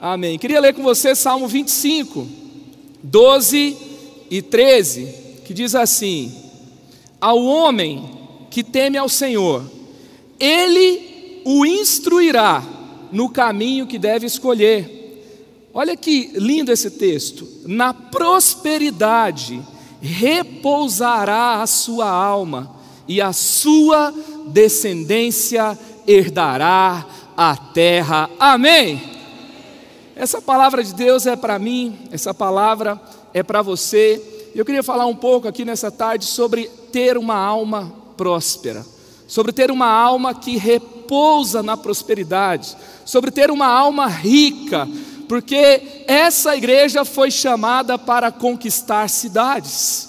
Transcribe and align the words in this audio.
Amém. 0.00 0.38
Queria 0.38 0.60
ler 0.60 0.74
com 0.74 0.82
você 0.84 1.12
Salmo 1.12 1.48
25, 1.48 2.24
12 3.02 3.76
e 4.30 4.40
13, 4.40 5.42
que 5.44 5.52
diz 5.52 5.74
assim: 5.74 6.32
Ao 7.20 7.42
homem 7.42 8.08
que 8.48 8.62
teme 8.62 8.96
ao 8.96 9.08
Senhor, 9.08 9.68
ele 10.38 11.42
o 11.44 11.66
instruirá 11.66 12.62
no 13.10 13.28
caminho 13.28 13.88
que 13.88 13.98
deve 13.98 14.24
escolher. 14.24 14.94
Olha 15.74 15.96
que 15.96 16.30
lindo 16.34 16.70
esse 16.70 16.92
texto. 16.92 17.48
Na 17.66 17.92
prosperidade 17.92 19.60
repousará 20.00 21.60
a 21.60 21.66
sua 21.66 22.08
alma, 22.08 22.72
e 23.08 23.20
a 23.20 23.32
sua 23.32 24.14
descendência 24.46 25.76
herdará 26.06 27.04
a 27.36 27.56
terra. 27.56 28.30
Amém. 28.38 29.17
Essa 30.18 30.42
palavra 30.42 30.82
de 30.82 30.92
Deus 30.94 31.26
é 31.26 31.36
para 31.36 31.60
mim, 31.60 31.96
essa 32.10 32.34
palavra 32.34 33.00
é 33.32 33.40
para 33.40 33.62
você. 33.62 34.50
Eu 34.52 34.64
queria 34.64 34.82
falar 34.82 35.06
um 35.06 35.14
pouco 35.14 35.46
aqui 35.46 35.64
nessa 35.64 35.92
tarde 35.92 36.24
sobre 36.24 36.68
ter 36.90 37.16
uma 37.16 37.36
alma 37.36 37.94
próspera, 38.16 38.84
sobre 39.28 39.52
ter 39.52 39.70
uma 39.70 39.86
alma 39.86 40.34
que 40.34 40.56
repousa 40.56 41.62
na 41.62 41.76
prosperidade, 41.76 42.76
sobre 43.04 43.30
ter 43.30 43.48
uma 43.48 43.68
alma 43.68 44.08
rica, 44.08 44.88
porque 45.28 46.04
essa 46.08 46.56
igreja 46.56 47.04
foi 47.04 47.30
chamada 47.30 47.96
para 47.96 48.32
conquistar 48.32 49.08
cidades. 49.08 50.08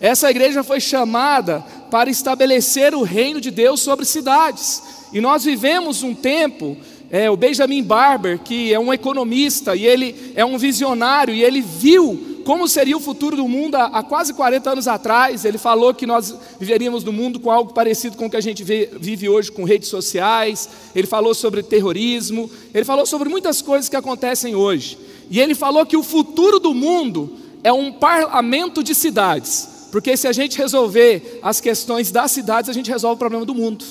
Essa 0.00 0.28
igreja 0.32 0.64
foi 0.64 0.80
chamada 0.80 1.64
para 1.92 2.10
estabelecer 2.10 2.92
o 2.92 3.04
reino 3.04 3.40
de 3.40 3.52
Deus 3.52 3.82
sobre 3.82 4.04
cidades. 4.04 4.82
E 5.12 5.20
nós 5.20 5.44
vivemos 5.44 6.02
um 6.02 6.12
tempo 6.12 6.76
é, 7.14 7.30
o 7.30 7.36
Benjamin 7.36 7.80
Barber, 7.80 8.40
que 8.40 8.74
é 8.74 8.80
um 8.80 8.92
economista 8.92 9.76
e 9.76 9.86
ele 9.86 10.32
é 10.34 10.44
um 10.44 10.58
visionário, 10.58 11.32
e 11.32 11.44
ele 11.44 11.60
viu 11.60 12.40
como 12.44 12.66
seria 12.66 12.96
o 12.96 13.00
futuro 13.00 13.36
do 13.36 13.46
mundo 13.46 13.76
há, 13.76 13.84
há 13.84 14.02
quase 14.02 14.34
40 14.34 14.70
anos 14.72 14.88
atrás. 14.88 15.44
Ele 15.44 15.56
falou 15.56 15.94
que 15.94 16.06
nós 16.06 16.34
viveríamos 16.58 17.04
no 17.04 17.12
mundo 17.12 17.38
com 17.38 17.52
algo 17.52 17.72
parecido 17.72 18.16
com 18.16 18.26
o 18.26 18.30
que 18.30 18.36
a 18.36 18.40
gente 18.40 18.64
vê, 18.64 18.90
vive 18.98 19.28
hoje 19.28 19.52
com 19.52 19.62
redes 19.62 19.88
sociais. 19.88 20.68
Ele 20.92 21.06
falou 21.06 21.34
sobre 21.34 21.62
terrorismo. 21.62 22.50
Ele 22.74 22.84
falou 22.84 23.06
sobre 23.06 23.28
muitas 23.28 23.62
coisas 23.62 23.88
que 23.88 23.94
acontecem 23.94 24.56
hoje. 24.56 24.98
E 25.30 25.38
ele 25.38 25.54
falou 25.54 25.86
que 25.86 25.96
o 25.96 26.02
futuro 26.02 26.58
do 26.58 26.74
mundo 26.74 27.34
é 27.62 27.72
um 27.72 27.92
parlamento 27.92 28.82
de 28.82 28.92
cidades. 28.92 29.86
Porque 29.92 30.16
se 30.16 30.26
a 30.26 30.32
gente 30.32 30.58
resolver 30.58 31.38
as 31.44 31.60
questões 31.60 32.10
das 32.10 32.32
cidades, 32.32 32.68
a 32.68 32.72
gente 32.72 32.90
resolve 32.90 33.14
o 33.14 33.18
problema 33.20 33.46
do 33.46 33.54
mundo. 33.54 33.84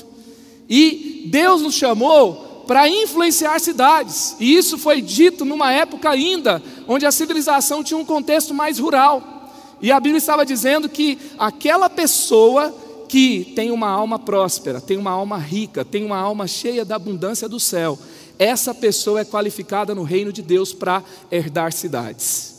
E 0.69 1.29
Deus 1.31 1.61
nos 1.61 1.75
chamou 1.75 2.42
para 2.67 2.87
influenciar 2.87 3.59
cidades. 3.59 4.35
E 4.39 4.55
isso 4.55 4.77
foi 4.77 5.01
dito 5.01 5.45
numa 5.45 5.71
época 5.71 6.09
ainda 6.09 6.61
onde 6.87 7.05
a 7.05 7.11
civilização 7.11 7.83
tinha 7.83 7.97
um 7.97 8.05
contexto 8.05 8.53
mais 8.53 8.79
rural. 8.79 9.21
E 9.81 9.91
a 9.91 9.99
Bíblia 9.99 10.17
estava 10.17 10.45
dizendo 10.45 10.87
que 10.87 11.17
aquela 11.37 11.89
pessoa 11.89 12.73
que 13.09 13.53
tem 13.55 13.69
uma 13.69 13.89
alma 13.89 14.17
próspera, 14.17 14.81
tem 14.81 14.97
uma 14.97 15.11
alma 15.11 15.37
rica, 15.37 15.85
tem 15.85 16.03
uma 16.03 16.17
alma 16.17 16.47
cheia 16.47 16.83
da 16.83 16.95
abundância 16.95 17.47
do 17.47 17.59
céu, 17.59 17.99
essa 18.39 18.73
pessoa 18.73 19.21
é 19.21 19.25
qualificada 19.25 19.93
no 19.93 20.03
reino 20.03 20.33
de 20.33 20.41
Deus 20.41 20.73
para 20.73 21.03
herdar 21.31 21.71
cidades. 21.71 22.53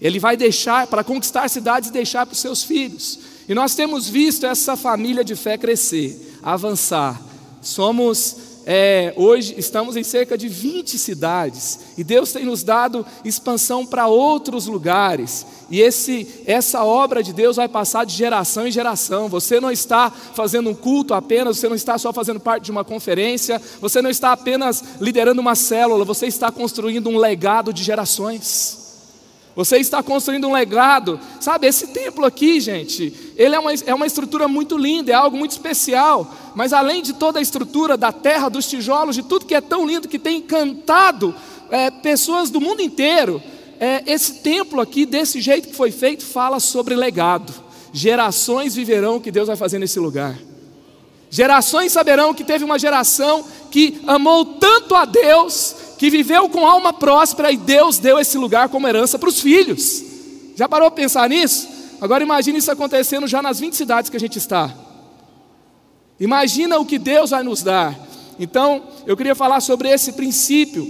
Ele 0.00 0.18
vai 0.18 0.36
deixar, 0.36 0.86
para 0.86 1.04
conquistar 1.04 1.48
cidades, 1.50 1.90
deixar 1.90 2.24
para 2.24 2.32
os 2.32 2.38
seus 2.38 2.62
filhos. 2.62 3.18
E 3.46 3.54
nós 3.54 3.74
temos 3.74 4.08
visto 4.08 4.46
essa 4.46 4.76
família 4.76 5.22
de 5.22 5.36
fé 5.36 5.58
crescer, 5.58 6.38
avançar. 6.42 7.20
Somos 7.60 8.36
é, 8.72 9.12
hoje 9.16 9.56
estamos 9.58 9.96
em 9.96 10.04
cerca 10.04 10.38
de 10.38 10.46
20 10.48 10.96
cidades 10.96 11.80
e 11.98 12.04
Deus 12.04 12.30
tem 12.30 12.44
nos 12.44 12.62
dado 12.62 13.04
expansão 13.24 13.84
para 13.84 14.06
outros 14.06 14.68
lugares. 14.68 15.44
E 15.68 15.80
esse, 15.80 16.44
essa 16.46 16.84
obra 16.84 17.20
de 17.20 17.32
Deus 17.32 17.56
vai 17.56 17.68
passar 17.68 18.06
de 18.06 18.14
geração 18.14 18.68
em 18.68 18.70
geração. 18.70 19.28
Você 19.28 19.58
não 19.58 19.72
está 19.72 20.08
fazendo 20.08 20.70
um 20.70 20.74
culto 20.74 21.14
apenas, 21.14 21.58
você 21.58 21.68
não 21.68 21.74
está 21.74 21.98
só 21.98 22.12
fazendo 22.12 22.38
parte 22.38 22.66
de 22.66 22.70
uma 22.70 22.84
conferência, 22.84 23.60
você 23.80 24.00
não 24.00 24.08
está 24.08 24.30
apenas 24.30 24.84
liderando 25.00 25.40
uma 25.40 25.56
célula, 25.56 26.04
você 26.04 26.26
está 26.26 26.52
construindo 26.52 27.10
um 27.10 27.18
legado 27.18 27.72
de 27.72 27.82
gerações. 27.82 28.79
Você 29.60 29.76
está 29.76 30.02
construindo 30.02 30.48
um 30.48 30.52
legado. 30.54 31.20
Sabe, 31.38 31.66
esse 31.66 31.88
templo 31.88 32.24
aqui, 32.24 32.58
gente, 32.60 33.12
ele 33.36 33.54
é 33.54 33.58
uma, 33.58 33.70
é 33.74 33.94
uma 33.94 34.06
estrutura 34.06 34.48
muito 34.48 34.78
linda, 34.78 35.12
é 35.12 35.14
algo 35.14 35.36
muito 35.36 35.50
especial. 35.50 36.34
Mas 36.54 36.72
além 36.72 37.02
de 37.02 37.12
toda 37.12 37.38
a 37.38 37.42
estrutura 37.42 37.94
da 37.94 38.10
terra, 38.10 38.48
dos 38.48 38.66
tijolos, 38.66 39.14
de 39.14 39.22
tudo 39.22 39.44
que 39.44 39.54
é 39.54 39.60
tão 39.60 39.86
lindo, 39.86 40.08
que 40.08 40.18
tem 40.18 40.38
encantado 40.38 41.34
é, 41.70 41.90
pessoas 41.90 42.48
do 42.48 42.58
mundo 42.58 42.80
inteiro, 42.80 43.42
é, 43.78 44.02
esse 44.06 44.36
templo 44.36 44.80
aqui, 44.80 45.04
desse 45.04 45.42
jeito 45.42 45.68
que 45.68 45.76
foi 45.76 45.90
feito, 45.90 46.24
fala 46.24 46.58
sobre 46.58 46.96
legado. 46.96 47.52
Gerações 47.92 48.74
viverão 48.74 49.16
o 49.16 49.20
que 49.20 49.30
Deus 49.30 49.46
vai 49.46 49.56
fazer 49.56 49.78
nesse 49.78 50.00
lugar. 50.00 50.38
Gerações 51.28 51.92
saberão 51.92 52.32
que 52.32 52.44
teve 52.44 52.64
uma 52.64 52.78
geração 52.78 53.44
que 53.70 54.00
amou 54.06 54.42
tanto 54.44 54.94
a 54.94 55.04
Deus 55.04 55.76
que 56.00 56.08
viveu 56.08 56.48
com 56.48 56.66
alma 56.66 56.94
próspera 56.94 57.52
e 57.52 57.58
Deus 57.58 57.98
deu 57.98 58.18
esse 58.18 58.38
lugar 58.38 58.70
como 58.70 58.88
herança 58.88 59.18
para 59.18 59.28
os 59.28 59.38
filhos. 59.38 60.02
Já 60.56 60.66
parou 60.66 60.90
para 60.90 61.02
pensar 61.02 61.28
nisso? 61.28 61.68
Agora 62.00 62.24
imagine 62.24 62.56
isso 62.56 62.70
acontecendo 62.70 63.26
já 63.26 63.42
nas 63.42 63.60
20 63.60 63.74
cidades 63.76 64.08
que 64.08 64.16
a 64.16 64.20
gente 64.20 64.38
está. 64.38 64.74
Imagina 66.18 66.78
o 66.78 66.86
que 66.86 66.98
Deus 66.98 67.28
vai 67.28 67.42
nos 67.42 67.62
dar. 67.62 67.94
Então, 68.38 68.82
eu 69.06 69.14
queria 69.14 69.34
falar 69.34 69.60
sobre 69.60 69.90
esse 69.90 70.14
princípio 70.14 70.88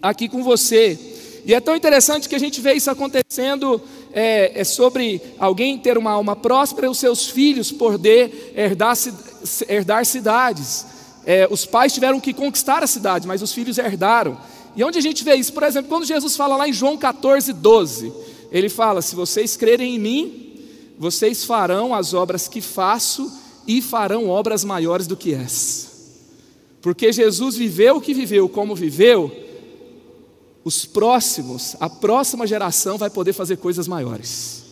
aqui 0.00 0.26
com 0.26 0.42
você. 0.42 0.98
E 1.44 1.52
é 1.52 1.60
tão 1.60 1.76
interessante 1.76 2.26
que 2.26 2.34
a 2.34 2.40
gente 2.40 2.62
vê 2.62 2.72
isso 2.72 2.90
acontecendo 2.90 3.78
é, 4.10 4.58
é 4.58 4.64
sobre 4.64 5.20
alguém 5.38 5.76
ter 5.76 5.98
uma 5.98 6.12
alma 6.12 6.34
próspera 6.34 6.86
e 6.86 6.90
os 6.90 6.96
seus 6.96 7.28
filhos 7.28 7.70
poder 7.70 8.54
herdar, 8.56 8.96
herdar 9.68 10.06
cidades 10.06 10.86
é, 11.24 11.46
os 11.50 11.66
pais 11.66 11.92
tiveram 11.92 12.20
que 12.20 12.32
conquistar 12.32 12.82
a 12.82 12.86
cidade, 12.86 13.26
mas 13.26 13.42
os 13.42 13.52
filhos 13.52 13.78
herdaram. 13.78 14.38
E 14.74 14.84
onde 14.84 14.98
a 14.98 15.02
gente 15.02 15.24
vê 15.24 15.34
isso? 15.34 15.52
Por 15.52 15.62
exemplo, 15.62 15.88
quando 15.88 16.04
Jesus 16.04 16.36
fala 16.36 16.56
lá 16.56 16.68
em 16.68 16.72
João 16.72 16.96
14, 16.96 17.52
12, 17.52 18.12
ele 18.50 18.68
fala: 18.68 19.02
Se 19.02 19.14
vocês 19.14 19.56
crerem 19.56 19.96
em 19.96 19.98
mim, 19.98 20.50
vocês 20.98 21.44
farão 21.44 21.94
as 21.94 22.14
obras 22.14 22.48
que 22.48 22.60
faço 22.60 23.30
e 23.66 23.80
farão 23.80 24.28
obras 24.28 24.64
maiores 24.64 25.06
do 25.06 25.16
que 25.16 25.34
essa. 25.34 25.90
Porque 26.82 27.12
Jesus 27.12 27.56
viveu 27.56 27.96
o 27.96 28.00
que 28.00 28.14
viveu, 28.14 28.48
como 28.48 28.74
viveu, 28.74 29.30
os 30.64 30.84
próximos, 30.84 31.76
a 31.80 31.88
próxima 31.88 32.46
geração 32.46 32.96
vai 32.98 33.10
poder 33.10 33.32
fazer 33.32 33.56
coisas 33.56 33.88
maiores. 33.88 34.64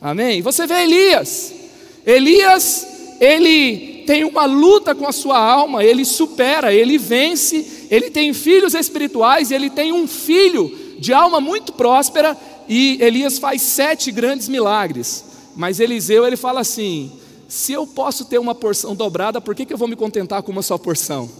Amém? 0.00 0.42
Você 0.42 0.66
vê 0.66 0.82
Elias. 0.82 1.52
Elias, 2.06 2.86
ele 3.20 4.02
tem 4.06 4.24
uma 4.24 4.44
luta 4.44 4.94
com 4.94 5.06
a 5.06 5.12
sua 5.12 5.38
alma, 5.38 5.84
ele 5.84 6.04
supera, 6.04 6.72
ele 6.72 6.98
vence, 6.98 7.86
ele 7.90 8.10
tem 8.10 8.32
filhos 8.32 8.74
espirituais, 8.74 9.50
ele 9.50 9.70
tem 9.70 9.92
um 9.92 10.06
filho 10.06 10.96
de 10.98 11.12
alma 11.12 11.40
muito 11.40 11.72
próspera, 11.72 12.36
e 12.68 12.98
Elias 13.00 13.38
faz 13.38 13.62
sete 13.62 14.10
grandes 14.10 14.48
milagres. 14.48 15.24
Mas 15.56 15.80
Eliseu 15.80 16.26
ele 16.26 16.36
fala 16.36 16.60
assim: 16.60 17.12
se 17.48 17.72
eu 17.72 17.86
posso 17.86 18.24
ter 18.24 18.38
uma 18.38 18.54
porção 18.54 18.94
dobrada, 18.94 19.40
por 19.40 19.54
que, 19.54 19.64
que 19.64 19.72
eu 19.72 19.78
vou 19.78 19.88
me 19.88 19.96
contentar 19.96 20.42
com 20.42 20.52
uma 20.52 20.62
só 20.62 20.76
porção? 20.76 21.30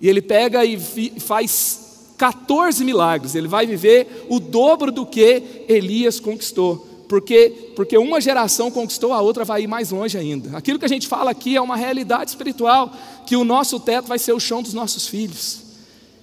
E 0.00 0.08
ele 0.08 0.20
pega 0.20 0.64
e 0.64 0.78
faz 1.20 2.14
14 2.18 2.84
milagres, 2.84 3.34
ele 3.34 3.48
vai 3.48 3.66
viver 3.66 4.26
o 4.28 4.40
dobro 4.40 4.90
do 4.90 5.06
que 5.06 5.64
Elias 5.68 6.18
conquistou 6.18 6.91
porque, 7.12 7.74
porque 7.76 7.98
uma 7.98 8.22
geração 8.22 8.70
conquistou, 8.70 9.12
a 9.12 9.20
outra 9.20 9.44
vai 9.44 9.64
ir 9.64 9.66
mais 9.66 9.90
longe 9.90 10.16
ainda. 10.16 10.56
Aquilo 10.56 10.78
que 10.78 10.86
a 10.86 10.88
gente 10.88 11.06
fala 11.06 11.30
aqui 11.30 11.54
é 11.54 11.60
uma 11.60 11.76
realidade 11.76 12.30
espiritual, 12.30 12.90
que 13.26 13.36
o 13.36 13.44
nosso 13.44 13.78
teto 13.78 14.08
vai 14.08 14.18
ser 14.18 14.32
o 14.32 14.40
chão 14.40 14.62
dos 14.62 14.72
nossos 14.72 15.06
filhos. 15.06 15.60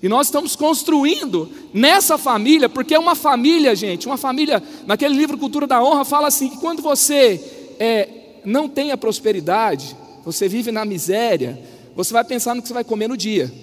E 0.02 0.10
nós 0.10 0.26
estamos 0.26 0.56
construindo 0.56 1.48
nessa 1.72 2.18
família, 2.18 2.68
porque 2.68 2.96
é 2.96 2.98
uma 2.98 3.14
família, 3.14 3.76
gente, 3.76 4.08
uma 4.08 4.18
família, 4.18 4.64
naquele 4.88 5.14
livro 5.14 5.38
Cultura 5.38 5.68
da 5.68 5.80
Honra, 5.80 6.04
fala 6.04 6.28
assim: 6.28 6.50
que 6.50 6.58
quando 6.58 6.82
você 6.82 7.40
é, 7.80 8.10
não 8.44 8.68
tem 8.68 8.92
a 8.92 8.98
prosperidade, 8.98 9.96
você 10.26 10.48
vive 10.48 10.72
na 10.72 10.84
miséria, 10.86 11.62
você 11.96 12.12
vai 12.12 12.24
pensar 12.24 12.56
no 12.56 12.64
que 12.64 12.68
você 12.68 12.74
vai 12.74 12.84
comer 12.84 13.08
no 13.08 13.16
dia. 13.16 13.54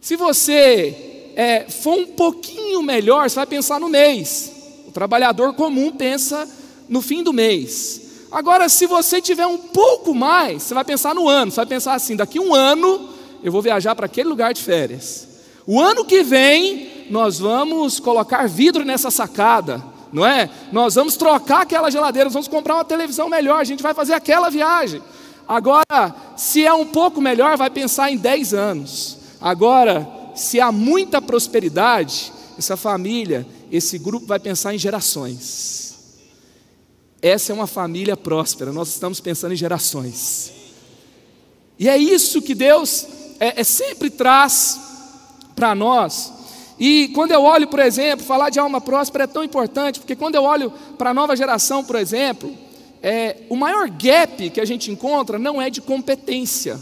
Se 0.00 0.16
você 0.16 1.32
é, 1.36 1.66
for 1.68 1.98
um 1.98 2.06
pouquinho 2.06 2.82
melhor, 2.82 3.28
você 3.28 3.36
vai 3.36 3.46
pensar 3.46 3.78
no 3.78 3.90
mês 3.90 4.54
trabalhador 4.94 5.52
comum 5.54 5.90
pensa 5.90 6.48
no 6.88 7.02
fim 7.02 7.22
do 7.22 7.32
mês. 7.32 8.00
Agora, 8.30 8.68
se 8.68 8.86
você 8.86 9.20
tiver 9.20 9.46
um 9.46 9.58
pouco 9.58 10.14
mais, 10.14 10.62
você 10.62 10.72
vai 10.72 10.84
pensar 10.84 11.14
no 11.14 11.28
ano, 11.28 11.50
você 11.50 11.56
vai 11.56 11.66
pensar 11.66 11.94
assim: 11.94 12.16
daqui 12.16 12.40
um 12.40 12.54
ano 12.54 13.10
eu 13.42 13.52
vou 13.52 13.60
viajar 13.60 13.94
para 13.94 14.06
aquele 14.06 14.28
lugar 14.28 14.54
de 14.54 14.62
férias. 14.62 15.28
O 15.66 15.80
ano 15.80 16.04
que 16.04 16.22
vem 16.22 17.06
nós 17.10 17.38
vamos 17.38 18.00
colocar 18.00 18.48
vidro 18.48 18.84
nessa 18.84 19.10
sacada, 19.10 19.82
não 20.12 20.24
é? 20.24 20.48
Nós 20.72 20.94
vamos 20.94 21.16
trocar 21.16 21.62
aquela 21.62 21.90
geladeira, 21.90 22.26
nós 22.26 22.34
vamos 22.34 22.48
comprar 22.48 22.76
uma 22.76 22.84
televisão 22.84 23.28
melhor, 23.28 23.60
a 23.60 23.64
gente 23.64 23.82
vai 23.82 23.92
fazer 23.92 24.14
aquela 24.14 24.48
viagem. 24.48 25.02
Agora, 25.46 26.14
se 26.36 26.64
é 26.64 26.72
um 26.72 26.86
pouco 26.86 27.20
melhor, 27.20 27.56
vai 27.56 27.68
pensar 27.68 28.10
em 28.10 28.16
10 28.16 28.54
anos. 28.54 29.18
Agora, 29.40 30.08
se 30.34 30.60
há 30.60 30.72
muita 30.72 31.20
prosperidade, 31.20 32.32
essa 32.58 32.76
família, 32.76 33.46
esse 33.70 33.98
grupo 33.98 34.26
vai 34.26 34.38
pensar 34.38 34.74
em 34.74 34.78
gerações. 34.78 35.94
Essa 37.20 37.52
é 37.52 37.54
uma 37.54 37.66
família 37.66 38.16
próspera, 38.16 38.72
nós 38.72 38.88
estamos 38.88 39.20
pensando 39.20 39.52
em 39.52 39.56
gerações. 39.56 40.52
E 41.78 41.88
é 41.88 41.96
isso 41.96 42.42
que 42.42 42.54
Deus 42.54 43.06
é, 43.40 43.60
é 43.60 43.64
sempre 43.64 44.10
traz 44.10 44.78
para 45.56 45.74
nós. 45.74 46.32
E 46.78 47.08
quando 47.14 47.32
eu 47.32 47.42
olho, 47.42 47.68
por 47.68 47.78
exemplo, 47.78 48.26
falar 48.26 48.50
de 48.50 48.58
alma 48.58 48.80
próspera 48.80 49.24
é 49.24 49.28
tão 49.28 49.44
importante, 49.44 50.00
porque 50.00 50.16
quando 50.16 50.34
eu 50.34 50.42
olho 50.42 50.70
para 50.98 51.10
a 51.10 51.14
nova 51.14 51.36
geração, 51.36 51.84
por 51.84 51.96
exemplo, 51.96 52.54
é, 53.02 53.42
o 53.48 53.56
maior 53.56 53.88
gap 53.88 54.50
que 54.50 54.60
a 54.60 54.64
gente 54.64 54.90
encontra 54.90 55.38
não 55.38 55.60
é 55.60 55.70
de 55.70 55.80
competência, 55.80 56.80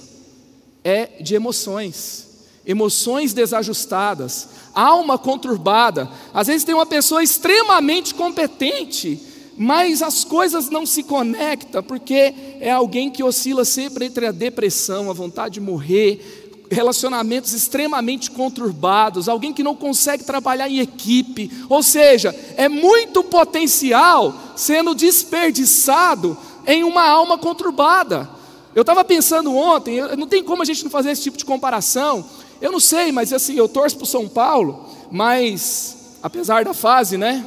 é 0.82 1.20
de 1.20 1.34
emoções. 1.34 2.31
Emoções 2.64 3.32
desajustadas, 3.32 4.48
alma 4.74 5.18
conturbada. 5.18 6.08
Às 6.32 6.46
vezes 6.46 6.64
tem 6.64 6.74
uma 6.74 6.86
pessoa 6.86 7.22
extremamente 7.22 8.14
competente, 8.14 9.20
mas 9.56 10.00
as 10.02 10.24
coisas 10.24 10.70
não 10.70 10.86
se 10.86 11.02
conectam, 11.02 11.82
porque 11.82 12.34
é 12.60 12.70
alguém 12.70 13.10
que 13.10 13.22
oscila 13.22 13.64
sempre 13.64 14.06
entre 14.06 14.26
a 14.26 14.32
depressão, 14.32 15.10
a 15.10 15.14
vontade 15.14 15.54
de 15.54 15.60
morrer, 15.60 16.42
relacionamentos 16.72 17.52
extremamente 17.52 18.30
conturbados, 18.30 19.28
alguém 19.28 19.52
que 19.52 19.62
não 19.62 19.74
consegue 19.74 20.24
trabalhar 20.24 20.68
em 20.68 20.78
equipe, 20.78 21.50
ou 21.68 21.82
seja, 21.82 22.34
é 22.56 22.68
muito 22.68 23.22
potencial 23.22 24.34
sendo 24.56 24.94
desperdiçado 24.94 26.36
em 26.66 26.82
uma 26.82 27.06
alma 27.06 27.36
conturbada. 27.36 28.28
Eu 28.74 28.80
estava 28.80 29.04
pensando 29.04 29.54
ontem, 29.54 30.00
não 30.16 30.26
tem 30.26 30.42
como 30.42 30.62
a 30.62 30.64
gente 30.64 30.82
não 30.82 30.90
fazer 30.90 31.10
esse 31.10 31.22
tipo 31.22 31.36
de 31.36 31.44
comparação. 31.44 32.24
Eu 32.62 32.70
não 32.70 32.78
sei, 32.78 33.10
mas 33.10 33.32
assim, 33.32 33.56
eu 33.56 33.68
torço 33.68 33.96
para 33.96 34.04
o 34.04 34.06
São 34.06 34.28
Paulo, 34.28 34.88
mas 35.10 36.16
apesar 36.22 36.64
da 36.64 36.72
fase, 36.72 37.18
né? 37.18 37.44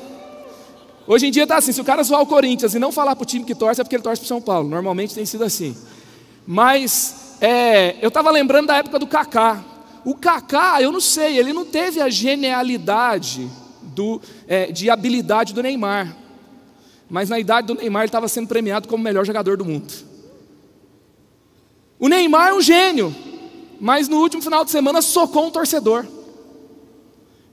Hoje 1.07 1.27
em 1.27 1.31
dia 1.31 1.43
está 1.43 1.55
assim, 1.55 1.71
se 1.71 1.79
o 1.79 1.85
cara 1.85 2.03
zoar 2.03 2.21
o 2.21 2.25
Corinthians 2.25 2.73
e 2.73 2.79
não 2.79 2.91
falar 2.91 3.15
para 3.15 3.23
o 3.23 3.25
time 3.25 3.45
que 3.45 3.55
torce, 3.55 3.79
é 3.79 3.83
porque 3.85 3.95
ele 3.95 4.03
torce 4.03 4.19
para 4.19 4.25
o 4.25 4.27
São 4.27 4.41
Paulo. 4.41 4.67
Normalmente 4.67 5.15
tem 5.15 5.25
sido 5.25 5.45
assim. 5.45 5.73
Mas 6.45 7.37
é, 7.39 7.95
eu 8.01 8.09
estava 8.09 8.29
lembrando 8.29 8.67
da 8.67 8.75
época 8.75 8.99
do 8.99 9.07
Kaká. 9.07 9.63
O 10.03 10.15
Kaká, 10.15 10.81
eu 10.81 10.91
não 10.91 10.99
sei, 10.99 11.39
ele 11.39 11.53
não 11.53 11.63
teve 11.63 12.01
a 12.01 12.09
genialidade 12.09 13.49
do, 13.81 14.21
é, 14.49 14.69
de 14.69 14.89
habilidade 14.89 15.53
do 15.53 15.63
Neymar. 15.63 16.13
Mas 17.09 17.29
na 17.29 17.39
idade 17.39 17.67
do 17.67 17.75
Neymar 17.75 18.01
ele 18.01 18.09
estava 18.09 18.27
sendo 18.27 18.49
premiado 18.49 18.89
como 18.89 18.99
o 18.99 19.03
melhor 19.03 19.25
jogador 19.25 19.55
do 19.55 19.63
mundo. 19.63 19.93
O 21.97 22.09
Neymar 22.09 22.49
é 22.49 22.53
um 22.53 22.61
gênio, 22.61 23.15
mas 23.79 24.07
no 24.07 24.17
último 24.17 24.41
final 24.41 24.63
de 24.63 24.71
semana 24.71 25.01
socou 25.01 25.45
um 25.45 25.51
torcedor. 25.51 26.05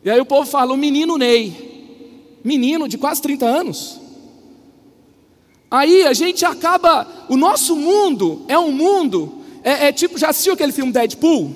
E 0.05 0.11
aí 0.11 0.21
o 0.21 0.27
povo 0.27 0.49
fala: 0.49 0.73
o 0.73 0.77
menino 0.77 1.17
Ney, 1.17 2.39
menino 2.45 2.89
de 2.89 2.99
quase 2.99 3.23
30 3.23 3.47
anos. 3.47 4.01
Aí 5.71 6.07
a 6.07 6.13
gente 6.13 6.45
acaba, 6.45 7.07
o 7.29 7.37
nosso 7.37 7.75
mundo 7.75 8.45
é 8.47 8.59
um 8.59 8.71
mundo 8.71 9.43
é, 9.65 9.89
é 9.89 9.93
tipo, 9.93 10.19
já 10.19 10.31
assistiu 10.31 10.55
aquele 10.55 10.73
filme 10.73 10.93
Deadpool? 10.93 11.55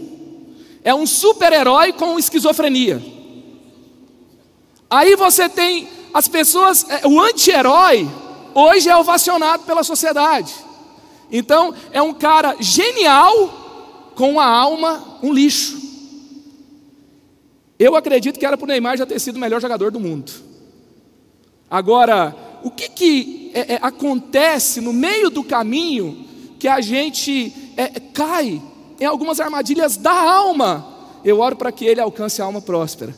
É 0.83 0.95
um 0.95 1.07
super-herói 1.07 1.93
com 1.93 2.19
esquizofrenia. 2.19 3.03
Aí 4.89 5.17
você 5.17 5.49
tem 5.49 5.89
as 6.15 6.29
pessoas, 6.29 6.87
é, 6.89 7.07
o 7.07 7.21
anti-herói, 7.21 8.09
hoje 8.55 8.89
é 8.89 8.97
ovacionado 8.97 9.65
pela 9.65 9.83
sociedade. 9.83 10.55
Então, 11.31 11.75
é 11.93 12.01
um 12.01 12.15
cara 12.15 12.57
genial 12.61 13.66
com 14.17 14.41
a 14.41 14.47
alma 14.47 15.19
um 15.23 15.33
lixo. 15.33 15.81
Eu 17.79 17.95
acredito 17.95 18.39
que 18.39 18.47
era 18.47 18.57
para 18.57 18.65
o 18.65 18.69
Neymar 18.69 18.97
já 18.97 19.07
ter 19.07 19.21
sido 19.21 19.37
o 19.37 19.39
melhor 19.39 19.61
jogador 19.61 19.93
do 19.93 20.01
mundo. 20.01 20.33
Agora, 21.71 22.35
o 22.65 22.71
que, 22.71 22.89
que 22.89 23.51
é, 23.55 23.75
é, 23.75 23.79
acontece 23.83 24.81
no 24.81 24.93
meio 24.93 25.29
do 25.29 25.45
caminho 25.45 26.25
que 26.59 26.67
a 26.67 26.81
gente 26.81 27.53
é, 27.77 28.01
cai 28.01 28.63
em 28.99 29.05
algumas 29.05 29.39
armadilhas 29.39 29.99
da 29.99 30.13
alma. 30.13 30.95
Eu 31.23 31.41
oro 31.41 31.55
para 31.55 31.71
que 31.71 31.85
ele 31.85 32.01
alcance 32.01 32.41
a 32.41 32.47
alma 32.47 32.62
próspera. 32.62 33.15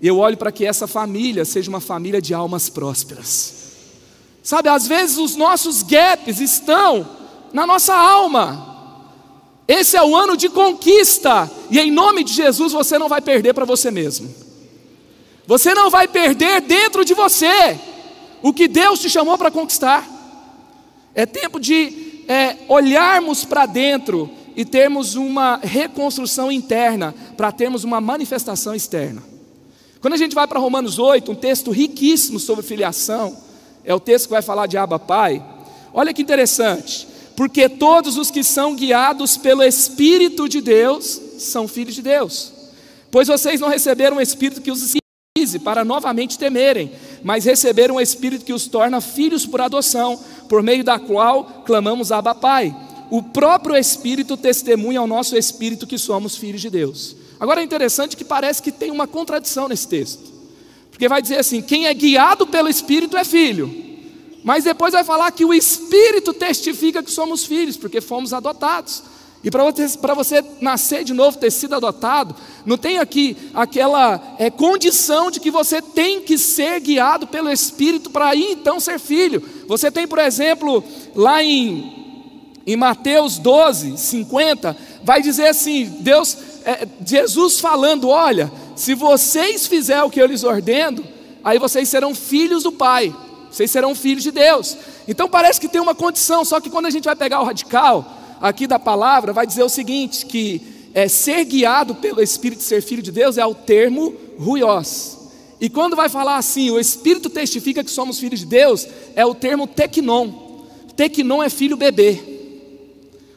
Eu 0.00 0.18
olho 0.18 0.38
para 0.38 0.50
que 0.50 0.64
essa 0.64 0.86
família 0.86 1.44
seja 1.44 1.68
uma 1.68 1.80
família 1.80 2.22
de 2.22 2.32
almas 2.32 2.70
prósperas. 2.70 3.54
Sabe, 4.42 4.68
às 4.68 4.86
vezes 4.86 5.18
os 5.18 5.36
nossos 5.36 5.82
gaps 5.82 6.40
estão 6.40 7.06
na 7.52 7.66
nossa 7.66 7.94
alma. 7.94 8.71
Esse 9.66 9.96
é 9.96 10.02
o 10.02 10.16
ano 10.16 10.36
de 10.36 10.48
conquista, 10.48 11.50
e 11.70 11.78
em 11.78 11.90
nome 11.90 12.24
de 12.24 12.32
Jesus 12.32 12.72
você 12.72 12.98
não 12.98 13.08
vai 13.08 13.20
perder 13.20 13.54
para 13.54 13.64
você 13.64 13.90
mesmo. 13.90 14.32
Você 15.46 15.74
não 15.74 15.90
vai 15.90 16.08
perder 16.08 16.60
dentro 16.60 17.04
de 17.04 17.14
você 17.14 17.78
o 18.42 18.52
que 18.52 18.66
Deus 18.66 19.00
te 19.00 19.08
chamou 19.08 19.38
para 19.38 19.50
conquistar. 19.50 20.08
É 21.14 21.26
tempo 21.26 21.60
de 21.60 22.24
é, 22.28 22.56
olharmos 22.68 23.44
para 23.44 23.66
dentro 23.66 24.30
e 24.54 24.64
termos 24.64 25.14
uma 25.14 25.56
reconstrução 25.62 26.50
interna, 26.50 27.14
para 27.36 27.52
termos 27.52 27.84
uma 27.84 28.00
manifestação 28.00 28.74
externa. 28.74 29.22
Quando 30.00 30.14
a 30.14 30.18
gente 30.18 30.34
vai 30.34 30.46
para 30.46 30.58
Romanos 30.58 30.98
8, 30.98 31.30
um 31.30 31.34
texto 31.34 31.70
riquíssimo 31.70 32.38
sobre 32.38 32.64
filiação, 32.64 33.36
é 33.84 33.94
o 33.94 34.00
texto 34.00 34.26
que 34.26 34.32
vai 34.32 34.42
falar 34.42 34.66
de 34.66 34.76
Abba 34.76 34.98
Pai. 34.98 35.42
Olha 35.94 36.12
que 36.12 36.22
interessante, 36.22 37.06
porque 37.42 37.68
todos 37.68 38.16
os 38.16 38.30
que 38.30 38.44
são 38.44 38.76
guiados 38.76 39.36
pelo 39.36 39.64
Espírito 39.64 40.48
de 40.48 40.60
Deus 40.60 41.20
são 41.40 41.66
filhos 41.66 41.96
de 41.96 42.00
Deus. 42.00 42.52
Pois 43.10 43.26
vocês 43.26 43.60
não 43.60 43.68
receberam 43.68 44.18
um 44.18 44.20
Espírito 44.20 44.60
que 44.60 44.70
os 44.70 44.94
para 45.64 45.84
novamente 45.84 46.38
temerem, 46.38 46.92
mas 47.20 47.44
receberam 47.44 47.96
um 47.96 48.00
Espírito 48.00 48.44
que 48.44 48.52
os 48.52 48.68
torna 48.68 49.00
filhos 49.00 49.44
por 49.44 49.60
adoção, 49.60 50.22
por 50.48 50.62
meio 50.62 50.84
da 50.84 51.00
qual 51.00 51.64
clamamos 51.66 52.12
Abba 52.12 52.32
Pai. 52.32 52.72
O 53.10 53.20
próprio 53.20 53.76
Espírito 53.76 54.36
testemunha 54.36 55.00
ao 55.00 55.08
nosso 55.08 55.36
Espírito 55.36 55.84
que 55.84 55.98
somos 55.98 56.36
filhos 56.36 56.60
de 56.60 56.70
Deus. 56.70 57.16
Agora 57.40 57.60
é 57.60 57.64
interessante 57.64 58.16
que 58.16 58.24
parece 58.24 58.62
que 58.62 58.70
tem 58.70 58.92
uma 58.92 59.08
contradição 59.08 59.66
nesse 59.66 59.88
texto, 59.88 60.32
porque 60.92 61.08
vai 61.08 61.20
dizer 61.20 61.40
assim: 61.40 61.60
quem 61.60 61.86
é 61.86 61.92
guiado 61.92 62.46
pelo 62.46 62.68
Espírito 62.68 63.16
é 63.16 63.24
filho, 63.24 63.91
mas 64.42 64.64
depois 64.64 64.92
vai 64.92 65.04
falar 65.04 65.30
que 65.30 65.44
o 65.44 65.54
Espírito 65.54 66.32
testifica 66.32 67.02
que 67.02 67.10
somos 67.10 67.44
filhos, 67.44 67.76
porque 67.76 68.00
fomos 68.00 68.32
adotados. 68.32 69.02
E 69.44 69.50
para 69.50 69.64
você, 69.64 69.88
você 70.14 70.44
nascer 70.60 71.02
de 71.02 71.12
novo, 71.12 71.36
ter 71.36 71.50
sido 71.50 71.74
adotado, 71.74 72.34
não 72.64 72.78
tem 72.78 72.98
aqui 72.98 73.36
aquela 73.52 74.36
é, 74.38 74.48
condição 74.50 75.32
de 75.32 75.40
que 75.40 75.50
você 75.50 75.82
tem 75.82 76.20
que 76.22 76.38
ser 76.38 76.78
guiado 76.78 77.26
pelo 77.26 77.50
Espírito 77.50 78.08
para 78.08 78.28
aí 78.28 78.52
então 78.52 78.78
ser 78.78 79.00
filho. 79.00 79.42
Você 79.66 79.90
tem, 79.90 80.06
por 80.06 80.20
exemplo, 80.20 80.84
lá 81.14 81.42
em, 81.42 82.54
em 82.64 82.76
Mateus 82.76 83.36
12, 83.38 83.98
50, 83.98 84.76
vai 85.02 85.20
dizer 85.20 85.48
assim: 85.48 85.86
Deus, 85.98 86.38
é, 86.64 86.86
Jesus 87.04 87.58
falando: 87.58 88.08
olha, 88.10 88.50
se 88.76 88.94
vocês 88.94 89.66
fizerem 89.66 90.04
o 90.04 90.10
que 90.10 90.22
eu 90.22 90.26
lhes 90.26 90.44
ordeno, 90.44 91.04
aí 91.42 91.58
vocês 91.58 91.88
serão 91.88 92.14
filhos 92.14 92.62
do 92.62 92.70
Pai, 92.70 93.12
vocês 93.52 93.70
serão 93.70 93.94
filhos 93.94 94.22
de 94.22 94.30
Deus. 94.30 94.76
Então 95.06 95.28
parece 95.28 95.60
que 95.60 95.68
tem 95.68 95.80
uma 95.80 95.94
condição, 95.94 96.44
só 96.44 96.58
que 96.58 96.70
quando 96.70 96.86
a 96.86 96.90
gente 96.90 97.04
vai 97.04 97.14
pegar 97.14 97.40
o 97.40 97.44
radical 97.44 98.18
aqui 98.40 98.66
da 98.66 98.78
palavra 98.78 99.32
vai 99.32 99.46
dizer 99.46 99.62
o 99.62 99.68
seguinte: 99.68 100.24
que 100.26 100.88
é, 100.94 101.06
ser 101.06 101.44
guiado 101.44 101.94
pelo 101.94 102.22
Espírito, 102.22 102.62
ser 102.62 102.82
filho 102.82 103.02
de 103.02 103.12
Deus, 103.12 103.38
é 103.38 103.46
o 103.46 103.54
termo 103.54 104.14
ruiós. 104.38 105.18
E 105.60 105.68
quando 105.68 105.94
vai 105.94 106.08
falar 106.08 106.36
assim, 106.36 106.70
o 106.70 106.78
Espírito 106.80 107.30
testifica 107.30 107.84
que 107.84 107.90
somos 107.90 108.18
filhos 108.18 108.40
de 108.40 108.46
Deus, 108.46 108.88
é 109.14 109.24
o 109.24 109.34
termo 109.34 109.66
tecnon. 109.66 110.32
Tecnon 110.96 111.42
é 111.42 111.48
filho 111.48 111.76
bebê. 111.76 112.20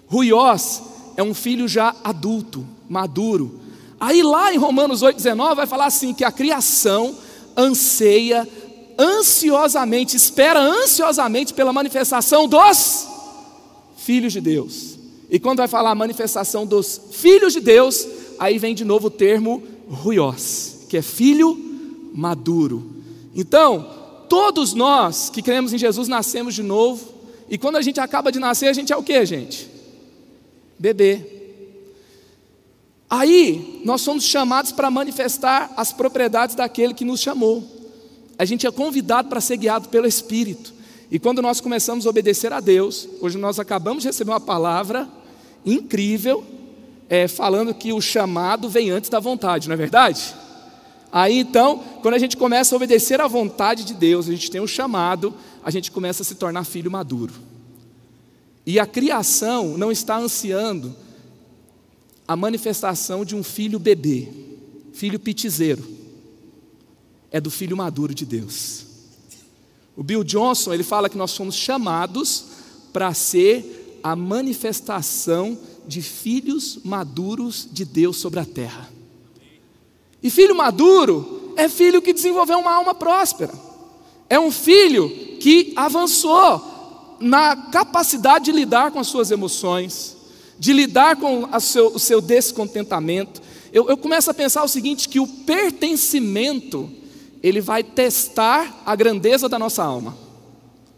Ruiós 0.07 0.81
é 1.15 1.21
um 1.21 1.33
filho 1.33 1.67
já 1.67 1.95
adulto, 2.03 2.65
maduro. 2.89 3.59
Aí 3.99 4.23
lá 4.23 4.53
em 4.53 4.57
Romanos 4.57 5.01
8,19 5.01 5.55
vai 5.55 5.67
falar 5.67 5.85
assim: 5.85 6.13
que 6.13 6.23
a 6.23 6.31
criação 6.31 7.15
anseia 7.55 8.47
ansiosamente, 8.97 10.15
espera 10.15 10.59
ansiosamente 10.59 11.53
pela 11.53 11.73
manifestação 11.73 12.47
dos 12.47 13.07
filhos 13.97 14.33
de 14.33 14.41
Deus. 14.41 14.95
E 15.29 15.39
quando 15.39 15.57
vai 15.57 15.67
falar 15.67 15.95
manifestação 15.95 16.65
dos 16.65 17.01
filhos 17.11 17.53
de 17.53 17.59
Deus, 17.59 18.07
aí 18.37 18.57
vem 18.57 18.75
de 18.75 18.85
novo 18.85 19.07
o 19.07 19.11
termo 19.11 19.63
ruiós, 19.89 20.85
que 20.89 20.97
é 20.97 21.01
filho 21.01 21.57
maduro. 22.13 22.95
Então, 23.35 23.89
todos 24.29 24.73
nós 24.73 25.29
que 25.29 25.41
cremos 25.41 25.73
em 25.73 25.77
Jesus 25.77 26.07
nascemos 26.07 26.53
de 26.53 26.63
novo, 26.63 27.13
e 27.49 27.57
quando 27.57 27.75
a 27.75 27.81
gente 27.81 27.99
acaba 27.99 28.31
de 28.31 28.39
nascer, 28.39 28.67
a 28.67 28.73
gente 28.73 28.93
é 28.93 28.97
o 28.97 29.03
que, 29.03 29.25
gente? 29.25 29.69
Bebê. 30.79 31.33
Aí, 33.09 33.81
nós 33.85 34.01
somos 34.01 34.23
chamados 34.23 34.71
para 34.71 34.89
manifestar 34.89 35.71
as 35.77 35.93
propriedades 35.93 36.55
daquele 36.55 36.93
que 36.93 37.05
nos 37.05 37.19
chamou. 37.19 37.74
A 38.37 38.45
gente 38.45 38.67
é 38.67 38.71
convidado 38.71 39.29
para 39.29 39.39
ser 39.39 39.57
guiado 39.57 39.89
pelo 39.89 40.07
Espírito. 40.07 40.73
E 41.09 41.19
quando 41.19 41.41
nós 41.41 41.61
começamos 41.61 42.05
a 42.05 42.09
obedecer 42.09 42.51
a 42.51 42.59
Deus, 42.59 43.07
hoje 43.21 43.37
nós 43.37 43.59
acabamos 43.59 44.03
de 44.03 44.09
receber 44.09 44.31
uma 44.31 44.39
palavra 44.39 45.07
incrível 45.65 46.43
é, 47.09 47.27
falando 47.27 47.73
que 47.73 47.93
o 47.93 48.01
chamado 48.01 48.67
vem 48.69 48.89
antes 48.89 49.09
da 49.09 49.19
vontade, 49.19 49.67
não 49.67 49.73
é 49.73 49.77
verdade? 49.77 50.35
Aí 51.11 51.39
então, 51.39 51.81
quando 52.01 52.15
a 52.15 52.19
gente 52.19 52.35
começa 52.35 52.75
a 52.75 52.77
obedecer 52.77 53.21
à 53.21 53.27
vontade 53.27 53.83
de 53.83 53.93
Deus, 53.93 54.27
a 54.27 54.31
gente 54.31 54.51
tem 54.51 54.59
o 54.59 54.65
um 54.65 54.67
chamado, 54.67 55.33
a 55.63 55.71
gente 55.71 55.91
começa 55.91 56.23
a 56.23 56.25
se 56.25 56.35
tornar 56.35 56.65
filho 56.65 56.91
maduro. 56.91 57.33
E 58.65 58.79
a 58.79 58.85
criação 58.85 59.77
não 59.77 59.91
está 59.91 60.17
ansiando 60.17 60.95
a 62.27 62.35
manifestação 62.35 63.23
de 63.23 63.35
um 63.35 63.43
filho 63.43 63.77
bebê, 63.77 64.27
filho 64.93 65.19
pitizeiro. 65.19 65.94
É 67.35 67.41
do 67.41 67.51
filho 67.51 67.75
maduro 67.75 68.15
de 68.15 68.25
Deus. 68.25 68.85
O 69.93 70.01
Bill 70.01 70.23
Johnson, 70.23 70.73
ele 70.73 70.83
fala 70.83 71.09
que 71.09 71.17
nós 71.17 71.31
somos 71.31 71.53
chamados 71.53 72.45
para 72.93 73.13
ser 73.13 73.99
a 74.01 74.15
manifestação 74.15 75.59
de 75.85 76.01
filhos 76.01 76.79
maduros 76.85 77.67
de 77.69 77.83
Deus 77.83 78.15
sobre 78.15 78.39
a 78.39 78.45
terra. 78.45 78.89
E 80.23 80.29
filho 80.29 80.55
maduro 80.55 81.51
é 81.57 81.67
filho 81.67 82.01
que 82.01 82.13
desenvolveu 82.13 82.57
uma 82.57 82.71
alma 82.71 82.95
próspera. 82.95 83.53
É 84.29 84.39
um 84.39 84.49
filho 84.49 85.09
que 85.41 85.73
avançou 85.75 87.17
na 87.19 87.53
capacidade 87.69 88.45
de 88.45 88.53
lidar 88.53 88.91
com 88.91 88.99
as 88.99 89.07
suas 89.07 89.29
emoções, 89.29 90.15
de 90.57 90.71
lidar 90.71 91.17
com 91.17 91.49
seu, 91.59 91.87
o 91.87 91.99
seu 91.99 92.21
descontentamento. 92.21 93.41
Eu, 93.73 93.89
eu 93.89 93.97
começo 93.97 94.31
a 94.31 94.33
pensar 94.33 94.63
o 94.63 94.69
seguinte: 94.69 95.09
que 95.09 95.19
o 95.19 95.27
pertencimento 95.27 97.03
ele 97.47 97.61
vai 97.61 97.83
testar 97.83 98.81
a 98.83 98.95
grandeza 98.95 99.47
da 99.47 99.59
nossa 99.59 99.83
alma. 99.83 100.17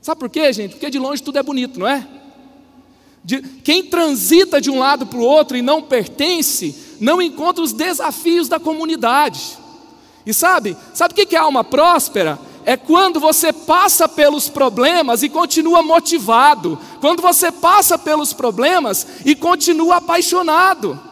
Sabe 0.02 0.18
por 0.18 0.30
quê, 0.30 0.54
gente? 0.54 0.72
Porque 0.72 0.90
de 0.90 0.98
longe 0.98 1.22
tudo 1.22 1.38
é 1.38 1.44
bonito, 1.44 1.78
não 1.78 1.86
é? 1.86 2.08
De, 3.22 3.42
quem 3.42 3.84
transita 3.84 4.62
de 4.62 4.72
um 4.72 4.80
lado 4.80 5.06
para 5.06 5.20
o 5.20 5.24
outro 5.24 5.58
e 5.58 5.62
não 5.62 5.82
pertence, 5.82 6.96
não 7.02 7.22
encontra 7.22 7.62
os 7.62 7.74
desafios 7.74 8.48
da 8.48 8.62
comunidade. 8.62 9.58
E 10.26 10.34
sabe, 10.34 10.78
sabe 10.94 11.14
o 11.14 11.28
que 11.28 11.36
é 11.36 11.40
alma 11.40 11.66
próspera? 11.66 12.40
É 12.64 12.78
quando 12.78 13.20
você 13.20 13.52
passa 13.52 14.08
pelos 14.08 14.48
problemas 14.48 15.24
e 15.24 15.30
continua 15.30 15.84
motivado, 15.84 16.80
quando 17.02 17.22
você 17.22 17.52
passa 17.52 18.00
pelos 18.00 18.32
problemas 18.32 19.06
e 19.26 19.36
continua 19.36 19.98
apaixonado. 19.98 21.07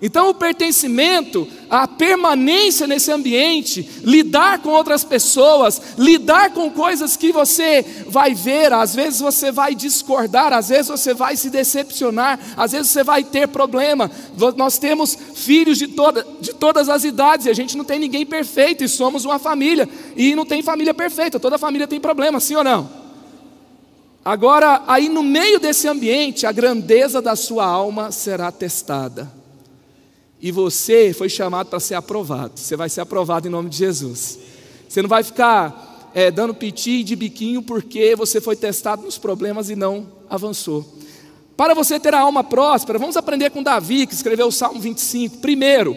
Então, 0.00 0.28
o 0.28 0.34
pertencimento, 0.34 1.48
a 1.70 1.88
permanência 1.88 2.86
nesse 2.86 3.10
ambiente, 3.10 3.88
lidar 4.04 4.58
com 4.58 4.68
outras 4.68 5.02
pessoas, 5.02 5.80
lidar 5.96 6.50
com 6.50 6.70
coisas 6.70 7.16
que 7.16 7.32
você 7.32 7.82
vai 8.06 8.34
ver, 8.34 8.74
às 8.74 8.94
vezes 8.94 9.20
você 9.20 9.50
vai 9.50 9.74
discordar, 9.74 10.52
às 10.52 10.68
vezes 10.68 10.88
você 10.88 11.14
vai 11.14 11.34
se 11.34 11.48
decepcionar, 11.48 12.38
às 12.58 12.72
vezes 12.72 12.90
você 12.90 13.02
vai 13.02 13.24
ter 13.24 13.48
problema. 13.48 14.10
Nós 14.54 14.76
temos 14.76 15.16
filhos 15.34 15.78
de, 15.78 15.88
toda, 15.88 16.26
de 16.42 16.52
todas 16.52 16.90
as 16.90 17.02
idades 17.02 17.46
e 17.46 17.50
a 17.50 17.54
gente 17.54 17.74
não 17.74 17.84
tem 17.84 17.98
ninguém 17.98 18.26
perfeito 18.26 18.84
e 18.84 18.88
somos 18.88 19.24
uma 19.24 19.38
família, 19.38 19.88
e 20.14 20.34
não 20.34 20.44
tem 20.44 20.62
família 20.62 20.92
perfeita, 20.92 21.40
toda 21.40 21.56
família 21.56 21.86
tem 21.86 22.00
problema, 22.00 22.38
sim 22.38 22.54
ou 22.54 22.64
não? 22.64 23.06
Agora, 24.22 24.82
aí 24.86 25.08
no 25.08 25.22
meio 25.22 25.58
desse 25.58 25.88
ambiente, 25.88 26.44
a 26.46 26.52
grandeza 26.52 27.22
da 27.22 27.34
sua 27.34 27.64
alma 27.64 28.12
será 28.12 28.52
testada. 28.52 29.45
E 30.40 30.50
você 30.50 31.12
foi 31.12 31.28
chamado 31.28 31.68
para 31.68 31.80
ser 31.80 31.94
aprovado. 31.94 32.52
Você 32.56 32.76
vai 32.76 32.88
ser 32.88 33.00
aprovado 33.00 33.48
em 33.48 33.50
nome 33.50 33.70
de 33.70 33.78
Jesus. 33.78 34.38
Você 34.88 35.00
não 35.00 35.08
vai 35.08 35.22
ficar 35.22 36.10
é, 36.14 36.30
dando 36.30 36.54
piti 36.54 37.02
de 37.02 37.16
biquinho 37.16 37.62
porque 37.62 38.14
você 38.14 38.40
foi 38.40 38.54
testado 38.54 39.02
nos 39.02 39.18
problemas 39.18 39.70
e 39.70 39.76
não 39.76 40.06
avançou. 40.28 40.84
Para 41.56 41.74
você 41.74 41.98
ter 41.98 42.14
a 42.14 42.20
alma 42.20 42.44
próspera, 42.44 42.98
vamos 42.98 43.16
aprender 43.16 43.50
com 43.50 43.62
Davi, 43.62 44.06
que 44.06 44.14
escreveu 44.14 44.48
o 44.48 44.52
Salmo 44.52 44.78
25. 44.78 45.38
Primeiro, 45.38 45.96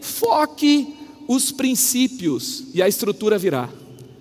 foque 0.00 0.94
os 1.26 1.50
princípios 1.50 2.64
e 2.72 2.80
a 2.80 2.88
estrutura 2.88 3.36
virá. 3.38 3.68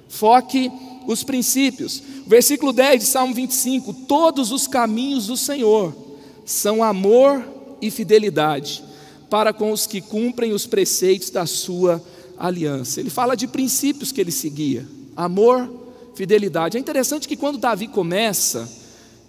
Foque 0.08 0.72
os 1.08 1.24
princípios. 1.24 2.02
Versículo 2.26 2.74
10 2.74 3.02
de 3.02 3.08
Salmo 3.08 3.36
25: 3.36 3.94
Todos 4.08 4.52
os 4.52 4.68
caminhos 4.68 5.28
do 5.28 5.38
Senhor 5.38 5.96
são 6.44 6.84
amor 6.84 7.44
e 7.80 7.92
fidelidade 7.92 8.89
para 9.30 9.54
com 9.54 9.72
os 9.72 9.86
que 9.86 10.02
cumprem 10.02 10.52
os 10.52 10.66
preceitos 10.66 11.30
da 11.30 11.46
sua 11.46 12.04
aliança. 12.38 13.00
Ele 13.00 13.10
fala 13.10 13.36
de 13.36 13.48
princípios 13.48 14.12
que 14.12 14.20
ele 14.20 14.32
seguia: 14.32 14.88
amor, 15.16 15.70
fidelidade. 16.16 16.78
É 16.78 16.80
interessante 16.80 17.28
que 17.28 17.36
quando 17.36 17.58
Davi 17.58 17.88
começa, 17.88 18.68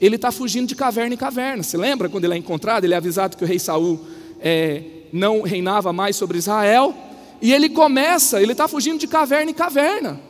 ele 0.01 0.17
está 0.17 0.33
fugindo 0.33 0.67
de 0.67 0.75
caverna 0.75 1.15
em 1.15 1.19
caverna. 1.19 1.63
Se 1.63 1.77
lembra 1.77 2.09
quando 2.09 2.25
ele 2.25 2.35
é 2.35 2.37
encontrado? 2.37 2.85
Ele 2.85 2.95
é 2.95 2.97
avisado 2.97 3.37
que 3.37 3.45
o 3.45 3.47
rei 3.47 3.59
Saul 3.59 4.01
é, 4.41 4.83
não 5.13 5.43
reinava 5.43 5.93
mais 5.93 6.17
sobre 6.17 6.39
Israel. 6.39 6.95
E 7.43 7.53
ele 7.53 7.69
começa, 7.69 8.41
ele 8.43 8.53
está 8.53 8.69
fugindo 8.69 8.99
de 8.99 9.07
caverna 9.07 9.51
em 9.51 9.55
caverna. 9.55 10.21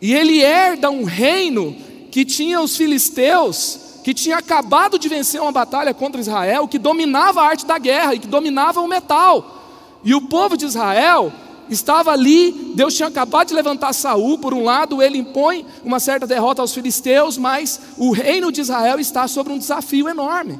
E 0.00 0.14
ele 0.14 0.40
herda 0.40 0.90
um 0.90 1.04
reino 1.04 1.76
que 2.18 2.24
tinha 2.24 2.60
os 2.60 2.76
filisteus 2.76 3.78
que 4.02 4.12
tinha 4.12 4.38
acabado 4.38 4.98
de 4.98 5.08
vencer 5.08 5.40
uma 5.40 5.52
batalha 5.52 5.94
contra 5.94 6.20
Israel, 6.20 6.66
que 6.66 6.76
dominava 6.76 7.40
a 7.40 7.46
arte 7.46 7.64
da 7.64 7.78
guerra 7.78 8.12
e 8.16 8.18
que 8.18 8.26
dominava 8.26 8.80
o 8.80 8.88
metal. 8.88 10.00
E 10.02 10.12
o 10.16 10.22
povo 10.22 10.56
de 10.56 10.66
Israel 10.66 11.32
estava 11.70 12.10
ali, 12.10 12.72
Deus 12.74 12.96
tinha 12.96 13.06
acabado 13.06 13.46
de 13.46 13.54
levantar 13.54 13.92
Saul, 13.92 14.36
por 14.36 14.52
um 14.52 14.64
lado, 14.64 15.00
ele 15.00 15.18
impõe 15.18 15.64
uma 15.84 16.00
certa 16.00 16.26
derrota 16.26 16.60
aos 16.60 16.74
filisteus, 16.74 17.38
mas 17.38 17.80
o 17.96 18.10
reino 18.10 18.50
de 18.50 18.62
Israel 18.62 18.98
está 18.98 19.28
sobre 19.28 19.52
um 19.52 19.58
desafio 19.58 20.08
enorme. 20.08 20.58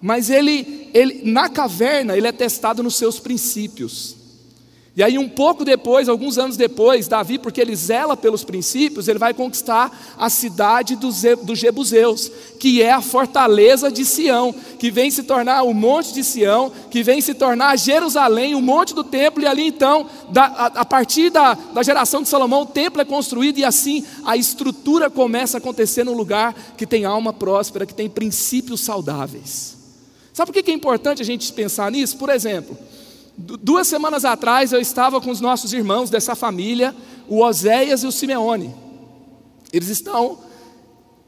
Mas 0.00 0.30
ele, 0.30 0.88
ele 0.94 1.28
na 1.28 1.48
caverna, 1.48 2.16
ele 2.16 2.28
é 2.28 2.32
testado 2.32 2.80
nos 2.80 2.94
seus 2.94 3.18
princípios. 3.18 4.15
E 4.96 5.02
aí, 5.02 5.18
um 5.18 5.28
pouco 5.28 5.62
depois, 5.62 6.08
alguns 6.08 6.38
anos 6.38 6.56
depois, 6.56 7.06
Davi, 7.06 7.38
porque 7.38 7.60
ele 7.60 7.76
zela 7.76 8.16
pelos 8.16 8.42
princípios, 8.42 9.08
ele 9.08 9.18
vai 9.18 9.34
conquistar 9.34 10.16
a 10.16 10.30
cidade 10.30 10.96
dos, 10.96 11.22
Jebuseus, 11.52 12.32
que 12.58 12.80
é 12.80 12.90
a 12.90 13.02
fortaleza 13.02 13.92
de 13.92 14.06
Sião, 14.06 14.54
que 14.78 14.90
vem 14.90 15.10
se 15.10 15.24
tornar 15.24 15.64
o 15.64 15.74
monte 15.74 16.14
de 16.14 16.24
Sião, 16.24 16.72
que 16.90 17.02
vem 17.02 17.20
se 17.20 17.34
tornar 17.34 17.76
Jerusalém, 17.76 18.54
o 18.54 18.62
monte 18.62 18.94
do 18.94 19.04
templo, 19.04 19.42
e 19.42 19.46
ali 19.46 19.66
então, 19.66 20.06
da, 20.30 20.46
a, 20.46 20.66
a, 20.66 20.84
partir 20.86 21.28
da, 21.28 21.52
da 21.52 21.82
geração 21.82 22.22
de 22.22 22.30
Salomão, 22.30 22.62
o 22.62 22.66
templo 22.66 23.02
é 23.02 23.04
construído, 23.04 23.58
e 23.58 23.66
assim 23.66 24.02
a 24.24 24.34
estrutura 24.34 25.10
começa 25.10 25.58
a 25.58 25.60
acontecer 25.60 26.04
num 26.04 26.16
lugar 26.16 26.54
que 26.74 26.86
tem 26.86 27.04
alma 27.04 27.34
próspera, 27.34 27.84
que 27.84 27.92
tem 27.92 28.08
princípios 28.08 28.80
saudáveis. 28.80 29.76
Sabe 30.32 30.50
por 30.50 30.62
que 30.62 30.70
é 30.70 30.74
importante 30.74 31.20
a 31.20 31.24
gente 31.24 31.52
pensar 31.52 31.92
nisso? 31.92 32.16
Por 32.16 32.30
exemplo. 32.30 32.78
Duas 33.36 33.86
semanas 33.86 34.24
atrás 34.24 34.72
eu 34.72 34.80
estava 34.80 35.20
com 35.20 35.30
os 35.30 35.40
nossos 35.40 35.72
irmãos 35.72 36.08
dessa 36.08 36.34
família, 36.34 36.94
o 37.28 37.42
Oséias 37.42 38.02
e 38.02 38.06
o 38.06 38.12
Simeone. 38.12 38.74
Eles 39.72 39.88
estão 39.88 40.38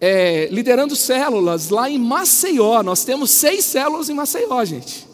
é, 0.01 0.49
liderando 0.51 0.97
células 0.97 1.69
lá 1.69 1.91
em 1.91 1.99
Maceió. 1.99 2.83
Nós 2.83 3.05
temos 3.05 3.31
seis 3.31 3.65
células 3.65 4.09
em 4.09 4.15
Maceió, 4.15 4.65
gente. 4.65 5.07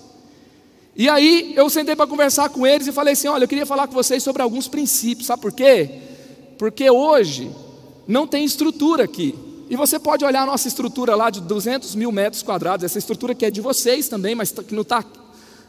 E 0.96 1.08
aí 1.08 1.52
eu 1.56 1.68
sentei 1.68 1.96
para 1.96 2.06
conversar 2.06 2.48
com 2.50 2.66
eles 2.66 2.86
e 2.86 2.92
falei 2.92 3.14
assim: 3.14 3.26
olha, 3.26 3.44
eu 3.44 3.48
queria 3.48 3.66
falar 3.66 3.88
com 3.88 3.94
vocês 3.94 4.22
sobre 4.22 4.42
alguns 4.42 4.68
princípios, 4.68 5.26
sabe 5.26 5.42
por 5.42 5.52
quê? 5.52 5.90
Porque 6.58 6.88
hoje 6.88 7.50
não 8.06 8.26
tem 8.26 8.44
estrutura 8.44 9.04
aqui. 9.04 9.34
E 9.68 9.76
você 9.76 9.98
pode 9.98 10.24
olhar 10.24 10.42
a 10.42 10.46
nossa 10.46 10.68
estrutura 10.68 11.16
lá 11.16 11.30
de 11.30 11.40
200 11.40 11.94
mil 11.94 12.12
metros 12.12 12.42
quadrados, 12.42 12.84
essa 12.84 12.98
estrutura 12.98 13.34
que 13.34 13.46
é 13.46 13.50
de 13.50 13.60
vocês 13.60 14.08
também, 14.08 14.34
mas 14.34 14.52
que 14.52 14.74
não 14.74 14.82
está 14.82 15.02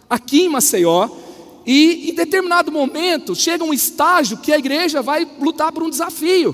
aqui 0.10 0.44
em 0.44 0.50
Maceió, 0.50 1.10
e 1.66 2.12
em 2.12 2.14
determinado 2.14 2.72
momento 2.72 3.36
chega 3.36 3.64
um 3.64 3.74
estágio 3.74 4.38
que 4.38 4.54
a 4.54 4.58
igreja 4.58 5.02
vai 5.02 5.28
lutar 5.40 5.72
por 5.72 5.84
um 5.84 5.90
desafio, 5.90 6.54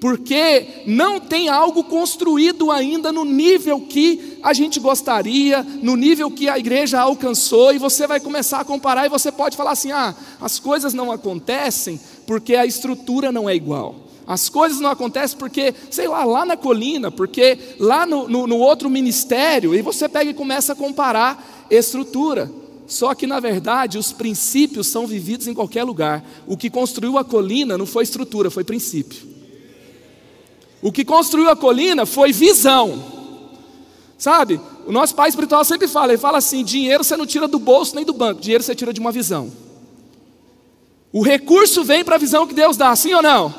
porque 0.00 0.84
não 0.86 1.20
tem 1.20 1.48
algo 1.48 1.84
construído 1.84 2.70
ainda 2.70 3.12
no 3.12 3.24
nível 3.24 3.80
que 3.80 4.38
a 4.42 4.52
gente 4.52 4.80
gostaria, 4.80 5.62
no 5.82 5.96
nível 5.96 6.30
que 6.30 6.48
a 6.48 6.58
igreja 6.58 7.00
alcançou, 7.00 7.72
e 7.72 7.78
você 7.78 8.06
vai 8.06 8.20
começar 8.20 8.60
a 8.60 8.64
comparar 8.64 9.06
e 9.06 9.10
você 9.10 9.30
pode 9.30 9.56
falar 9.56 9.72
assim: 9.72 9.92
ah, 9.92 10.14
as 10.40 10.58
coisas 10.58 10.94
não 10.94 11.10
acontecem 11.10 12.00
porque 12.26 12.54
a 12.54 12.66
estrutura 12.66 13.32
não 13.32 13.48
é 13.48 13.54
igual. 13.54 14.08
As 14.26 14.50
coisas 14.50 14.78
não 14.78 14.90
acontecem 14.90 15.38
porque, 15.38 15.74
sei 15.90 16.06
lá, 16.06 16.22
lá 16.22 16.44
na 16.44 16.54
colina, 16.54 17.10
porque 17.10 17.58
lá 17.78 18.04
no, 18.04 18.28
no, 18.28 18.46
no 18.46 18.58
outro 18.58 18.90
ministério, 18.90 19.74
e 19.74 19.80
você 19.80 20.06
pega 20.06 20.30
e 20.30 20.34
começa 20.34 20.74
a 20.74 20.76
comparar 20.76 21.66
estrutura. 21.70 22.50
Só 22.88 23.14
que, 23.14 23.26
na 23.26 23.38
verdade, 23.38 23.98
os 23.98 24.12
princípios 24.12 24.86
são 24.86 25.06
vividos 25.06 25.46
em 25.46 25.52
qualquer 25.52 25.84
lugar. 25.84 26.24
O 26.46 26.56
que 26.56 26.70
construiu 26.70 27.18
a 27.18 27.24
colina 27.24 27.76
não 27.76 27.84
foi 27.84 28.02
estrutura, 28.02 28.50
foi 28.50 28.64
princípio. 28.64 29.28
O 30.80 30.90
que 30.90 31.04
construiu 31.04 31.50
a 31.50 31.56
colina 31.56 32.06
foi 32.06 32.32
visão. 32.32 33.04
Sabe? 34.16 34.58
O 34.86 34.90
nosso 34.90 35.14
pai 35.14 35.28
espiritual 35.28 35.62
sempre 35.66 35.86
fala, 35.86 36.12
ele 36.12 36.18
fala 36.20 36.38
assim: 36.38 36.64
dinheiro 36.64 37.04
você 37.04 37.14
não 37.14 37.26
tira 37.26 37.46
do 37.46 37.58
bolso 37.58 37.94
nem 37.94 38.06
do 38.06 38.14
banco, 38.14 38.40
dinheiro 38.40 38.64
você 38.64 38.74
tira 38.74 38.92
de 38.92 39.00
uma 39.00 39.12
visão. 39.12 39.52
O 41.12 41.22
recurso 41.22 41.84
vem 41.84 42.02
para 42.02 42.14
a 42.14 42.18
visão 42.18 42.46
que 42.46 42.54
Deus 42.54 42.76
dá, 42.76 42.96
sim 42.96 43.12
ou 43.12 43.22
não? 43.22 43.54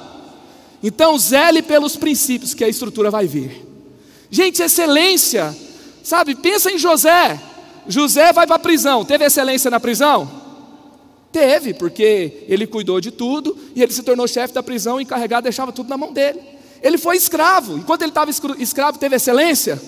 Então, 0.82 1.18
zele 1.20 1.62
pelos 1.62 1.96
princípios 1.96 2.56
que 2.56 2.64
a 2.64 2.70
estrutura 2.70 3.12
vai 3.12 3.28
vir. 3.28 3.64
Gente, 4.32 4.64
excelência, 4.64 5.56
sabe? 6.04 6.34
Pensa 6.34 6.72
em 6.72 6.80
José. 6.80 7.40
José 7.90 8.32
vai 8.32 8.46
para 8.46 8.56
a 8.56 8.60
prisão. 8.60 9.04
Teve 9.04 9.26
excelência 9.26 9.70
na 9.70 9.80
prisão? 9.80 10.30
Teve, 11.32 11.74
porque 11.74 12.46
ele 12.48 12.66
cuidou 12.66 13.02
de 13.02 13.12
tudo 13.12 13.58
e 13.76 13.82
ele 13.82 13.92
se 13.92 14.04
tornou 14.04 14.28
chefe 14.28 14.54
da 14.54 14.64
prisão, 14.64 15.02
encarregado, 15.02 15.44
deixava 15.44 15.72
tudo 15.72 15.90
na 15.90 15.98
mão 15.98 16.14
dele. 16.14 16.40
Ele 16.82 16.98
foi 16.98 17.18
escravo. 17.18 17.78
Enquanto 17.78 18.04
ele 18.04 18.12
estava 18.12 18.30
escravo, 18.30 19.00
teve 19.00 19.16
excelência? 19.16 19.82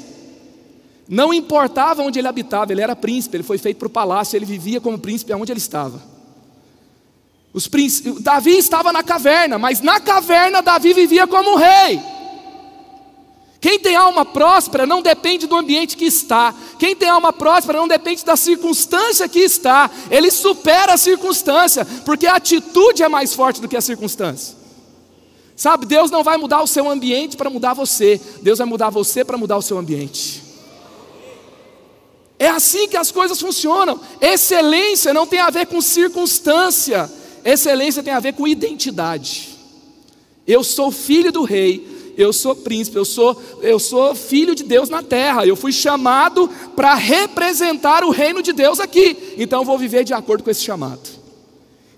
Não 1.08 1.34
importava 1.34 2.01
onde 2.01 2.20
ele 2.20 2.27
habitava, 2.27 2.72
ele 2.72 2.81
era 2.81 2.96
príncipe, 2.96 3.38
ele 3.38 3.43
foi 3.43 3.58
feito 3.58 3.77
para 3.77 3.88
o 3.88 3.91
palácio, 3.91 4.36
ele 4.36 4.46
vivia 4.46 4.81
como 4.81 4.98
príncipe 4.98 5.31
aonde 5.31 5.51
ele 5.51 5.60
estava. 5.60 6.01
Os 7.53 7.70
Davi 8.20 8.58
estava 8.58 8.91
na 8.91 9.03
caverna, 9.03 9.60
mas 9.60 9.81
na 9.81 10.00
caverna 10.00 10.62
Davi 10.62 10.93
vivia 10.93 11.27
como 11.27 11.58
rei. 11.58 12.01
Quem 13.62 13.77
tem 13.77 13.96
alma 13.96 14.25
próspera 14.25 14.88
não 14.88 15.03
depende 15.03 15.46
do 15.46 15.56
ambiente 15.56 15.96
que 15.96 16.06
está. 16.06 16.53
Quem 16.80 16.96
tem 16.96 17.08
alma 17.08 17.32
próspera 17.32 17.77
não 17.77 17.88
depende 17.88 18.25
da 18.25 18.36
circunstância 18.36 19.30
que 19.30 19.38
está. 19.38 19.89
Ele 20.10 20.32
supera 20.32 20.94
a 20.94 20.98
circunstância, 20.98 21.86
porque 22.03 22.25
a 22.25 22.38
atitude 22.38 23.03
é 23.03 23.08
mais 23.08 23.36
forte 23.36 23.62
do 23.62 23.68
que 23.68 23.77
a 23.77 23.82
circunstância. 23.82 24.58
Sabe, 25.56 25.86
Deus 25.86 26.10
não 26.10 26.24
vai 26.24 26.38
mudar 26.38 26.63
o 26.63 26.68
seu 26.68 26.89
ambiente 26.89 27.38
para 27.38 27.51
mudar 27.51 27.75
você. 27.75 28.20
Deus 28.41 28.58
vai 28.58 28.65
mudar 28.65 28.89
você 28.89 29.24
para 29.24 29.38
mudar 29.38 29.58
o 29.58 29.62
seu 29.62 29.77
ambiente. 29.77 30.41
É 32.39 32.48
assim 32.48 32.88
que 32.88 32.98
as 32.98 33.12
coisas 33.12 33.39
funcionam. 33.39 34.01
Excelência 34.20 35.13
não 35.13 35.27
tem 35.27 35.39
a 35.39 35.51
ver 35.51 35.68
com 35.68 35.80
circunstância. 35.80 37.08
Excelência 37.46 38.01
tem 38.01 38.12
a 38.12 38.20
ver 38.20 38.34
com 38.34 38.48
identidade. 38.48 39.50
Eu 40.48 40.63
sou 40.63 40.91
filho 40.91 41.32
do 41.32 41.44
rei, 41.44 42.00
eu 42.18 42.34
sou 42.34 42.56
príncipe, 42.56 42.98
eu 42.98 43.06
sou, 43.06 43.41
eu 43.62 43.80
sou 43.80 44.15
filho 44.15 44.56
de 44.56 44.63
Deus 44.63 44.89
na 44.89 45.03
terra. 45.03 45.46
Eu 45.46 45.56
fui 45.56 45.72
chamado 45.72 46.50
para 46.75 46.94
representar 46.96 48.03
o 48.03 48.12
reino 48.12 48.41
de 48.41 48.53
Deus 48.53 48.80
aqui. 48.80 49.36
Então 49.38 49.62
eu 49.62 49.65
vou 49.65 49.77
viver 49.77 50.03
de 50.03 50.13
acordo 50.13 50.44
com 50.44 50.50
esse 50.50 50.62
chamado. 50.62 51.22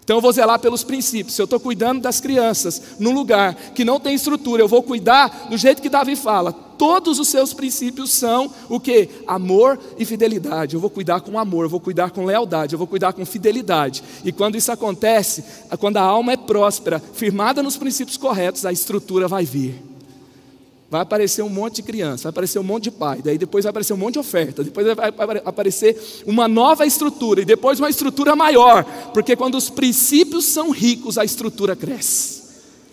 Então 0.03 0.17
eu 0.17 0.22
vou 0.22 0.32
zelar 0.34 0.60
pelos 0.60 0.84
princípios. 0.84 1.36
Se 1.36 1.41
eu 1.41 1.46
estou 1.46 1.60
cuidando 1.60 2.01
das 2.01 2.20
crianças 2.20 2.82
num 3.00 3.13
lugar 3.13 3.55
que 3.74 3.86
não 3.86 4.00
tem 4.00 4.13
estrutura, 4.13 4.62
eu 4.62 4.67
vou 4.67 4.84
cuidar 4.84 5.48
do 5.50 5.58
jeito 5.58 5.82
que 5.82 5.89
Davi 5.89 6.15
fala. 6.15 6.51
Todos 6.51 7.20
os 7.20 7.29
seus 7.29 7.53
princípios 7.53 8.12
são 8.12 8.51
o 8.67 8.79
que? 8.79 9.08
Amor 9.25 9.79
e 9.98 10.03
fidelidade. 10.03 10.75
Eu 10.75 10.82
vou 10.82 10.89
cuidar 10.89 11.22
com 11.22 11.39
amor, 11.39 11.65
eu 11.65 11.70
vou 11.70 11.79
cuidar 11.79 12.12
com 12.12 12.25
lealdade, 12.25 12.74
eu 12.74 12.77
vou 12.77 12.88
cuidar 12.88 13.13
com 13.13 13.25
fidelidade. 13.25 14.03
E 14.25 14.32
quando 14.34 14.58
isso 14.58 14.72
acontece, 14.72 15.43
quando 15.79 15.98
a 15.98 16.01
alma 16.01 16.34
é 16.34 16.38
próspera, 16.38 17.01
firmada 17.13 17.63
nos 17.63 17.77
princípios 17.77 18.17
corretos, 18.17 18.65
a 18.65 18.74
estrutura 18.74 19.27
vai 19.27 19.46
vir 19.46 19.92
vai 20.93 21.01
aparecer 21.01 21.41
um 21.41 21.50
monte 21.50 21.77
de 21.77 21.81
criança, 21.81 22.25
vai 22.25 22.29
aparecer 22.29 22.59
um 22.59 22.63
monte 22.63 22.83
de 22.83 22.91
pai, 22.91 23.19
daí 23.23 23.35
depois 23.35 23.63
vai 23.63 23.71
aparecer 23.71 23.93
um 23.93 23.97
monte 23.97 24.13
de 24.13 24.19
oferta, 24.19 24.63
depois 24.63 24.85
vai 24.85 25.41
aparecer 25.43 26.00
uma 26.23 26.47
nova 26.47 26.85
estrutura 26.85 27.41
e 27.41 27.45
depois 27.45 27.79
uma 27.79 27.89
estrutura 27.89 28.35
maior, 28.35 28.83
porque 29.12 29.35
quando 29.35 29.55
os 29.55 29.71
princípios 29.71 30.45
são 30.45 30.69
ricos, 30.69 31.17
a 31.17 31.25
estrutura 31.25 31.75
cresce. 31.75 32.43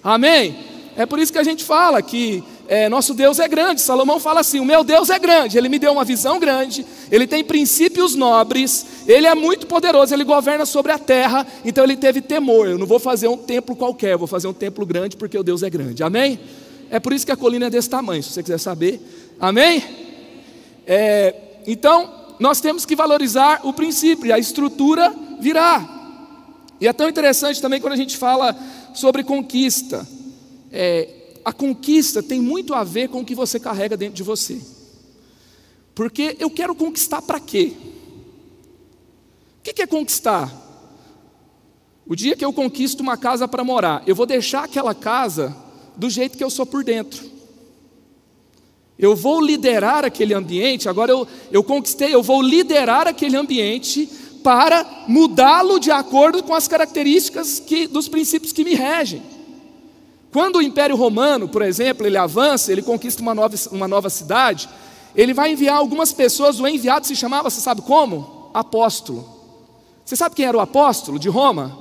Amém? 0.03 0.57
É 0.97 1.05
por 1.05 1.19
isso 1.19 1.31
que 1.31 1.39
a 1.39 1.43
gente 1.45 1.63
fala 1.63 2.01
que 2.01 2.43
é, 2.67 2.89
nosso 2.89 3.13
Deus 3.13 3.39
é 3.39 3.47
grande. 3.47 3.83
Salomão 3.83 4.19
fala 4.19 4.41
assim: 4.41 4.61
o 4.61 4.65
meu 4.65 4.83
Deus 4.83 5.11
é 5.11 5.19
grande, 5.19 5.59
ele 5.59 5.69
me 5.69 5.79
deu 5.79 5.93
uma 5.93 6.05
visão 6.05 6.41
grande, 6.41 6.87
ele 7.13 7.27
tem 7.27 7.45
princípios 7.45 8.15
nobres, 8.15 8.87
ele 9.07 9.27
é 9.27 9.35
muito 9.35 9.67
poderoso, 9.67 10.15
ele 10.15 10.25
governa 10.25 10.65
sobre 10.65 10.91
a 10.91 10.99
terra, 10.99 11.47
então 11.67 11.85
ele 11.85 11.99
teve 11.99 12.23
temor. 12.23 12.67
Eu 12.67 12.79
não 12.79 12.87
vou 12.87 12.99
fazer 12.99 13.29
um 13.29 13.37
templo 13.37 13.77
qualquer, 13.77 14.17
vou 14.17 14.27
fazer 14.27 14.49
um 14.49 14.55
templo 14.55 14.87
grande 14.87 15.19
porque 15.19 15.37
o 15.37 15.43
Deus 15.43 15.63
é 15.63 15.69
grande. 15.69 16.03
Amém? 16.03 16.41
É 16.91 16.99
por 16.99 17.13
isso 17.13 17.25
que 17.25 17.31
a 17.31 17.37
colina 17.37 17.67
é 17.67 17.71
desse 17.71 17.89
tamanho, 17.89 18.23
se 18.23 18.33
você 18.33 18.43
quiser 18.43 18.59
saber. 18.59 19.01
Amém? 19.39 19.83
É, 20.85 21.35
então, 21.67 22.35
nós 22.41 22.61
temos 22.61 22.85
que 22.85 22.97
valorizar 22.97 23.61
o 23.65 23.73
princípio, 23.73 24.35
a 24.35 24.39
estrutura 24.39 25.15
virá. 25.41 25.99
E 26.81 26.89
é 26.89 26.93
tão 26.93 27.09
interessante 27.09 27.63
também 27.63 27.81
quando 27.81 27.93
a 27.93 27.97
gente 27.97 28.17
fala 28.17 28.57
sobre 28.93 29.23
conquista. 29.23 30.07
É, 30.73 31.09
a 31.45 31.53
conquista 31.53 32.23
tem 32.23 32.41
muito 32.41 32.75
a 32.75 32.83
ver 32.83 33.09
com 33.09 33.21
o 33.21 33.25
que 33.25 33.35
você 33.35 33.61
carrega 33.61 33.97
dentro 33.97 34.17
de 34.17 34.23
você. 34.25 34.61
Porque 35.95 36.37
eu 36.41 36.51
quero 36.51 36.75
conquistar 36.75 37.23
para 37.23 37.39
quê? 37.39 37.73
O 39.59 39.63
que 39.63 39.81
é 39.83 39.87
conquistar? 39.87 40.51
O 42.07 42.17
dia 42.17 42.35
que 42.35 42.45
eu 42.45 42.53
conquisto 42.53 43.01
uma 43.01 43.17
casa 43.17 43.47
para 43.47 43.63
morar, 43.63 44.03
eu 44.07 44.17
vou 44.17 44.27
deixar 44.27 44.65
aquela 44.65 44.95
casa 44.95 45.55
do 45.97 46.09
jeito 46.09 46.37
que 46.37 46.45
eu 46.45 46.51
sou 46.51 46.67
por 46.67 46.85
dentro. 46.85 47.25
Eu 48.99 49.17
vou 49.17 49.41
liderar 49.41 50.05
aquele 50.05 50.35
ambiente, 50.35 50.89
agora 50.89 51.11
eu, 51.11 51.27
eu 51.51 51.65
conquistei, 51.65 52.15
eu 52.15 52.23
vou 52.23 52.43
liderar 52.43 53.07
aquele 53.07 53.37
ambiente 53.37 54.07
para 54.43 55.05
mudá-lo 55.07 55.79
de 55.79 55.91
acordo 55.91 56.43
com 56.43 56.55
as 56.55 56.69
características 56.69 57.59
que, 57.61 57.87
dos 57.87 58.09
princípios 58.09 58.53
que 58.53 58.65
me 58.65 58.75
regem. 58.75 59.23
Quando 60.33 60.57
o 60.57 60.63
Império 60.63 60.97
Romano, 60.97 61.49
por 61.49 61.63
exemplo, 61.63 62.07
ele 62.07 62.17
avança, 62.17 62.71
ele 62.71 62.83
conquista 62.83 63.23
uma 63.23 63.35
nova, 63.35 63.57
uma 63.73 63.89
nova 63.89 64.09
cidade, 64.11 64.69
ele 65.15 65.35
vai 65.35 65.53
enviar 65.53 65.77
algumas 65.77 66.13
pessoas, 66.13 66.61
o 66.61 66.69
enviado 66.69 67.07
se 67.07 67.17
chamava, 67.17 67.51
você 67.51 67.61
sabe 67.61 67.83
como? 67.83 68.51
Apóstolo. 68.55 69.27
Você 70.05 70.15
sabe 70.15 70.35
quem 70.35 70.45
era 70.45 70.57
o 70.57 70.61
apóstolo 70.61 71.19
de 71.19 71.29
Roma? 71.29 71.77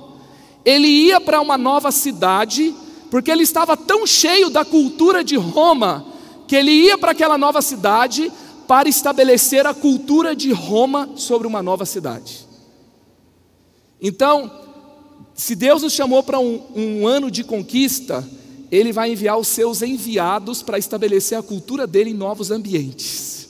Ele 0.65 0.87
ia 0.87 1.21
para 1.21 1.41
uma 1.41 1.57
nova 1.57 1.91
cidade 1.91 2.73
porque 3.09 3.31
ele 3.31 3.43
estava 3.43 3.75
tão 3.75 4.05
cheio 4.05 4.49
da 4.49 4.63
cultura 4.63 5.23
de 5.23 5.35
Roma, 5.35 6.05
que 6.47 6.55
ele 6.55 6.71
ia 6.71 6.97
para 6.97 7.11
aquela 7.11 7.37
nova 7.37 7.61
cidade 7.61 8.31
para 8.67 8.87
estabelecer 8.87 9.65
a 9.65 9.73
cultura 9.73 10.35
de 10.35 10.51
Roma 10.51 11.09
sobre 11.15 11.47
uma 11.47 11.63
nova 11.63 11.85
cidade. 11.85 12.47
Então, 14.01 14.51
se 15.33 15.55
Deus 15.55 15.81
nos 15.81 15.93
chamou 15.93 16.21
para 16.21 16.39
um, 16.39 16.61
um 16.75 17.07
ano 17.07 17.31
de 17.31 17.43
conquista, 17.43 18.27
Ele 18.71 18.93
vai 18.93 19.11
enviar 19.11 19.37
os 19.37 19.47
seus 19.47 19.81
enviados 19.81 20.61
para 20.61 20.77
estabelecer 20.77 21.37
a 21.37 21.43
cultura 21.43 21.87
dele 21.87 22.11
em 22.11 22.13
novos 22.13 22.51
ambientes. 22.51 23.49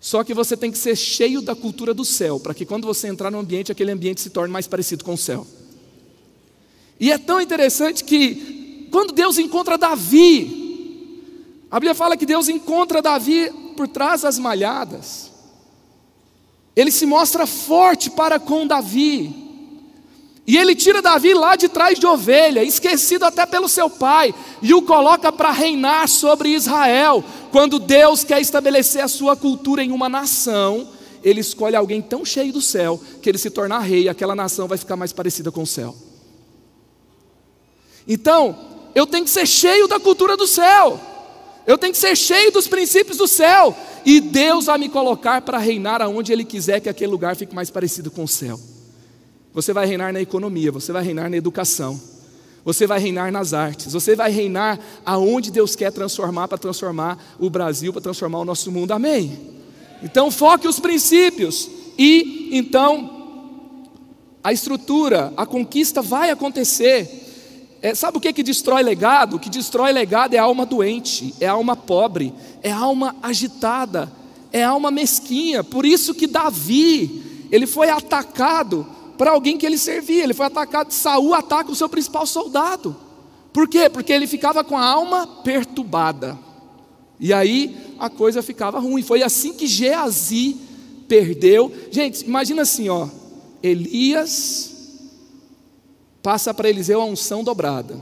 Só 0.00 0.24
que 0.24 0.34
você 0.34 0.56
tem 0.56 0.70
que 0.70 0.78
ser 0.78 0.96
cheio 0.96 1.42
da 1.42 1.54
cultura 1.54 1.92
do 1.92 2.04
céu, 2.04 2.40
para 2.40 2.54
que 2.54 2.64
quando 2.64 2.86
você 2.86 3.08
entrar 3.08 3.30
no 3.30 3.38
ambiente, 3.38 3.70
aquele 3.70 3.92
ambiente 3.92 4.20
se 4.20 4.30
torne 4.30 4.52
mais 4.52 4.66
parecido 4.66 5.04
com 5.04 5.14
o 5.14 5.18
céu. 5.18 5.46
E 7.00 7.12
é 7.12 7.18
tão 7.18 7.40
interessante 7.40 8.02
que, 8.02 8.88
quando 8.90 9.12
Deus 9.12 9.38
encontra 9.38 9.78
Davi, 9.78 11.22
a 11.70 11.78
Bíblia 11.78 11.94
fala 11.94 12.16
que 12.16 12.26
Deus 12.26 12.48
encontra 12.48 13.02
Davi 13.02 13.52
por 13.76 13.86
trás 13.86 14.22
das 14.22 14.38
malhadas, 14.38 15.30
ele 16.74 16.90
se 16.90 17.06
mostra 17.06 17.46
forte 17.46 18.10
para 18.10 18.38
com 18.38 18.66
Davi, 18.66 19.46
e 20.46 20.56
ele 20.56 20.74
tira 20.74 21.02
Davi 21.02 21.34
lá 21.34 21.56
de 21.56 21.68
trás 21.68 21.98
de 21.98 22.06
ovelha, 22.06 22.64
esquecido 22.64 23.24
até 23.24 23.44
pelo 23.44 23.68
seu 23.68 23.90
pai, 23.90 24.34
e 24.62 24.72
o 24.72 24.80
coloca 24.80 25.30
para 25.30 25.50
reinar 25.50 26.08
sobre 26.08 26.48
Israel. 26.48 27.22
Quando 27.52 27.78
Deus 27.78 28.24
quer 28.24 28.40
estabelecer 28.40 29.02
a 29.02 29.08
sua 29.08 29.36
cultura 29.36 29.84
em 29.84 29.92
uma 29.92 30.08
nação, 30.08 30.88
ele 31.22 31.40
escolhe 31.40 31.76
alguém 31.76 32.00
tão 32.00 32.24
cheio 32.24 32.50
do 32.50 32.62
céu 32.62 32.98
que 33.20 33.28
ele 33.28 33.36
se 33.36 33.50
torna 33.50 33.78
rei, 33.78 34.08
aquela 34.08 34.34
nação 34.34 34.66
vai 34.66 34.78
ficar 34.78 34.96
mais 34.96 35.12
parecida 35.12 35.52
com 35.52 35.64
o 35.64 35.66
céu. 35.66 35.94
Então, 38.08 38.56
eu 38.94 39.06
tenho 39.06 39.24
que 39.24 39.30
ser 39.30 39.46
cheio 39.46 39.86
da 39.86 40.00
cultura 40.00 40.36
do 40.36 40.46
céu. 40.46 40.98
Eu 41.66 41.76
tenho 41.76 41.92
que 41.92 41.98
ser 41.98 42.16
cheio 42.16 42.50
dos 42.50 42.66
princípios 42.66 43.18
do 43.18 43.28
céu. 43.28 43.76
E 44.04 44.20
Deus 44.20 44.64
vai 44.64 44.78
me 44.78 44.88
colocar 44.88 45.42
para 45.42 45.58
reinar 45.58 46.00
aonde 46.00 46.32
Ele 46.32 46.44
quiser 46.44 46.80
que 46.80 46.88
aquele 46.88 47.12
lugar 47.12 47.36
fique 47.36 47.54
mais 47.54 47.68
parecido 47.68 48.10
com 48.10 48.24
o 48.24 48.28
céu. 48.28 48.58
Você 49.52 49.72
vai 49.74 49.86
reinar 49.86 50.12
na 50.12 50.20
economia, 50.20 50.72
você 50.72 50.92
vai 50.92 51.02
reinar 51.02 51.28
na 51.28 51.36
educação, 51.36 52.00
você 52.64 52.86
vai 52.86 52.98
reinar 53.00 53.30
nas 53.32 53.52
artes, 53.52 53.92
você 53.92 54.14
vai 54.14 54.30
reinar 54.30 54.78
aonde 55.04 55.50
Deus 55.50 55.74
quer 55.74 55.90
transformar 55.90 56.48
para 56.48 56.56
transformar 56.56 57.18
o 57.38 57.50
Brasil, 57.50 57.92
para 57.92 58.00
transformar 58.00 58.38
o 58.38 58.44
nosso 58.44 58.70
mundo. 58.70 58.92
Amém? 58.92 59.38
Então 60.02 60.30
foque 60.30 60.68
os 60.68 60.78
princípios 60.78 61.68
e 61.98 62.50
então 62.52 63.18
a 64.42 64.52
estrutura, 64.52 65.32
a 65.36 65.44
conquista 65.44 66.00
vai 66.00 66.30
acontecer 66.30 67.27
é, 67.80 67.94
sabe 67.94 68.18
o 68.18 68.20
que, 68.20 68.32
que 68.32 68.42
destrói 68.42 68.82
legado? 68.82 69.36
O 69.36 69.38
que 69.38 69.48
destrói 69.48 69.92
legado 69.92 70.34
é 70.34 70.38
a 70.38 70.42
alma 70.42 70.66
doente, 70.66 71.34
é 71.40 71.46
a 71.46 71.52
alma 71.52 71.76
pobre, 71.76 72.34
é 72.62 72.70
alma 72.70 73.14
agitada, 73.22 74.10
é 74.52 74.64
alma 74.64 74.90
mesquinha. 74.90 75.62
Por 75.62 75.86
isso 75.86 76.14
que 76.14 76.26
Davi, 76.26 77.46
ele 77.50 77.66
foi 77.66 77.88
atacado 77.88 78.86
para 79.16 79.30
alguém 79.30 79.56
que 79.56 79.66
ele 79.66 79.78
servia, 79.78 80.24
ele 80.24 80.34
foi 80.34 80.46
atacado, 80.46 80.92
Saul 80.92 81.34
ataca 81.34 81.70
o 81.70 81.74
seu 81.74 81.88
principal 81.88 82.26
soldado. 82.26 82.96
Por 83.52 83.68
quê? 83.68 83.88
Porque 83.88 84.12
ele 84.12 84.26
ficava 84.26 84.64
com 84.64 84.76
a 84.76 84.84
alma 84.84 85.26
perturbada. 85.42 86.38
E 87.20 87.32
aí 87.32 87.76
a 87.98 88.08
coisa 88.08 88.42
ficava 88.42 88.78
ruim. 88.78 89.02
Foi 89.02 89.22
assim 89.22 89.52
que 89.52 89.66
Geazi 89.66 90.56
perdeu. 91.08 91.72
Gente, 91.90 92.24
imagina 92.24 92.62
assim, 92.62 92.88
ó. 92.88 93.08
Elias 93.62 94.77
passa 96.22 96.52
para 96.52 96.68
Eliseu 96.68 97.00
a 97.00 97.04
unção 97.04 97.44
dobrada. 97.44 97.96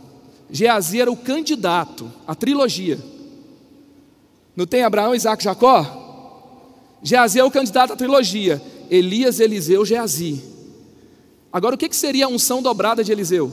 Geazi 0.50 1.00
era 1.00 1.10
o 1.10 1.16
candidato, 1.16 2.10
a 2.26 2.34
trilogia. 2.34 2.98
Não 4.54 4.66
tem 4.66 4.82
Abraão, 4.82 5.14
Isaac 5.14 5.42
Jacó? 5.42 6.04
Geazi 7.02 7.38
é 7.38 7.44
o 7.44 7.50
candidato 7.50 7.92
à 7.92 7.96
trilogia. 7.96 8.62
Elias, 8.90 9.40
Eliseu, 9.40 9.84
Geazi. 9.84 10.42
Agora, 11.52 11.74
o 11.74 11.78
que 11.78 11.94
seria 11.94 12.26
a 12.26 12.28
unção 12.28 12.62
dobrada 12.62 13.02
de 13.02 13.12
Eliseu? 13.12 13.52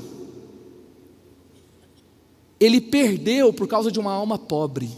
Ele 2.60 2.80
perdeu 2.80 3.52
por 3.52 3.68
causa 3.68 3.92
de 3.92 4.00
uma 4.00 4.14
alma 4.14 4.38
pobre. 4.38 4.90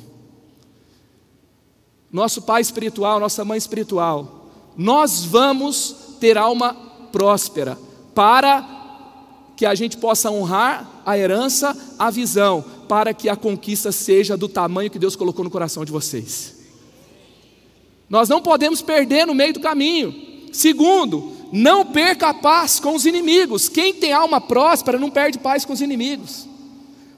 Nosso 2.11 2.41
pai 2.41 2.61
espiritual, 2.61 3.19
nossa 3.19 3.43
mãe 3.43 3.57
espiritual, 3.57 4.49
nós 4.77 5.23
vamos 5.23 6.15
ter 6.19 6.37
alma 6.37 6.73
próspera 7.11 7.77
para 8.13 8.74
que 9.55 9.65
a 9.65 9.73
gente 9.73 9.97
possa 9.97 10.29
honrar 10.29 11.01
a 11.05 11.17
herança, 11.17 11.75
a 11.97 12.09
visão, 12.09 12.63
para 12.87 13.13
que 13.13 13.29
a 13.29 13.35
conquista 13.35 13.91
seja 13.91 14.35
do 14.35 14.47
tamanho 14.47 14.89
que 14.89 14.99
Deus 14.99 15.15
colocou 15.15 15.43
no 15.43 15.51
coração 15.51 15.85
de 15.85 15.91
vocês. 15.91 16.55
Nós 18.09 18.29
não 18.29 18.41
podemos 18.41 18.81
perder 18.81 19.25
no 19.25 19.33
meio 19.33 19.53
do 19.53 19.59
caminho. 19.59 20.13
Segundo, 20.51 21.33
não 21.51 21.85
perca 21.85 22.29
a 22.29 22.33
paz 22.33 22.79
com 22.79 22.95
os 22.95 23.05
inimigos. 23.05 23.67
Quem 23.67 23.93
tem 23.93 24.13
alma 24.13 24.39
próspera 24.39 24.99
não 24.99 25.09
perde 25.09 25.39
paz 25.39 25.65
com 25.65 25.73
os 25.73 25.81
inimigos. 25.81 26.47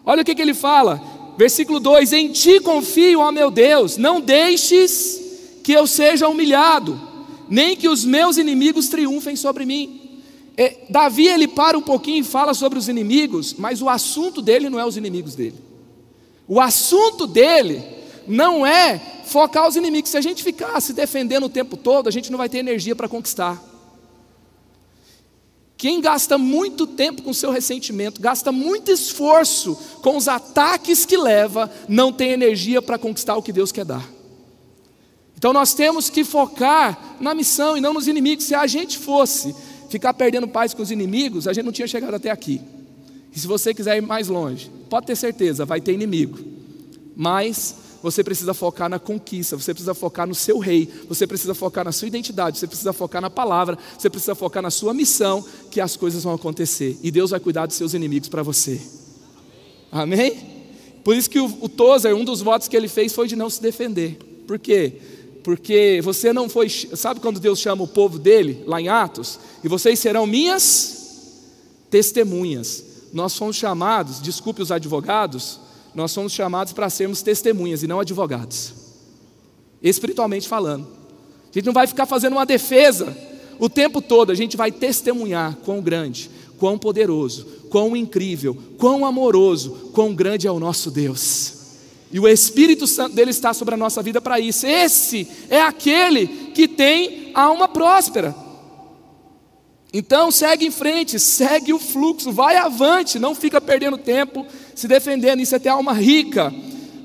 Olha 0.06 0.22
o 0.22 0.26
que, 0.26 0.34
que 0.34 0.42
ele 0.42 0.54
fala, 0.54 1.02
versículo 1.38 1.80
2: 1.80 2.14
Em 2.14 2.32
ti 2.32 2.60
confio, 2.60 3.20
ó 3.20 3.32
meu 3.32 3.52
Deus, 3.52 3.98
não 3.98 4.22
deixes 4.22 5.22
que 5.64 5.74
eu 5.74 5.86
seja 5.86 6.30
humilhado, 6.30 7.00
nem 7.50 7.76
que 7.76 7.90
os 7.90 8.06
meus 8.06 8.38
inimigos 8.38 8.88
triunfem 8.88 9.36
sobre 9.36 9.66
mim. 9.66 9.97
É, 10.60 10.76
Davi 10.90 11.28
ele 11.28 11.48
para 11.48 11.78
um 11.78 11.82
pouquinho 11.82 12.22
e 12.22 12.24
fala 12.24 12.56
sobre 12.56 12.80
os 12.80 12.90
inimigos, 12.90 13.54
mas 13.54 13.80
o 13.80 13.88
assunto 13.88 14.42
dele 14.42 14.72
não 14.72 14.80
é 14.80 14.86
os 14.86 14.98
inimigos 14.98 15.36
dele. 15.36 15.56
O 16.48 16.60
assunto 16.60 17.28
dele 17.28 17.84
não 18.28 18.66
é 18.66 19.00
focar 19.26 19.68
os 19.68 19.76
inimigos. 19.76 20.10
Se 20.10 20.18
a 20.18 20.22
gente 20.22 20.44
ficar 20.44 20.82
se 20.82 20.94
defendendo 20.94 21.44
o 21.44 21.50
tempo 21.50 21.78
todo, 21.78 22.08
a 22.08 22.12
gente 22.12 22.32
não 22.32 22.40
vai 22.40 22.50
ter 22.50 22.58
energia 22.58 22.96
para 22.96 23.08
conquistar. 23.08 23.64
Quem 25.78 26.02
gasta 26.02 26.40
muito 26.40 26.88
tempo 26.88 27.22
com 27.22 27.32
seu 27.32 27.52
ressentimento, 27.52 28.20
gasta 28.20 28.52
muito 28.52 28.92
esforço 28.92 29.78
com 30.02 30.18
os 30.18 30.28
ataques 30.28 31.06
que 31.06 31.16
leva, 31.16 31.72
não 31.88 32.12
tem 32.12 32.32
energia 32.32 32.82
para 32.82 32.98
conquistar 32.98 33.38
o 33.38 33.44
que 33.44 33.54
Deus 33.54 33.72
quer 33.72 33.86
dar. 33.86 34.10
Então 35.38 35.54
nós 35.54 35.76
temos 35.76 36.10
que 36.10 36.24
focar 36.24 37.18
na 37.20 37.36
missão 37.36 37.78
e 37.78 37.82
não 37.82 37.94
nos 37.94 38.08
inimigos. 38.08 38.46
Se 38.46 38.56
a 38.56 38.66
gente 38.66 38.98
fosse 38.98 39.56
ficar 39.90 40.14
perdendo 40.14 40.48
paz 40.48 40.74
com 40.74 40.82
os 40.82 40.92
inimigos, 40.92 41.48
a 41.48 41.54
gente 41.54 41.66
não 41.66 41.72
tinha 41.72 41.88
chegado 41.88 42.16
até 42.16 42.30
aqui. 42.30 42.62
E 43.34 43.40
se 43.40 43.48
você 43.48 43.74
quiser 43.74 43.98
ir 43.98 44.02
mais 44.02 44.28
longe, 44.28 44.72
pode 44.90 45.06
ter 45.06 45.16
certeza, 45.16 45.66
vai 45.66 45.80
ter 45.80 45.94
inimigo. 45.94 46.40
Mas 47.16 47.76
você 48.02 48.24
precisa 48.24 48.54
focar 48.54 48.90
na 48.90 49.00
conquista, 49.00 49.58
você 49.58 49.74
precisa 49.74 49.94
focar 49.94 50.28
no 50.28 50.36
seu 50.36 50.60
rei, 50.60 50.88
você 51.08 51.26
precisa 51.26 51.54
focar 51.54 51.84
na 51.84 51.92
sua 51.92 52.08
identidade, 52.08 52.58
você 52.58 52.68
precisa 52.68 52.94
focar 52.94 53.22
na 53.22 53.30
palavra, 53.30 53.78
você 53.98 54.10
precisa 54.10 54.36
focar 54.36 54.62
na 54.62 54.70
sua 54.70 54.94
missão, 54.94 55.44
que 55.72 55.82
as 55.82 55.98
coisas 55.98 56.24
vão 56.24 56.34
acontecer. 56.34 56.98
E 57.02 57.12
Deus 57.12 57.32
vai 57.32 57.40
cuidar 57.40 57.66
dos 57.66 57.76
seus 57.76 57.94
inimigos 57.94 58.30
para 58.30 58.44
você. 58.44 58.80
Amém? 59.92 60.38
Por 61.04 61.16
isso 61.16 61.30
que 61.30 61.40
o, 61.40 61.46
o 61.62 61.70
Tozer, 61.70 62.16
um 62.16 62.26
dos 62.26 62.42
votos 62.42 62.68
que 62.68 62.76
ele 62.76 62.88
fez 62.88 63.14
foi 63.14 63.28
de 63.28 63.36
não 63.36 63.50
se 63.50 63.62
defender. 63.62 64.18
Por 64.46 64.60
quê? 64.60 65.00
Porque 65.48 66.02
você 66.04 66.34
não 66.34 66.50
foi. 66.50 66.68
Sabe 66.68 67.22
quando 67.22 67.40
Deus 67.40 67.60
chama 67.60 67.82
o 67.82 67.88
povo 67.88 68.20
dele, 68.20 68.66
lá 68.68 68.82
em 68.82 68.90
Atos? 68.90 69.40
E 69.64 69.70
vocês 69.70 69.98
serão 69.98 70.28
minhas 70.28 71.38
testemunhas. 71.90 72.84
Nós 73.14 73.38
fomos 73.38 73.56
chamados, 73.56 74.22
desculpe 74.22 74.62
os 74.62 74.74
advogados, 74.74 75.58
nós 75.96 76.12
somos 76.12 76.34
chamados 76.34 76.74
para 76.74 76.90
sermos 76.90 77.22
testemunhas 77.22 77.82
e 77.82 77.88
não 77.88 78.02
advogados, 78.02 78.74
espiritualmente 79.82 80.50
falando. 80.50 80.86
A 81.50 81.54
gente 81.54 81.66
não 81.66 81.74
vai 81.74 81.88
ficar 81.88 82.06
fazendo 82.06 82.34
uma 82.34 82.46
defesa 82.46 83.16
o 83.58 83.70
tempo 83.70 84.02
todo, 84.02 84.34
a 84.34 84.36
gente 84.36 84.58
vai 84.58 84.70
testemunhar 84.70 85.56
quão 85.64 85.80
grande, 85.80 86.30
quão 86.60 86.78
poderoso, 86.78 87.46
quão 87.70 87.96
incrível, 87.96 88.58
quão 88.78 89.06
amoroso, 89.06 89.92
quão 89.94 90.14
grande 90.14 90.46
é 90.46 90.52
o 90.52 90.60
nosso 90.60 90.92
Deus. 90.92 91.57
E 92.12 92.20
o 92.20 92.28
Espírito 92.28 92.88
Santo 92.88 93.16
dele 93.16 93.32
está 93.32 93.54
sobre 93.54 93.74
a 93.74 93.78
nossa 93.78 94.02
vida 94.02 94.22
para 94.22 94.40
isso. 94.40 94.66
Esse 94.66 95.28
é 95.50 95.62
aquele 95.62 96.28
que 96.54 96.68
tem 96.68 97.32
alma 97.34 97.68
próspera. 97.68 98.36
Então 99.92 100.32
segue 100.32 100.66
em 100.66 100.72
frente, 100.72 101.20
segue 101.20 101.74
o 101.74 101.80
fluxo, 101.80 102.32
vai 102.32 102.56
avante, 102.58 103.20
não 103.20 103.34
fica 103.34 103.60
perdendo 103.60 103.98
tempo 103.98 104.46
se 104.76 104.88
defendendo, 104.88 105.42
isso 105.42 105.56
é 105.56 105.60
ter 105.60 105.70
alma 105.70 105.94
rica. 105.94 106.54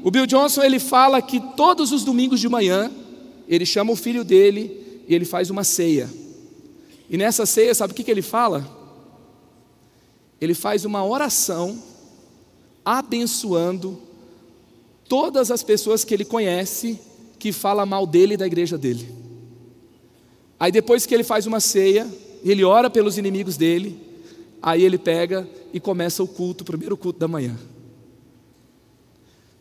O 0.05 0.11
Bill 0.11 0.27
Johnson 0.27 0.63
ele 0.63 0.79
fala 0.79 1.23
que 1.23 1.41
todos 1.57 1.93
os 1.93 2.05
domingos 2.05 2.41
de 2.41 2.49
manhã 2.49 2.91
ele 3.49 3.65
chama 3.65 3.93
o 3.93 3.97
filho 3.97 4.25
dele 4.25 5.05
e 5.09 5.15
ele 5.15 5.25
faz 5.25 5.49
uma 5.49 5.65
ceia. 5.65 6.09
E 7.09 7.17
nessa 7.17 7.47
ceia, 7.47 7.75
sabe 7.75 7.93
o 7.93 7.97
que, 7.97 8.05
que 8.05 8.11
ele 8.11 8.23
fala? 8.23 8.67
Ele 10.41 10.55
faz 10.55 10.85
uma 10.85 11.05
oração 11.05 11.81
abençoando 12.85 14.01
todas 15.13 15.51
as 15.51 15.63
pessoas 15.63 16.05
que 16.05 16.15
ele 16.15 16.25
conhece 16.25 16.99
que 17.39 17.53
fala 17.53 17.85
mal 17.85 18.07
dele 18.07 18.33
e 18.33 18.37
da 18.39 18.47
igreja 18.47 18.79
dele. 18.79 19.07
Aí 20.59 20.73
depois 20.73 21.05
que 21.05 21.13
ele 21.13 21.23
faz 21.23 21.47
uma 21.47 21.61
ceia, 21.61 22.11
ele 22.43 22.65
ora 22.65 22.89
pelos 22.89 23.19
inimigos 23.19 23.59
dele, 23.59 24.01
aí 24.63 24.83
ele 24.83 24.97
pega 24.97 25.47
e 25.71 25.79
começa 25.79 26.23
o 26.23 26.27
culto, 26.27 26.63
o 26.63 26.65
primeiro 26.65 26.97
culto 26.97 27.19
da 27.19 27.29
manhã. 27.29 27.59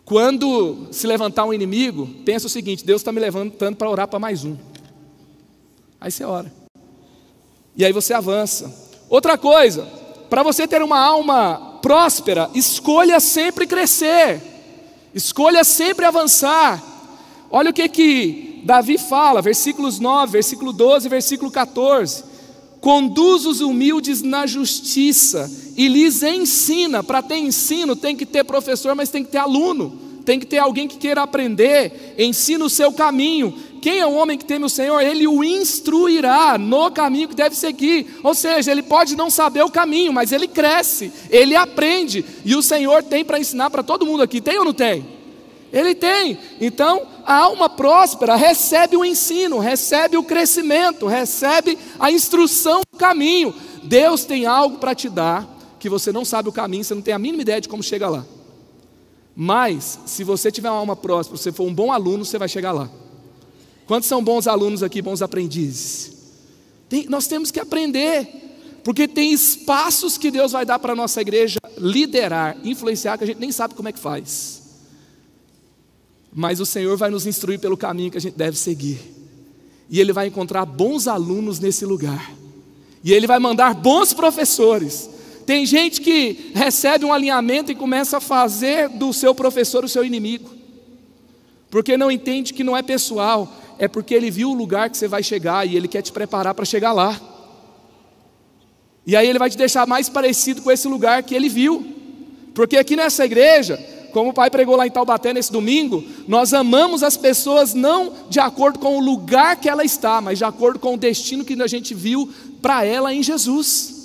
Quando 0.06 0.88
se 0.90 1.06
levantar 1.06 1.44
um 1.44 1.54
inimigo, 1.54 2.08
pensa 2.24 2.48
o 2.48 2.50
seguinte: 2.50 2.86
Deus 2.86 3.02
está 3.02 3.12
me 3.12 3.20
levantando 3.20 3.76
para 3.76 3.90
orar 3.90 4.08
para 4.08 4.20
mais 4.20 4.46
um. 4.46 4.56
Aí 6.00 6.10
você 6.10 6.24
ora. 6.24 6.50
E 7.76 7.84
aí 7.84 7.92
você 7.92 8.14
avança. 8.14 8.74
Outra 9.10 9.38
coisa, 9.38 9.84
para 10.30 10.44
você 10.44 10.66
ter 10.66 10.82
uma 10.82 10.98
alma 10.98 11.80
próspera, 11.82 12.50
escolha 12.56 13.20
sempre 13.20 13.68
crescer. 13.68 14.51
Escolha 15.14 15.64
sempre 15.64 16.06
avançar. 16.06 16.82
Olha 17.50 17.72
o 17.72 17.74
que 17.74 17.88
que 17.90 18.62
Davi 18.64 18.98
fala, 18.98 19.42
versículos 19.42 20.00
9, 20.00 20.32
versículo 20.32 20.72
12, 20.72 21.10
versículo 21.10 21.52
14. 21.52 22.24
Conduz 22.80 23.46
os 23.46 23.62
humildes 23.62 24.22
na 24.22 24.48
justiça 24.48 25.52
e 25.76 25.88
lhes 25.88 26.24
ensina. 26.24 27.04
Para 27.04 27.22
ter 27.22 27.38
ensino 27.38 27.96
tem 27.96 28.16
que 28.16 28.26
ter 28.26 28.44
professor, 28.44 28.96
mas 28.96 29.10
tem 29.10 29.24
que 29.24 29.32
ter 29.32 29.40
aluno. 29.40 30.00
Tem 30.24 30.40
que 30.40 30.46
ter 30.46 30.60
alguém 30.60 30.88
que 30.88 30.98
queira 30.98 31.24
aprender. 31.24 32.16
Ensina 32.18 32.64
o 32.64 32.70
seu 32.70 32.92
caminho. 32.94 33.54
Quem 33.82 34.00
é 34.00 34.06
o 34.06 34.14
homem 34.14 34.38
que 34.38 34.46
teme 34.46 34.64
o 34.64 34.70
Senhor? 34.70 35.02
Ele 35.02 35.28
o 35.28 35.44
instruirá 35.44 36.56
no 36.56 36.92
caminho 36.92 37.28
que 37.28 37.36
deve 37.36 37.56
seguir. 37.56 38.20
Ou 38.24 38.36
seja, 38.36 38.72
ele 38.72 38.84
pode 38.84 39.16
não 39.16 39.32
saber 39.32 39.64
o 39.64 39.72
caminho, 39.72 40.14
mas 40.14 40.32
ele 40.32 40.48
cresce, 40.48 41.12
ele 41.32 41.56
aprende. 41.56 42.24
E 42.46 42.56
o 42.56 42.62
Senhor 42.62 43.02
tem 43.02 43.26
para 43.26 43.40
ensinar 43.40 43.72
para 43.72 43.82
todo 43.82 44.06
mundo 44.06 44.22
aqui. 44.22 44.40
Tem 44.40 44.60
ou 44.60 44.66
não 44.66 44.74
tem? 44.74 45.04
Ele 45.74 45.96
tem. 45.96 46.38
Então, 46.60 47.08
a 47.26 47.36
alma 47.38 47.68
próspera 47.68 48.36
recebe 48.36 48.96
o 48.96 49.04
ensino, 49.04 49.58
recebe 49.58 50.16
o 50.16 50.24
crescimento, 50.24 51.08
recebe 51.08 51.76
a 52.00 52.12
instrução 52.12 52.82
do 52.92 53.00
caminho. 53.00 53.52
Deus 53.82 54.26
tem 54.26 54.46
algo 54.46 54.78
para 54.78 54.94
te 54.94 55.10
dar 55.10 55.50
que 55.80 55.90
você 55.90 56.12
não 56.12 56.24
sabe 56.24 56.50
o 56.50 56.52
caminho, 56.52 56.84
você 56.84 56.94
não 56.94 57.02
tem 57.02 57.16
a 57.16 57.20
mínima 57.20 57.42
ideia 57.42 57.60
de 57.60 57.68
como 57.68 57.82
chega 57.82 58.08
lá. 58.08 58.24
Mas, 59.36 59.98
se 60.06 60.24
você 60.24 60.52
tiver 60.52 60.70
uma 60.70 60.78
alma 60.78 60.96
próspera, 60.96 61.36
se 61.36 61.44
você 61.44 61.52
for 61.52 61.64
um 61.64 61.74
bom 61.74 61.92
aluno, 61.92 62.24
você 62.24 62.38
vai 62.38 62.48
chegar 62.48 62.72
lá. 62.72 62.88
Quantos 63.92 64.08
são 64.08 64.24
bons 64.24 64.48
alunos 64.48 64.82
aqui, 64.82 65.02
bons 65.02 65.22
aprendizes? 65.22 66.14
Tem, 66.88 67.08
nós 67.10 67.28
temos 67.28 67.52
que 67.52 67.60
aprender, 67.60 68.26
porque 68.86 69.06
tem 69.06 69.34
espaços 69.34 70.18
que 70.18 70.32
Deus 70.32 70.54
vai 70.54 70.66
dar 70.66 70.80
para 70.80 70.94
a 70.94 70.96
nossa 70.96 71.20
igreja 71.20 71.60
liderar, 71.78 72.56
influenciar, 72.64 73.18
que 73.18 73.26
a 73.26 73.28
gente 73.28 73.42
nem 73.42 73.52
sabe 73.52 73.74
como 73.74 73.90
é 73.90 73.92
que 73.92 74.00
faz. 74.00 74.62
Mas 76.32 76.62
o 76.62 76.66
Senhor 76.66 76.96
vai 76.96 77.10
nos 77.10 77.26
instruir 77.26 77.60
pelo 77.60 77.76
caminho 77.76 78.10
que 78.10 78.18
a 78.18 78.22
gente 78.22 78.38
deve 78.38 78.58
seguir. 78.58 78.98
E 79.90 80.00
Ele 80.00 80.14
vai 80.14 80.28
encontrar 80.28 80.66
bons 80.66 81.06
alunos 81.06 81.60
nesse 81.60 81.86
lugar. 81.86 82.32
E 83.04 83.12
Ele 83.12 83.28
vai 83.28 83.40
mandar 83.40 83.74
bons 83.74 84.14
professores. 84.14 85.10
Tem 85.46 85.66
gente 85.66 86.00
que 86.00 86.54
recebe 86.56 87.04
um 87.04 87.12
alinhamento 87.12 87.74
e 87.74 87.76
começa 87.76 88.20
a 88.20 88.22
fazer 88.22 88.88
do 88.88 89.12
seu 89.12 89.36
professor 89.36 89.84
o 89.84 89.90
seu 89.90 90.06
inimigo. 90.06 90.50
Porque 91.70 91.98
não 91.98 92.10
entende 92.10 92.54
que 92.54 92.64
não 92.64 92.76
é 92.76 92.82
pessoal, 92.82 93.58
é 93.82 93.88
porque 93.88 94.14
ele 94.14 94.30
viu 94.30 94.52
o 94.52 94.54
lugar 94.54 94.92
que 94.92 94.98
você 94.98 95.08
vai 95.08 95.24
chegar 95.24 95.68
e 95.68 95.76
ele 95.76 95.88
quer 95.88 96.04
te 96.04 96.12
preparar 96.12 96.54
para 96.54 96.64
chegar 96.64 96.94
lá. 96.94 97.20
E 99.08 99.16
aí 99.16 99.28
ele 99.28 99.40
vai 99.40 99.50
te 99.50 99.58
deixar 99.58 99.88
mais 99.88 100.08
parecido 100.08 100.62
com 100.62 100.70
esse 100.70 100.88
lugar 100.88 101.24
que 101.24 101.34
ele 101.34 101.50
viu. 101.50 101.84
Porque 102.54 102.78
aqui 102.78 102.96
nessa 102.96 103.26
igreja, 103.26 103.84
como 104.14 104.30
o 104.30 104.34
pai 104.34 104.52
pregou 104.52 104.76
lá 104.76 104.86
em 104.86 104.92
Taubaté 104.92 105.34
nesse 105.34 105.52
domingo, 105.52 106.04
nós 106.28 106.54
amamos 106.54 107.02
as 107.02 107.18
pessoas 107.18 107.74
não 107.74 108.14
de 108.30 108.40
acordo 108.40 108.78
com 108.78 109.00
o 109.00 109.04
lugar 109.04 109.56
que 109.56 109.68
ela 109.68 109.84
está, 109.84 110.22
mas 110.22 110.38
de 110.38 110.46
acordo 110.46 110.78
com 110.78 110.94
o 110.94 110.98
destino 110.98 111.44
que 111.44 111.60
a 111.60 111.66
gente 111.66 111.96
viu 111.96 112.30
para 112.62 112.86
ela 112.86 113.12
em 113.12 113.24
Jesus. 113.24 113.96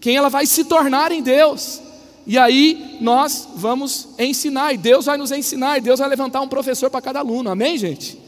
Quem 0.00 0.16
ela 0.16 0.28
vai 0.28 0.46
se 0.46 0.64
tornar 0.64 1.12
em 1.12 1.22
Deus. 1.22 1.80
E 2.26 2.36
aí 2.36 2.98
nós 3.00 3.46
vamos 3.54 4.08
ensinar, 4.18 4.72
e 4.72 4.76
Deus 4.76 5.04
vai 5.04 5.16
nos 5.16 5.30
ensinar, 5.30 5.78
e 5.78 5.80
Deus 5.80 6.00
vai 6.00 6.08
levantar 6.08 6.40
um 6.40 6.48
professor 6.48 6.90
para 6.90 7.00
cada 7.00 7.20
aluno, 7.20 7.48
amém, 7.50 7.78
gente? 7.78 8.25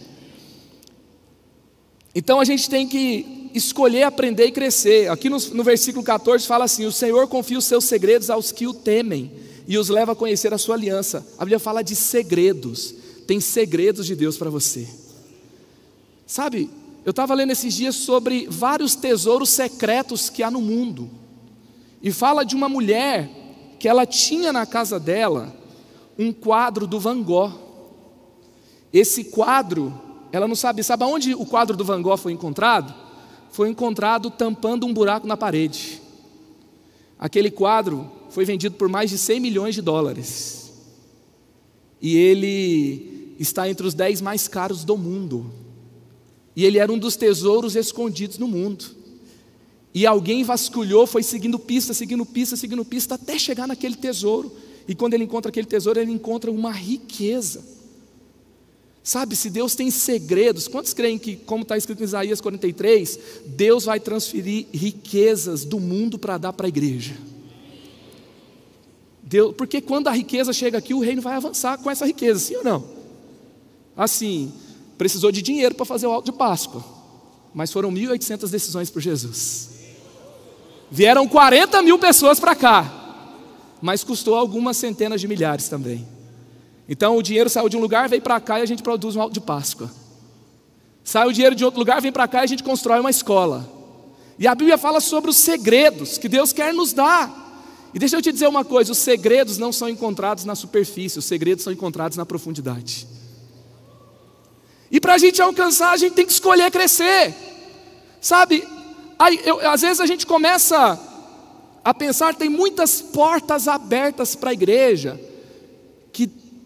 Então 2.14 2.40
a 2.40 2.44
gente 2.44 2.68
tem 2.68 2.86
que 2.86 3.50
escolher 3.54 4.04
aprender 4.04 4.46
e 4.46 4.52
crescer. 4.52 5.10
Aqui 5.10 5.28
no, 5.28 5.38
no 5.38 5.64
versículo 5.64 6.04
14 6.04 6.46
fala 6.46 6.64
assim: 6.64 6.86
O 6.86 6.92
Senhor 6.92 7.26
confia 7.28 7.58
os 7.58 7.64
seus 7.64 7.84
segredos 7.84 8.30
aos 8.30 8.52
que 8.52 8.66
o 8.66 8.74
temem 8.74 9.30
e 9.66 9.76
os 9.76 9.88
leva 9.88 10.12
a 10.12 10.16
conhecer 10.16 10.52
a 10.54 10.58
sua 10.58 10.74
aliança. 10.74 11.26
A 11.36 11.44
Bíblia 11.44 11.58
fala 11.58 11.82
de 11.82 11.94
segredos. 11.94 12.94
Tem 13.26 13.40
segredos 13.40 14.06
de 14.06 14.16
Deus 14.16 14.38
para 14.38 14.48
você. 14.48 14.88
Sabe, 16.26 16.70
eu 17.04 17.10
estava 17.10 17.34
lendo 17.34 17.50
esses 17.52 17.74
dias 17.74 17.94
sobre 17.96 18.46
vários 18.50 18.94
tesouros 18.94 19.50
secretos 19.50 20.30
que 20.30 20.42
há 20.42 20.50
no 20.50 20.60
mundo. 20.60 21.10
E 22.02 22.10
fala 22.10 22.44
de 22.44 22.54
uma 22.54 22.68
mulher 22.68 23.30
que 23.78 23.88
ela 23.88 24.06
tinha 24.06 24.52
na 24.52 24.64
casa 24.64 24.98
dela 24.98 25.54
um 26.18 26.32
quadro 26.32 26.86
do 26.86 26.98
Van 26.98 27.22
Gogh. 27.22 27.52
Esse 28.92 29.24
quadro, 29.24 29.92
ela 30.32 30.46
não 30.46 30.54
sabe, 30.54 30.82
sabe 30.82 31.04
aonde 31.04 31.34
o 31.34 31.46
quadro 31.46 31.76
do 31.76 31.84
Van 31.84 32.00
Gogh 32.02 32.16
foi 32.16 32.32
encontrado? 32.32 32.94
Foi 33.50 33.68
encontrado 33.68 34.30
tampando 34.30 34.86
um 34.86 34.92
buraco 34.92 35.26
na 35.26 35.36
parede. 35.36 36.00
Aquele 37.18 37.50
quadro 37.50 38.10
foi 38.30 38.44
vendido 38.44 38.76
por 38.76 38.88
mais 38.88 39.10
de 39.10 39.18
100 39.18 39.40
milhões 39.40 39.74
de 39.74 39.82
dólares. 39.82 40.72
E 42.00 42.16
ele 42.16 43.34
está 43.38 43.68
entre 43.68 43.86
os 43.86 43.94
10 43.94 44.20
mais 44.20 44.46
caros 44.46 44.84
do 44.84 44.96
mundo. 44.96 45.50
E 46.54 46.64
ele 46.64 46.78
era 46.78 46.92
um 46.92 46.98
dos 46.98 47.16
tesouros 47.16 47.74
escondidos 47.74 48.38
no 48.38 48.46
mundo. 48.46 48.84
E 49.94 50.06
alguém 50.06 50.44
vasculhou, 50.44 51.06
foi 51.06 51.22
seguindo 51.22 51.58
pista, 51.58 51.94
seguindo 51.94 52.24
pista, 52.24 52.56
seguindo 52.56 52.84
pista, 52.84 53.14
até 53.14 53.38
chegar 53.38 53.66
naquele 53.66 53.96
tesouro. 53.96 54.52
E 54.86 54.94
quando 54.94 55.14
ele 55.14 55.24
encontra 55.24 55.48
aquele 55.48 55.66
tesouro, 55.66 55.98
ele 55.98 56.12
encontra 56.12 56.50
uma 56.50 56.70
riqueza. 56.70 57.64
Sabe, 59.08 59.34
se 59.36 59.48
Deus 59.48 59.74
tem 59.74 59.90
segredos, 59.90 60.68
quantos 60.68 60.92
creem 60.92 61.18
que, 61.18 61.34
como 61.34 61.62
está 61.62 61.78
escrito 61.78 62.02
em 62.02 62.04
Isaías 62.04 62.42
43, 62.42 63.18
Deus 63.46 63.86
vai 63.86 63.98
transferir 63.98 64.66
riquezas 64.70 65.64
do 65.64 65.80
mundo 65.80 66.18
para 66.18 66.36
dar 66.36 66.52
para 66.52 66.66
a 66.66 66.68
igreja? 66.68 67.16
Deus, 69.22 69.54
porque 69.56 69.80
quando 69.80 70.08
a 70.08 70.10
riqueza 70.10 70.52
chega 70.52 70.76
aqui, 70.76 70.92
o 70.92 71.00
reino 71.00 71.22
vai 71.22 71.36
avançar 71.36 71.78
com 71.78 71.90
essa 71.90 72.04
riqueza, 72.04 72.38
sim 72.38 72.56
ou 72.56 72.62
não? 72.62 72.84
Assim, 73.96 74.52
precisou 74.98 75.32
de 75.32 75.40
dinheiro 75.40 75.74
para 75.74 75.86
fazer 75.86 76.06
o 76.06 76.12
alto 76.12 76.30
de 76.30 76.36
Páscoa, 76.36 76.84
mas 77.54 77.72
foram 77.72 77.90
1.800 77.90 78.50
decisões 78.50 78.90
por 78.90 79.00
Jesus. 79.00 79.70
Vieram 80.90 81.26
40 81.26 81.80
mil 81.80 81.98
pessoas 81.98 82.38
para 82.38 82.54
cá, 82.54 83.32
mas 83.80 84.04
custou 84.04 84.34
algumas 84.34 84.76
centenas 84.76 85.18
de 85.18 85.26
milhares 85.26 85.66
também. 85.66 86.17
Então 86.88 87.16
o 87.16 87.22
dinheiro 87.22 87.50
saiu 87.50 87.68
de 87.68 87.76
um 87.76 87.80
lugar, 87.80 88.08
veio 88.08 88.22
para 88.22 88.40
cá 88.40 88.58
e 88.58 88.62
a 88.62 88.66
gente 88.66 88.82
produz 88.82 89.14
um 89.14 89.20
alto 89.20 89.34
de 89.34 89.40
Páscoa. 89.40 89.90
Sai 91.04 91.26
o 91.26 91.32
dinheiro 91.32 91.54
de 91.54 91.64
outro 91.64 91.78
lugar, 91.78 92.00
vem 92.00 92.12
para 92.12 92.26
cá 92.26 92.40
e 92.40 92.44
a 92.44 92.46
gente 92.46 92.62
constrói 92.62 93.00
uma 93.00 93.10
escola. 93.10 93.68
E 94.38 94.46
a 94.46 94.54
Bíblia 94.54 94.78
fala 94.78 95.00
sobre 95.00 95.30
os 95.30 95.36
segredos 95.36 96.16
que 96.16 96.28
Deus 96.28 96.52
quer 96.52 96.72
nos 96.72 96.92
dar. 96.92 97.46
E 97.92 97.98
deixa 97.98 98.16
eu 98.16 98.22
te 98.22 98.32
dizer 98.32 98.46
uma 98.46 98.64
coisa: 98.64 98.92
os 98.92 98.98
segredos 98.98 99.58
não 99.58 99.72
são 99.72 99.88
encontrados 99.88 100.44
na 100.44 100.54
superfície, 100.54 101.18
os 101.18 101.24
segredos 101.24 101.64
são 101.64 101.72
encontrados 101.72 102.16
na 102.16 102.24
profundidade. 102.24 103.06
E 104.90 105.00
para 105.00 105.14
a 105.14 105.18
gente 105.18 105.42
alcançar, 105.42 105.90
a 105.90 105.96
gente 105.96 106.14
tem 106.14 106.24
que 106.24 106.32
escolher 106.32 106.70
crescer. 106.70 107.34
Sabe, 108.20 108.66
Aí, 109.18 109.40
eu, 109.44 109.58
às 109.68 109.80
vezes 109.80 110.00
a 110.00 110.06
gente 110.06 110.24
começa 110.24 110.98
a 111.84 111.92
pensar, 111.92 112.34
tem 112.34 112.48
muitas 112.48 113.02
portas 113.02 113.66
abertas 113.66 114.36
para 114.36 114.50
a 114.50 114.52
igreja, 114.52 115.20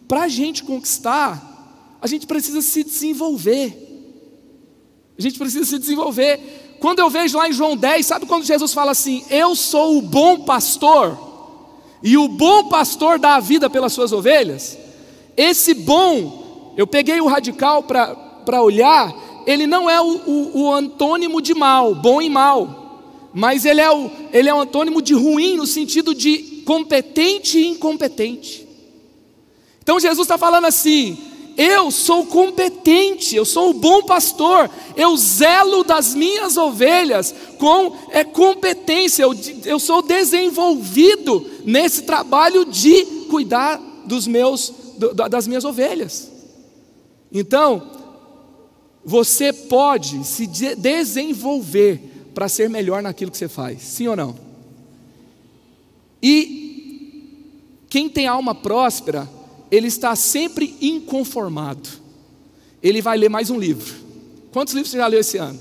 para 0.07 0.23
a 0.23 0.27
gente 0.27 0.63
conquistar, 0.63 1.97
a 2.01 2.07
gente 2.07 2.27
precisa 2.27 2.61
se 2.61 2.83
desenvolver. 2.83 3.83
A 5.17 5.21
gente 5.21 5.37
precisa 5.37 5.65
se 5.65 5.79
desenvolver. 5.79 6.77
Quando 6.79 6.99
eu 6.99 7.09
vejo 7.09 7.37
lá 7.37 7.47
em 7.47 7.53
João 7.53 7.77
10, 7.77 8.05
sabe 8.05 8.25
quando 8.25 8.43
Jesus 8.43 8.73
fala 8.73 8.91
assim: 8.91 9.23
Eu 9.29 9.55
sou 9.55 9.97
o 9.97 10.01
bom 10.01 10.41
pastor, 10.41 11.17
e 12.03 12.17
o 12.17 12.27
bom 12.27 12.65
pastor 12.65 13.17
dá 13.17 13.35
a 13.35 13.39
vida 13.39 13.69
pelas 13.69 13.93
suas 13.93 14.11
ovelhas? 14.11 14.77
Esse 15.37 15.73
bom, 15.73 16.73
eu 16.75 16.85
peguei 16.85 17.21
o 17.21 17.27
radical 17.27 17.83
para 17.83 18.61
olhar, 18.61 19.13
ele 19.47 19.65
não 19.65 19.89
é 19.89 20.01
o, 20.01 20.05
o, 20.05 20.61
o 20.63 20.73
antônimo 20.73 21.41
de 21.41 21.53
mal, 21.53 21.95
bom 21.95 22.21
e 22.21 22.29
mal, 22.29 23.29
mas 23.33 23.65
ele 23.65 23.81
é, 23.81 23.89
o, 23.89 24.11
ele 24.31 24.49
é 24.49 24.53
o 24.53 24.59
antônimo 24.59 25.01
de 25.01 25.13
ruim 25.13 25.55
no 25.55 25.65
sentido 25.65 26.13
de 26.13 26.63
competente 26.65 27.57
e 27.57 27.67
incompetente. 27.67 28.62
Então 29.83 29.99
Jesus 29.99 30.25
está 30.25 30.37
falando 30.37 30.65
assim: 30.65 31.17
eu 31.57 31.91
sou 31.91 32.25
competente, 32.25 33.35
eu 33.35 33.45
sou 33.45 33.71
o 33.71 33.73
bom 33.73 34.03
pastor, 34.03 34.69
eu 34.95 35.15
zelo 35.17 35.83
das 35.83 36.15
minhas 36.15 36.57
ovelhas 36.57 37.35
com 37.59 37.95
é, 38.09 38.23
competência, 38.23 39.23
eu, 39.23 39.35
eu 39.65 39.77
sou 39.79 40.01
desenvolvido 40.01 41.45
nesse 41.65 42.03
trabalho 42.03 42.65
de 42.65 43.05
cuidar 43.29 43.77
dos 44.05 44.25
meus, 44.25 44.73
do, 44.97 45.13
das 45.13 45.45
minhas 45.45 45.65
ovelhas. 45.65 46.31
Então, 47.31 47.91
você 49.03 49.51
pode 49.51 50.25
se 50.25 50.47
desenvolver 50.47 52.31
para 52.33 52.47
ser 52.47 52.69
melhor 52.69 53.03
naquilo 53.03 53.31
que 53.31 53.37
você 53.37 53.49
faz, 53.49 53.81
sim 53.81 54.07
ou 54.07 54.15
não? 54.15 54.35
E 56.21 57.83
quem 57.89 58.09
tem 58.09 58.27
alma 58.27 58.55
próspera, 58.55 59.29
ele 59.75 59.87
está 59.87 60.15
sempre 60.15 60.77
inconformado. 60.79 61.89
Ele 62.81 63.01
vai 63.01 63.17
ler 63.17 63.27
mais 63.27 63.49
um 63.49 63.57
livro. 63.57 63.91
Quantos 64.51 64.75
livros 64.75 64.91
você 64.91 64.97
já 64.97 65.07
leu 65.07 65.19
esse 65.19 65.39
ano? 65.39 65.59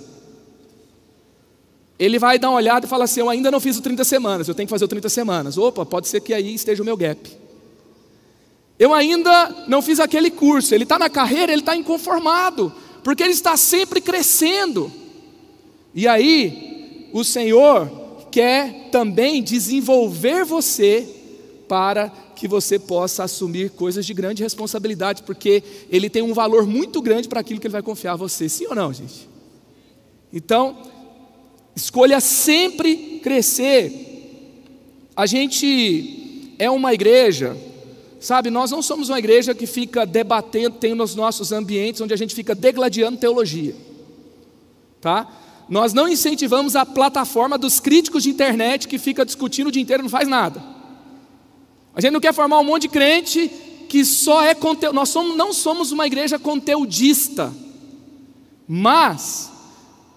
Ele 1.98 2.18
vai 2.18 2.38
dar 2.38 2.50
uma 2.50 2.58
olhada 2.58 2.84
e 2.84 2.88
falar 2.88 3.04
assim: 3.04 3.20
Eu 3.20 3.30
ainda 3.30 3.50
não 3.50 3.58
fiz 3.58 3.78
o 3.78 3.80
30 3.80 4.04
semanas, 4.04 4.48
eu 4.48 4.54
tenho 4.54 4.66
que 4.66 4.70
fazer 4.70 4.84
o 4.84 4.88
30 4.88 5.08
semanas. 5.08 5.56
Opa, 5.56 5.86
pode 5.86 6.08
ser 6.08 6.20
que 6.20 6.34
aí 6.34 6.54
esteja 6.54 6.82
o 6.82 6.84
meu 6.84 6.94
gap. 6.94 7.26
Eu 8.78 8.92
ainda 8.92 9.64
não 9.66 9.80
fiz 9.80 9.98
aquele 9.98 10.30
curso. 10.30 10.74
Ele 10.74 10.84
está 10.84 10.98
na 10.98 11.08
carreira, 11.08 11.50
ele 11.50 11.62
está 11.62 11.74
inconformado 11.74 12.70
porque 13.02 13.22
ele 13.22 13.32
está 13.32 13.56
sempre 13.56 13.98
crescendo. 14.02 14.92
E 15.94 16.06
aí, 16.06 17.08
o 17.14 17.24
Senhor 17.24 17.90
quer 18.30 18.90
também 18.90 19.42
desenvolver 19.42 20.44
você 20.44 21.08
para 21.66 22.12
que 22.34 22.48
você 22.48 22.78
possa 22.78 23.24
assumir 23.24 23.70
coisas 23.70 24.04
de 24.04 24.14
grande 24.14 24.42
responsabilidade, 24.42 25.22
porque 25.22 25.62
Ele 25.90 26.10
tem 26.10 26.22
um 26.22 26.34
valor 26.34 26.66
muito 26.66 27.00
grande 27.00 27.28
para 27.28 27.40
aquilo 27.40 27.60
que 27.60 27.66
Ele 27.66 27.72
vai 27.72 27.82
confiar 27.82 28.12
a 28.12 28.16
você, 28.16 28.48
sim 28.48 28.66
ou 28.66 28.74
não, 28.74 28.92
gente? 28.92 29.28
Então, 30.32 30.76
escolha 31.76 32.20
sempre 32.20 33.20
crescer. 33.22 34.10
A 35.14 35.26
gente 35.26 36.54
é 36.58 36.70
uma 36.70 36.94
igreja 36.94 37.56
Sabe, 38.22 38.50
nós 38.50 38.70
não 38.70 38.80
somos 38.80 39.08
uma 39.08 39.18
igreja 39.18 39.52
que 39.52 39.66
fica 39.66 40.06
debatendo, 40.06 40.76
tem 40.76 40.94
nos 40.94 41.16
nossos 41.16 41.50
ambientes 41.50 42.00
onde 42.00 42.14
a 42.14 42.16
gente 42.16 42.36
fica 42.36 42.54
degladiando 42.54 43.18
teologia. 43.18 43.74
Tá? 45.00 45.28
Nós 45.68 45.92
não 45.92 46.06
incentivamos 46.06 46.76
a 46.76 46.86
plataforma 46.86 47.58
dos 47.58 47.80
críticos 47.80 48.22
de 48.22 48.30
internet 48.30 48.86
que 48.86 48.96
fica 48.96 49.26
discutindo 49.26 49.66
o 49.66 49.72
dia 49.72 49.82
inteiro 49.82 50.02
e 50.02 50.04
não 50.04 50.08
faz 50.08 50.28
nada. 50.28 50.62
A 51.94 52.00
gente 52.00 52.12
não 52.12 52.20
quer 52.20 52.32
formar 52.32 52.58
um 52.58 52.64
monte 52.64 52.82
de 52.82 52.88
crente 52.88 53.50
que 53.88 54.04
só 54.04 54.42
é 54.42 54.54
conteúdo. 54.54 54.94
Nós 54.94 55.10
somos, 55.10 55.36
não 55.36 55.52
somos 55.52 55.92
uma 55.92 56.06
igreja 56.06 56.38
conteudista. 56.38 57.52
Mas, 58.66 59.50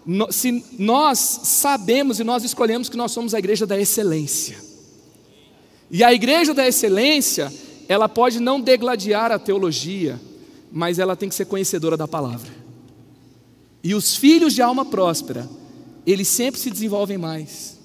no, 0.05 0.31
se 0.31 0.63
nós 0.79 1.19
sabemos 1.19 2.19
e 2.19 2.23
nós 2.23 2.43
escolhemos 2.43 2.87
que 2.87 2.95
nós 2.95 3.11
somos 3.11 3.33
a 3.33 3.39
igreja 3.39 3.65
da 3.65 3.79
excelência. 3.79 4.57
E 5.91 6.03
a 6.03 6.13
igreja 6.13 6.53
da 6.53 6.65
excelência 6.65 7.51
ela 7.87 8.09
pode 8.09 8.39
não 8.39 8.59
degladiar 8.59 9.31
a 9.31 9.37
teologia, 9.37 10.19
mas 10.71 10.97
ela 10.97 11.15
tem 11.15 11.29
que 11.29 11.35
ser 11.35 11.45
conhecedora 11.45 11.95
da 11.95 12.07
palavra. 12.07 12.51
E 13.83 13.93
os 13.93 14.15
filhos 14.15 14.53
de 14.53 14.61
alma 14.61 14.85
próspera, 14.85 15.47
eles 16.05 16.27
sempre 16.27 16.59
se 16.59 16.71
desenvolvem 16.71 17.17
mais 17.17 17.77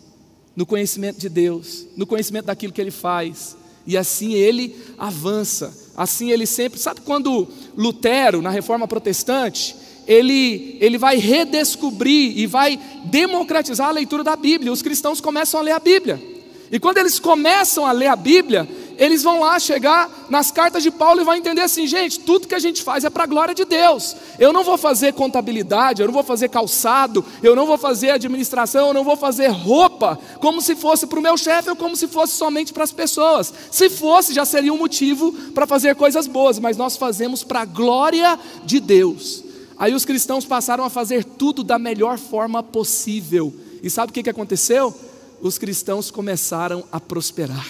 no 0.57 0.64
conhecimento 0.64 1.18
de 1.18 1.29
Deus, 1.29 1.87
no 1.96 2.07
conhecimento 2.07 2.46
daquilo 2.46 2.72
que 2.72 2.81
ele 2.81 2.90
faz, 2.90 3.57
e 3.90 3.96
assim 3.96 4.35
ele 4.35 4.76
avança. 4.96 5.76
Assim 5.96 6.31
ele 6.31 6.46
sempre, 6.46 6.79
sabe 6.79 7.00
quando 7.00 7.48
Lutero, 7.76 8.40
na 8.40 8.48
reforma 8.48 8.87
protestante, 8.87 9.74
ele, 10.07 10.79
ele 10.81 10.96
vai 10.96 11.16
redescobrir 11.16 12.38
e 12.38 12.46
vai 12.46 12.79
democratizar 13.07 13.88
a 13.88 13.92
leitura 13.92 14.22
da 14.22 14.37
Bíblia. 14.37 14.72
Os 14.72 14.81
cristãos 14.81 15.20
começam 15.20 15.59
a 15.59 15.62
ler 15.64 15.72
a 15.72 15.81
Bíblia. 15.81 16.22
E 16.70 16.79
quando 16.79 16.98
eles 16.98 17.18
começam 17.18 17.85
a 17.85 17.90
ler 17.90 18.07
a 18.07 18.14
Bíblia, 18.14 18.68
eles 19.00 19.22
vão 19.22 19.40
lá 19.40 19.58
chegar 19.58 20.26
nas 20.28 20.50
cartas 20.50 20.82
de 20.82 20.90
Paulo 20.90 21.22
e 21.22 21.24
vão 21.24 21.34
entender 21.34 21.62
assim, 21.62 21.86
gente, 21.86 22.20
tudo 22.20 22.46
que 22.46 22.54
a 22.54 22.58
gente 22.58 22.82
faz 22.82 23.02
é 23.02 23.08
para 23.08 23.24
a 23.24 23.26
glória 23.26 23.54
de 23.54 23.64
Deus. 23.64 24.14
Eu 24.38 24.52
não 24.52 24.62
vou 24.62 24.76
fazer 24.76 25.14
contabilidade, 25.14 26.02
eu 26.02 26.06
não 26.06 26.12
vou 26.12 26.22
fazer 26.22 26.50
calçado, 26.50 27.24
eu 27.42 27.56
não 27.56 27.64
vou 27.64 27.78
fazer 27.78 28.10
administração, 28.10 28.88
eu 28.88 28.94
não 28.94 29.02
vou 29.02 29.16
fazer 29.16 29.48
roupa, 29.48 30.18
como 30.38 30.60
se 30.60 30.76
fosse 30.76 31.06
para 31.06 31.18
o 31.18 31.22
meu 31.22 31.38
chefe 31.38 31.70
ou 31.70 31.76
como 31.76 31.96
se 31.96 32.06
fosse 32.06 32.34
somente 32.34 32.74
para 32.74 32.84
as 32.84 32.92
pessoas. 32.92 33.54
Se 33.70 33.88
fosse, 33.88 34.34
já 34.34 34.44
seria 34.44 34.70
um 34.70 34.76
motivo 34.76 35.32
para 35.54 35.66
fazer 35.66 35.94
coisas 35.94 36.26
boas, 36.26 36.58
mas 36.58 36.76
nós 36.76 36.98
fazemos 36.98 37.42
para 37.42 37.62
a 37.62 37.64
glória 37.64 38.38
de 38.66 38.80
Deus. 38.80 39.42
Aí 39.78 39.94
os 39.94 40.04
cristãos 40.04 40.44
passaram 40.44 40.84
a 40.84 40.90
fazer 40.90 41.24
tudo 41.24 41.64
da 41.64 41.78
melhor 41.78 42.18
forma 42.18 42.62
possível. 42.62 43.50
E 43.82 43.88
sabe 43.88 44.10
o 44.10 44.12
que, 44.12 44.28
aconteceu? 44.28 44.94
Os 45.40 45.56
cristãos 45.56 46.10
começaram 46.10 46.84
a 46.92 47.00
prosperar. 47.00 47.66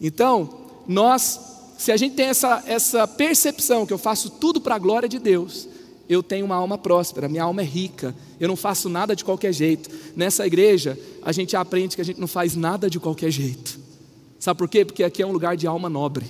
Então, 0.00 0.48
nós, 0.86 1.40
se 1.78 1.90
a 1.90 1.96
gente 1.96 2.14
tem 2.14 2.26
essa, 2.26 2.62
essa 2.66 3.06
percepção 3.06 3.86
que 3.86 3.92
eu 3.92 3.98
faço 3.98 4.30
tudo 4.30 4.60
para 4.60 4.74
a 4.74 4.78
glória 4.78 5.08
de 5.08 5.18
Deus, 5.18 5.68
eu 6.08 6.22
tenho 6.22 6.46
uma 6.46 6.54
alma 6.54 6.78
próspera, 6.78 7.28
minha 7.28 7.42
alma 7.42 7.62
é 7.62 7.64
rica, 7.64 8.14
eu 8.38 8.48
não 8.48 8.56
faço 8.56 8.88
nada 8.88 9.16
de 9.16 9.24
qualquer 9.24 9.52
jeito. 9.52 9.90
Nessa 10.14 10.46
igreja, 10.46 10.98
a 11.22 11.32
gente 11.32 11.56
aprende 11.56 11.96
que 11.96 12.02
a 12.02 12.04
gente 12.04 12.20
não 12.20 12.28
faz 12.28 12.54
nada 12.54 12.88
de 12.88 13.00
qualquer 13.00 13.30
jeito. 13.30 13.80
Sabe 14.38 14.58
por 14.58 14.68
quê? 14.68 14.84
Porque 14.84 15.02
aqui 15.02 15.22
é 15.22 15.26
um 15.26 15.32
lugar 15.32 15.56
de 15.56 15.66
alma 15.66 15.88
nobre, 15.88 16.26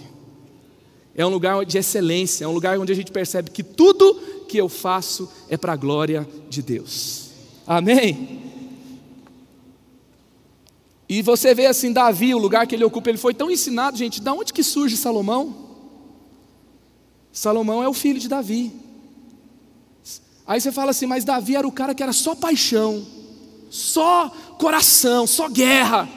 é 1.14 1.26
um 1.26 1.28
lugar 1.28 1.64
de 1.64 1.76
excelência, 1.76 2.44
é 2.44 2.48
um 2.48 2.52
lugar 2.52 2.78
onde 2.78 2.92
a 2.92 2.96
gente 2.96 3.10
percebe 3.10 3.50
que 3.50 3.62
tudo 3.62 4.14
que 4.48 4.56
eu 4.56 4.68
faço 4.68 5.28
é 5.48 5.56
para 5.56 5.72
a 5.72 5.76
glória 5.76 6.26
de 6.48 6.62
Deus. 6.62 7.30
Amém? 7.66 8.45
E 11.08 11.22
você 11.22 11.54
vê 11.54 11.66
assim, 11.66 11.92
Davi, 11.92 12.34
o 12.34 12.38
lugar 12.38 12.66
que 12.66 12.74
ele 12.74 12.84
ocupa, 12.84 13.08
ele 13.08 13.18
foi 13.18 13.32
tão 13.32 13.50
ensinado, 13.50 13.96
gente, 13.96 14.20
de 14.20 14.30
onde 14.30 14.52
que 14.52 14.62
surge 14.62 14.96
Salomão? 14.96 15.54
Salomão 17.32 17.82
é 17.82 17.88
o 17.88 17.92
filho 17.92 18.18
de 18.18 18.28
Davi. 18.28 18.72
Aí 20.46 20.60
você 20.60 20.72
fala 20.72 20.90
assim, 20.90 21.06
mas 21.06 21.24
Davi 21.24 21.54
era 21.56 21.66
o 21.66 21.72
cara 21.72 21.94
que 21.94 22.02
era 22.02 22.12
só 22.12 22.34
paixão, 22.34 23.04
só 23.68 24.28
coração, 24.58 25.26
só 25.26 25.48
guerra. 25.48 26.08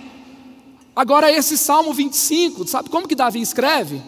Agora 0.96 1.32
esse 1.32 1.58
Salmo 1.58 1.94
25, 1.94 2.68
sabe 2.68 2.90
como 2.90 3.08
que 3.08 3.16
Davi 3.16 3.42
escreve? 3.42 4.02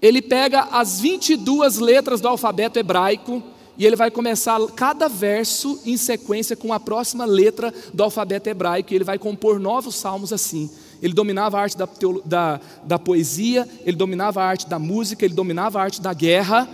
Ele 0.00 0.22
pega 0.22 0.68
as 0.72 1.00
22 1.00 1.78
letras 1.78 2.20
do 2.20 2.28
alfabeto 2.28 2.78
hebraico 2.78 3.42
e 3.80 3.86
ele 3.86 3.96
vai 3.96 4.10
começar 4.10 4.60
cada 4.76 5.08
verso 5.08 5.80
em 5.86 5.96
sequência 5.96 6.54
com 6.54 6.70
a 6.70 6.78
próxima 6.78 7.24
letra 7.24 7.72
do 7.94 8.02
alfabeto 8.02 8.46
hebraico, 8.46 8.92
e 8.92 8.94
ele 8.94 9.04
vai 9.04 9.18
compor 9.18 9.58
novos 9.58 9.94
salmos 9.94 10.34
assim. 10.34 10.70
Ele 11.00 11.14
dominava 11.14 11.56
a 11.56 11.62
arte 11.62 11.78
da, 11.78 11.88
da, 12.26 12.60
da 12.84 12.98
poesia, 12.98 13.66
ele 13.86 13.96
dominava 13.96 14.42
a 14.42 14.44
arte 14.44 14.68
da 14.68 14.78
música, 14.78 15.24
ele 15.24 15.32
dominava 15.32 15.80
a 15.80 15.82
arte 15.82 15.98
da 15.98 16.12
guerra, 16.12 16.68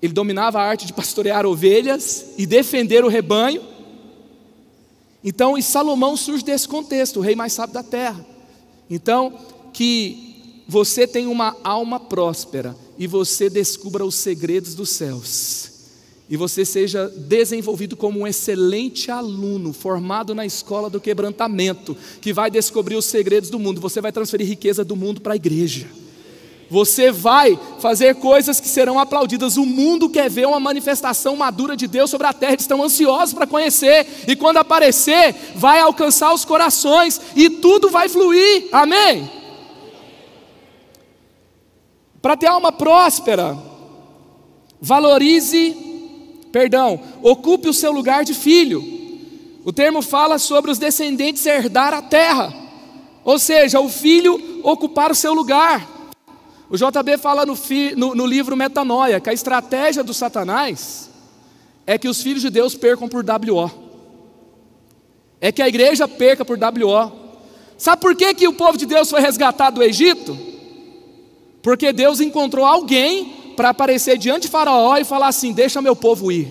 ele 0.00 0.12
dominava 0.12 0.60
a 0.60 0.62
arte 0.62 0.86
de 0.86 0.92
pastorear 0.92 1.44
ovelhas 1.44 2.26
e 2.38 2.46
defender 2.46 3.04
o 3.04 3.08
rebanho. 3.08 3.60
Então, 5.24 5.58
e 5.58 5.62
Salomão 5.62 6.16
surge 6.16 6.44
desse 6.44 6.68
contexto, 6.68 7.18
o 7.18 7.20
rei 7.20 7.34
mais 7.34 7.52
sábio 7.52 7.74
da 7.74 7.82
terra. 7.82 8.24
Então, 8.88 9.32
que 9.72 10.62
você 10.68 11.04
tenha 11.04 11.28
uma 11.28 11.56
alma 11.64 11.98
próspera 11.98 12.83
e 12.98 13.06
você 13.06 13.50
descubra 13.50 14.04
os 14.04 14.14
segredos 14.14 14.74
dos 14.74 14.90
céus. 14.90 15.72
E 16.28 16.36
você 16.36 16.64
seja 16.64 17.06
desenvolvido 17.08 17.96
como 17.96 18.20
um 18.20 18.26
excelente 18.26 19.10
aluno, 19.10 19.72
formado 19.72 20.34
na 20.34 20.46
escola 20.46 20.88
do 20.88 21.00
quebrantamento, 21.00 21.96
que 22.20 22.32
vai 22.32 22.50
descobrir 22.50 22.96
os 22.96 23.04
segredos 23.04 23.50
do 23.50 23.58
mundo. 23.58 23.80
Você 23.80 24.00
vai 24.00 24.10
transferir 24.10 24.46
riqueza 24.46 24.82
do 24.82 24.96
mundo 24.96 25.20
para 25.20 25.34
a 25.34 25.36
igreja. 25.36 25.86
Você 26.70 27.12
vai 27.12 27.58
fazer 27.78 28.14
coisas 28.14 28.58
que 28.58 28.68
serão 28.68 28.98
aplaudidas. 28.98 29.58
O 29.58 29.66
mundo 29.66 30.08
quer 30.08 30.30
ver 30.30 30.46
uma 30.46 30.58
manifestação 30.58 31.36
madura 31.36 31.76
de 31.76 31.86
Deus 31.86 32.10
sobre 32.10 32.26
a 32.26 32.32
terra, 32.32 32.52
eles 32.52 32.64
estão 32.64 32.82
ansiosos 32.82 33.34
para 33.34 33.46
conhecer, 33.46 34.06
e 34.26 34.34
quando 34.34 34.56
aparecer, 34.56 35.34
vai 35.54 35.80
alcançar 35.80 36.32
os 36.32 36.44
corações 36.44 37.20
e 37.36 37.50
tudo 37.50 37.90
vai 37.90 38.08
fluir. 38.08 38.68
Amém? 38.72 39.43
Para 42.24 42.38
ter 42.38 42.46
alma 42.46 42.72
próspera, 42.72 43.54
valorize, 44.80 45.76
perdão, 46.50 46.98
ocupe 47.22 47.68
o 47.68 47.74
seu 47.74 47.92
lugar 47.92 48.24
de 48.24 48.32
filho. 48.32 48.82
O 49.62 49.70
termo 49.70 50.00
fala 50.00 50.38
sobre 50.38 50.70
os 50.70 50.78
descendentes 50.78 51.44
herdar 51.44 51.92
a 51.92 52.00
terra, 52.00 52.50
ou 53.26 53.38
seja, 53.38 53.78
o 53.78 53.90
filho 53.90 54.62
ocupar 54.62 55.10
o 55.10 55.14
seu 55.14 55.34
lugar. 55.34 55.86
O 56.70 56.78
JB 56.78 57.18
fala 57.18 57.44
no, 57.44 57.54
fi, 57.54 57.94
no, 57.94 58.14
no 58.14 58.24
livro 58.24 58.56
Metanoia 58.56 59.20
que 59.20 59.28
a 59.28 59.34
estratégia 59.34 60.02
do 60.02 60.14
Satanás 60.14 61.10
é 61.86 61.98
que 61.98 62.08
os 62.08 62.22
filhos 62.22 62.40
de 62.40 62.48
Deus 62.48 62.74
percam 62.74 63.06
por 63.06 63.22
WO. 63.22 63.70
É 65.42 65.52
que 65.52 65.60
a 65.60 65.68
igreja 65.68 66.08
perca 66.08 66.42
por 66.42 66.56
WO. 66.58 67.12
Sabe 67.76 68.00
por 68.00 68.16
que, 68.16 68.32
que 68.32 68.48
o 68.48 68.54
povo 68.54 68.78
de 68.78 68.86
Deus 68.86 69.10
foi 69.10 69.20
resgatado 69.20 69.74
do 69.74 69.82
Egito? 69.82 70.53
Porque 71.64 71.92
Deus 71.92 72.20
encontrou 72.20 72.64
alguém 72.64 73.52
para 73.56 73.70
aparecer 73.70 74.16
diante 74.16 74.42
de 74.42 74.48
Faraó 74.48 74.96
e 74.96 75.04
falar 75.04 75.26
assim: 75.26 75.52
Deixa 75.52 75.82
meu 75.82 75.96
povo 75.96 76.30
ir. 76.30 76.46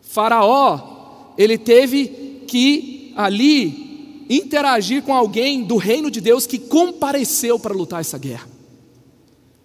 Faraó, 0.00 1.34
ele 1.36 1.58
teve 1.58 2.44
que 2.48 3.12
ali 3.14 4.24
interagir 4.30 5.02
com 5.02 5.14
alguém 5.14 5.62
do 5.62 5.76
reino 5.76 6.10
de 6.10 6.22
Deus 6.22 6.46
que 6.46 6.58
compareceu 6.58 7.58
para 7.58 7.74
lutar 7.74 8.00
essa 8.00 8.16
guerra 8.16 8.48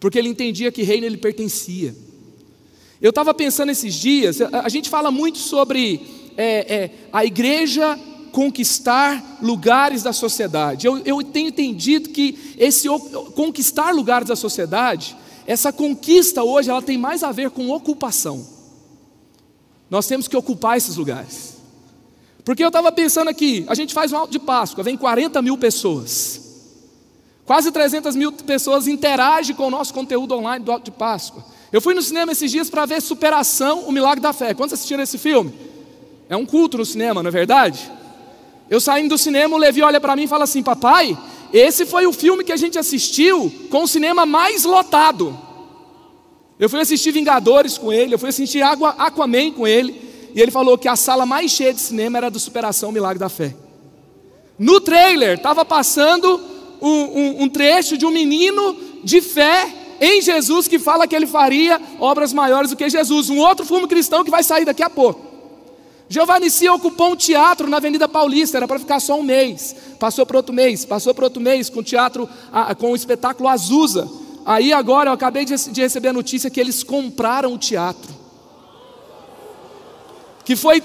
porque 0.05 0.19
ele 0.19 0.29
entendia 0.29 0.71
que 0.71 0.83
reino 0.83 1.03
ele 1.03 1.17
pertencia. 1.17 1.95
Eu 3.01 3.09
estava 3.09 3.33
pensando 3.33 3.71
esses 3.71 3.91
dias, 3.93 4.39
a, 4.39 4.69
gente 4.69 4.87
fala 4.87 5.09
muito 5.09 5.39
sobre 5.39 5.99
é, 6.37 6.75
é, 6.75 6.91
a 7.11 7.25
igreja 7.25 7.99
conquistar 8.35 9.37
lugares 9.41 10.03
da 10.03 10.11
sociedade. 10.11 10.85
Eu, 10.85 10.97
eu 11.05 11.23
tenho 11.23 11.47
entendido 11.47 12.09
que 12.09 12.53
esse 12.57 12.85
conquistar 13.33 13.91
lugares 13.93 14.27
da 14.27 14.35
sociedade, 14.35 15.15
essa 15.47 15.71
conquista 15.71 16.43
hoje, 16.43 16.69
ela 16.69 16.81
tem 16.81 16.97
mais 16.97 17.23
a 17.23 17.31
ver 17.31 17.49
com 17.49 17.69
ocupação. 17.69 18.45
Nós 19.89 20.05
temos 20.05 20.27
que 20.27 20.35
ocupar 20.35 20.75
esses 20.75 20.97
lugares. 20.97 21.55
Porque 22.43 22.61
eu 22.61 22.67
estava 22.67 22.91
pensando 22.91 23.29
aqui, 23.29 23.63
a 23.69 23.73
gente 23.73 23.93
faz 23.93 24.11
um 24.11 24.27
de 24.27 24.37
Páscoa, 24.37 24.83
vem 24.83 24.97
40 24.97 25.41
mil 25.41 25.57
pessoas. 25.57 26.41
Quase 27.45 27.71
300 27.71 28.17
mil 28.17 28.33
pessoas 28.33 28.85
interagem 28.85 29.55
com 29.55 29.67
o 29.67 29.71
nosso 29.71 29.93
conteúdo 29.93 30.35
online 30.35 30.65
do 30.65 30.73
Alto 30.73 30.83
de 30.83 30.91
Páscoa. 30.91 31.41
Eu 31.71 31.79
fui 31.79 31.93
no 31.93 32.01
cinema 32.01 32.33
esses 32.33 32.51
dias 32.51 32.69
para 32.69 32.85
ver 32.85 33.01
Superação, 33.01 33.87
o 33.87 33.93
Milagre 33.93 34.19
da 34.19 34.33
Fé. 34.33 34.53
Quantos 34.53 34.73
assistiram 34.73 35.03
esse 35.03 35.17
filme? 35.17 35.53
É 36.27 36.35
um 36.35 36.45
culto 36.45 36.77
no 36.77 36.85
cinema, 36.85 37.23
não 37.23 37.29
é 37.29 37.31
verdade? 37.31 37.89
Eu 38.69 38.79
saindo 38.79 39.09
do 39.09 39.17
cinema, 39.17 39.55
o 39.55 39.59
Levi 39.59 39.81
olha 39.81 40.01
para 40.01 40.15
mim 40.15 40.23
e 40.23 40.27
fala 40.27 40.43
assim: 40.45 40.63
Papai, 40.63 41.17
esse 41.53 41.85
foi 41.85 42.07
o 42.07 42.13
filme 42.13 42.43
que 42.43 42.51
a 42.51 42.57
gente 42.57 42.79
assistiu 42.79 43.51
com 43.69 43.83
o 43.83 43.87
cinema 43.87 44.25
mais 44.25 44.63
lotado. 44.63 45.37
Eu 46.59 46.69
fui 46.69 46.79
assistir 46.79 47.11
Vingadores 47.11 47.77
com 47.77 47.91
ele, 47.91 48.13
eu 48.13 48.19
fui 48.19 48.29
assistir 48.29 48.61
Aquaman 48.63 49.51
com 49.51 49.67
ele, 49.67 50.01
e 50.33 50.41
ele 50.41 50.51
falou 50.51 50.77
que 50.77 50.87
a 50.87 50.95
sala 50.95 51.25
mais 51.25 51.51
cheia 51.51 51.73
de 51.73 51.81
cinema 51.81 52.17
era 52.17 52.31
do 52.31 52.39
Superação, 52.39 52.91
Milagre 52.91 53.19
da 53.19 53.29
Fé. 53.29 53.55
No 54.57 54.79
trailer, 54.79 55.37
estava 55.37 55.65
passando 55.65 56.41
um, 56.81 56.89
um, 56.89 57.43
um 57.43 57.49
trecho 57.49 57.97
de 57.97 58.05
um 58.05 58.11
menino 58.11 58.75
de 59.03 59.21
fé 59.21 59.67
em 59.99 60.21
Jesus 60.21 60.67
que 60.67 60.79
fala 60.79 61.07
que 61.07 61.15
ele 61.15 61.27
faria 61.27 61.81
obras 61.99 62.31
maiores 62.33 62.69
do 62.69 62.77
que 62.77 62.89
Jesus. 62.89 63.29
Um 63.29 63.39
outro 63.39 63.65
fumo 63.65 63.87
cristão 63.87 64.23
que 64.23 64.31
vai 64.31 64.43
sair 64.43 64.65
daqui 64.65 64.83
a 64.83 64.89
pouco. 64.89 65.34
Giovanni 66.07 66.51
Cia 66.51 66.71
ocupou 66.71 67.13
um 67.13 67.15
teatro 67.15 67.67
na 67.67 67.77
Avenida 67.77 68.07
Paulista, 68.07 68.57
era 68.57 68.67
para 68.67 68.77
ficar 68.77 68.99
só 68.99 69.19
um 69.19 69.23
mês. 69.23 69.75
Passou 69.99 70.25
para 70.25 70.37
outro 70.37 70.53
mês, 70.53 70.85
passou 70.85 71.13
para 71.15 71.25
outro 71.25 71.41
mês 71.41 71.69
com 71.69 71.79
o 71.79 71.83
teatro, 71.83 72.29
com 72.77 72.91
o 72.91 72.95
espetáculo 72.95 73.49
Azusa. 73.49 74.07
Aí 74.45 74.71
agora 74.71 75.09
eu 75.09 75.13
acabei 75.13 75.43
de, 75.45 75.55
receber 75.81 76.09
a 76.09 76.13
notícia 76.13 76.49
que 76.51 76.59
eles 76.59 76.83
compraram 76.83 77.53
o 77.53 77.57
teatro. 77.57 78.13
Que 80.43 80.55
foi, 80.55 80.83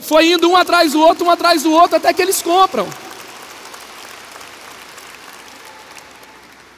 foi 0.00 0.32
indo 0.32 0.48
um 0.48 0.56
atrás 0.56 0.92
do 0.92 1.00
outro, 1.00 1.26
um 1.26 1.30
atrás 1.30 1.62
do 1.62 1.70
outro, 1.70 1.96
até 1.96 2.14
que 2.14 2.22
eles 2.22 2.40
compram. 2.40 2.88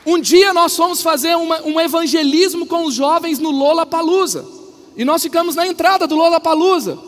Um 0.05 0.21
dia 0.21 0.53
nós 0.53 0.75
fomos 0.75 1.03
fazer 1.03 1.37
uma, 1.37 1.63
um 1.63 1.81
evangelismo 1.81 2.67
com 2.67 2.85
os 2.85 2.95
jovens 2.95 3.39
no 3.39 3.51
Lola 3.53 3.87
Palusa. 3.87 4.45
E 4.97 5.05
nós 5.05 5.23
ficamos 5.23 5.55
na 5.55 5.67
entrada 5.67 6.07
do 6.09 6.17
Lola 6.17 6.41
Palusa. 6.41 6.99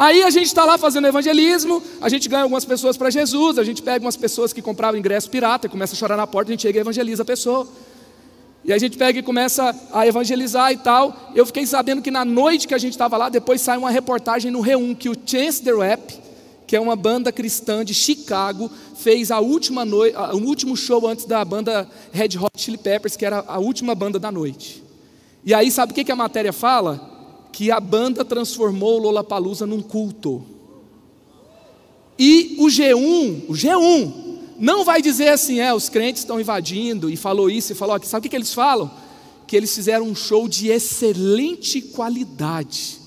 Aí 0.00 0.22
a 0.22 0.30
gente 0.30 0.46
está 0.46 0.64
lá 0.64 0.78
fazendo 0.78 1.06
evangelismo, 1.08 1.82
a 2.00 2.08
gente 2.08 2.26
ganha 2.26 2.44
algumas 2.44 2.64
pessoas 2.64 2.96
para 2.96 3.10
Jesus, 3.10 3.58
a 3.58 3.62
gente 3.62 3.82
pega 3.82 4.02
umas 4.02 4.16
pessoas 4.16 4.50
que 4.50 4.62
compravam 4.62 4.98
ingresso 4.98 5.28
pirata 5.28 5.66
e 5.66 5.70
começa 5.70 5.92
a 5.92 5.98
chorar 5.98 6.16
na 6.16 6.26
porta, 6.26 6.50
a 6.50 6.52
gente 6.54 6.62
chega 6.62 6.78
e 6.78 6.80
evangeliza 6.80 7.20
a 7.22 7.26
pessoa. 7.26 7.68
E 8.64 8.72
a 8.72 8.78
gente 8.78 8.96
pega 8.96 9.18
e 9.18 9.22
começa 9.22 9.78
a 9.92 10.06
evangelizar 10.06 10.72
e 10.72 10.78
tal. 10.78 11.14
Eu 11.34 11.44
fiquei 11.44 11.66
sabendo 11.66 12.00
que 12.00 12.10
na 12.10 12.24
noite 12.24 12.66
que 12.66 12.72
a 12.72 12.78
gente 12.78 12.92
estava 12.92 13.18
lá, 13.18 13.28
depois 13.28 13.60
sai 13.60 13.76
uma 13.76 13.90
reportagem 13.90 14.50
no 14.50 14.62
Reum 14.62 14.94
que 14.94 15.10
o 15.10 15.14
Chance 15.14 15.62
the 15.62 15.72
Rap, 15.72 16.18
que 16.66 16.74
é 16.74 16.80
uma 16.80 16.96
banda 16.96 17.30
cristã 17.30 17.84
de 17.84 17.92
Chicago, 17.92 18.70
fez 18.96 19.30
a 19.30 19.38
última 19.38 19.84
noite, 19.84 20.16
o 20.16 20.38
último 20.38 20.78
show 20.78 21.06
antes 21.06 21.26
da 21.26 21.44
banda 21.44 21.86
Red 22.10 22.38
Hot 22.38 22.52
Chili 22.56 22.78
Peppers, 22.78 23.16
que 23.16 23.26
era 23.26 23.44
a 23.46 23.58
última 23.58 23.94
banda 23.94 24.18
da 24.18 24.32
noite. 24.32 24.82
E 25.44 25.52
aí, 25.52 25.70
sabe 25.70 25.92
o 25.92 25.94
que, 25.94 26.04
que 26.04 26.12
a 26.12 26.16
matéria 26.16 26.54
fala? 26.54 27.19
Que 27.52 27.70
a 27.70 27.80
banda 27.80 28.24
transformou 28.24 28.98
o 28.98 29.02
Lollapalooza 29.02 29.66
num 29.66 29.82
culto. 29.82 30.44
E 32.18 32.56
o 32.58 32.66
G1, 32.66 33.44
o 33.48 33.52
G1, 33.52 34.12
não 34.58 34.84
vai 34.84 35.00
dizer 35.00 35.28
assim, 35.28 35.60
é, 35.60 35.72
os 35.72 35.88
crentes 35.88 36.22
estão 36.22 36.40
invadindo, 36.40 37.08
e 37.08 37.16
falou 37.16 37.48
isso, 37.48 37.72
e 37.72 37.74
falou 37.74 37.94
aqui. 37.94 38.06
Sabe 38.06 38.20
o 38.20 38.22
que, 38.24 38.28
que 38.28 38.36
eles 38.36 38.52
falam? 38.52 38.90
que 39.50 39.56
eles 39.56 39.74
fizeram 39.74 40.06
um 40.06 40.14
show 40.14 40.46
de 40.46 40.68
excelente 40.68 41.82
qualidade, 41.82 43.00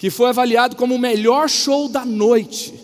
que 0.00 0.10
foi 0.10 0.28
avaliado 0.28 0.74
como 0.74 0.96
o 0.96 0.98
melhor 0.98 1.48
show 1.48 1.88
da 1.88 2.04
noite. 2.04 2.74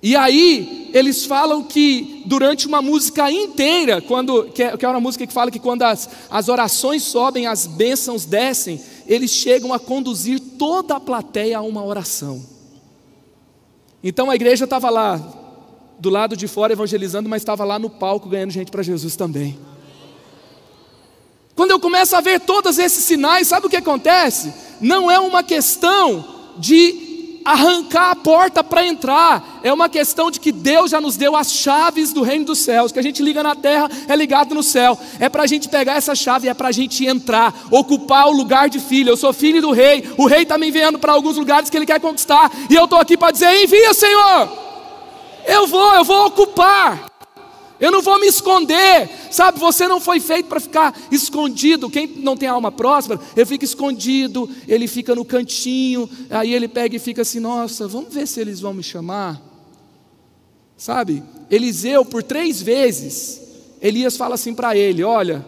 E 0.00 0.14
aí, 0.14 0.88
eles 0.94 1.24
falam 1.24 1.64
que 1.64 2.22
durante 2.26 2.68
uma 2.68 2.80
música 2.80 3.28
inteira, 3.28 4.00
quando, 4.00 4.44
que, 4.54 4.62
é, 4.62 4.76
é 4.80 4.88
uma 4.88 5.00
música 5.00 5.26
que 5.26 5.32
fala 5.32 5.50
que 5.50 5.58
quando 5.58 5.82
as, 5.82 6.08
as 6.30 6.48
orações 6.48 7.02
sobem, 7.02 7.48
as 7.48 7.66
bênçãos 7.66 8.24
descem, 8.24 8.80
eles 9.10 9.32
chegam 9.32 9.74
a 9.74 9.78
conduzir 9.80 10.38
toda 10.56 10.94
a 10.94 11.00
plateia 11.00 11.58
a 11.58 11.62
uma 11.62 11.84
oração. 11.84 12.46
Então 14.04 14.30
a 14.30 14.36
igreja 14.36 14.66
estava 14.66 14.88
lá, 14.88 15.20
do 15.98 16.08
lado 16.08 16.36
de 16.36 16.46
fora 16.46 16.72
evangelizando, 16.72 17.28
mas 17.28 17.42
estava 17.42 17.64
lá 17.64 17.76
no 17.76 17.90
palco 17.90 18.28
ganhando 18.28 18.52
gente 18.52 18.70
para 18.70 18.84
Jesus 18.84 19.16
também. 19.16 19.58
Quando 21.56 21.72
eu 21.72 21.80
começo 21.80 22.14
a 22.14 22.20
ver 22.20 22.38
todos 22.38 22.78
esses 22.78 23.02
sinais, 23.02 23.48
sabe 23.48 23.66
o 23.66 23.68
que 23.68 23.76
acontece? 23.76 24.54
Não 24.80 25.10
é 25.10 25.18
uma 25.18 25.42
questão 25.42 26.24
de 26.56 27.09
arrancar 27.44 28.10
a 28.10 28.16
porta 28.16 28.62
para 28.62 28.86
entrar. 28.86 29.60
É 29.62 29.72
uma 29.72 29.88
questão 29.88 30.30
de 30.30 30.40
que 30.40 30.52
Deus 30.52 30.90
já 30.90 31.00
nos 31.00 31.16
deu 31.16 31.36
as 31.36 31.52
chaves 31.52 32.12
do 32.12 32.22
reino 32.22 32.44
dos 32.44 32.58
céus. 32.58 32.92
Que 32.92 32.98
a 32.98 33.02
gente 33.02 33.22
liga 33.22 33.42
na 33.42 33.54
terra 33.54 33.90
é 34.08 34.16
ligado 34.16 34.54
no 34.54 34.62
céu. 34.62 34.98
É 35.18 35.28
para 35.28 35.42
a 35.42 35.46
gente 35.46 35.68
pegar 35.68 35.94
essa 35.94 36.14
chave, 36.14 36.48
é 36.48 36.54
para 36.54 36.68
a 36.68 36.72
gente 36.72 37.04
entrar, 37.06 37.54
ocupar 37.70 38.28
o 38.28 38.32
lugar 38.32 38.68
de 38.68 38.78
filho. 38.78 39.10
Eu 39.10 39.16
sou 39.16 39.32
filho 39.32 39.60
do 39.60 39.72
rei. 39.72 40.08
O 40.16 40.26
rei 40.26 40.42
está 40.42 40.56
me 40.56 40.68
enviando 40.68 40.98
para 40.98 41.12
alguns 41.12 41.36
lugares 41.36 41.70
que 41.70 41.76
ele 41.76 41.86
quer 41.86 42.00
conquistar. 42.00 42.50
E 42.68 42.74
eu 42.74 42.84
estou 42.84 42.98
aqui 42.98 43.16
para 43.16 43.32
dizer: 43.32 43.62
envia, 43.62 43.92
Senhor. 43.94 44.48
Eu 45.46 45.66
vou, 45.66 45.94
eu 45.94 46.04
vou 46.04 46.26
ocupar. 46.26 47.09
Eu 47.80 47.90
não 47.90 48.02
vou 48.02 48.20
me 48.20 48.26
esconder, 48.26 49.08
sabe? 49.30 49.58
Você 49.58 49.88
não 49.88 50.00
foi 50.00 50.20
feito 50.20 50.46
para 50.46 50.60
ficar 50.60 50.94
escondido. 51.10 51.88
Quem 51.88 52.06
não 52.06 52.36
tem 52.36 52.46
alma 52.46 52.70
próspera, 52.70 53.18
ele 53.34 53.46
fica 53.46 53.64
escondido, 53.64 54.48
ele 54.68 54.86
fica 54.86 55.14
no 55.14 55.24
cantinho, 55.24 56.08
aí 56.28 56.52
ele 56.52 56.68
pega 56.68 56.96
e 56.96 56.98
fica 56.98 57.22
assim: 57.22 57.40
nossa, 57.40 57.88
vamos 57.88 58.12
ver 58.12 58.28
se 58.28 58.38
eles 58.38 58.60
vão 58.60 58.74
me 58.74 58.82
chamar. 58.82 59.40
Sabe? 60.76 61.22
Eliseu, 61.50 62.04
por 62.04 62.22
três 62.22 62.60
vezes, 62.60 63.40
Elias 63.80 64.14
fala 64.14 64.34
assim 64.34 64.52
para 64.52 64.76
ele: 64.76 65.02
olha, 65.02 65.44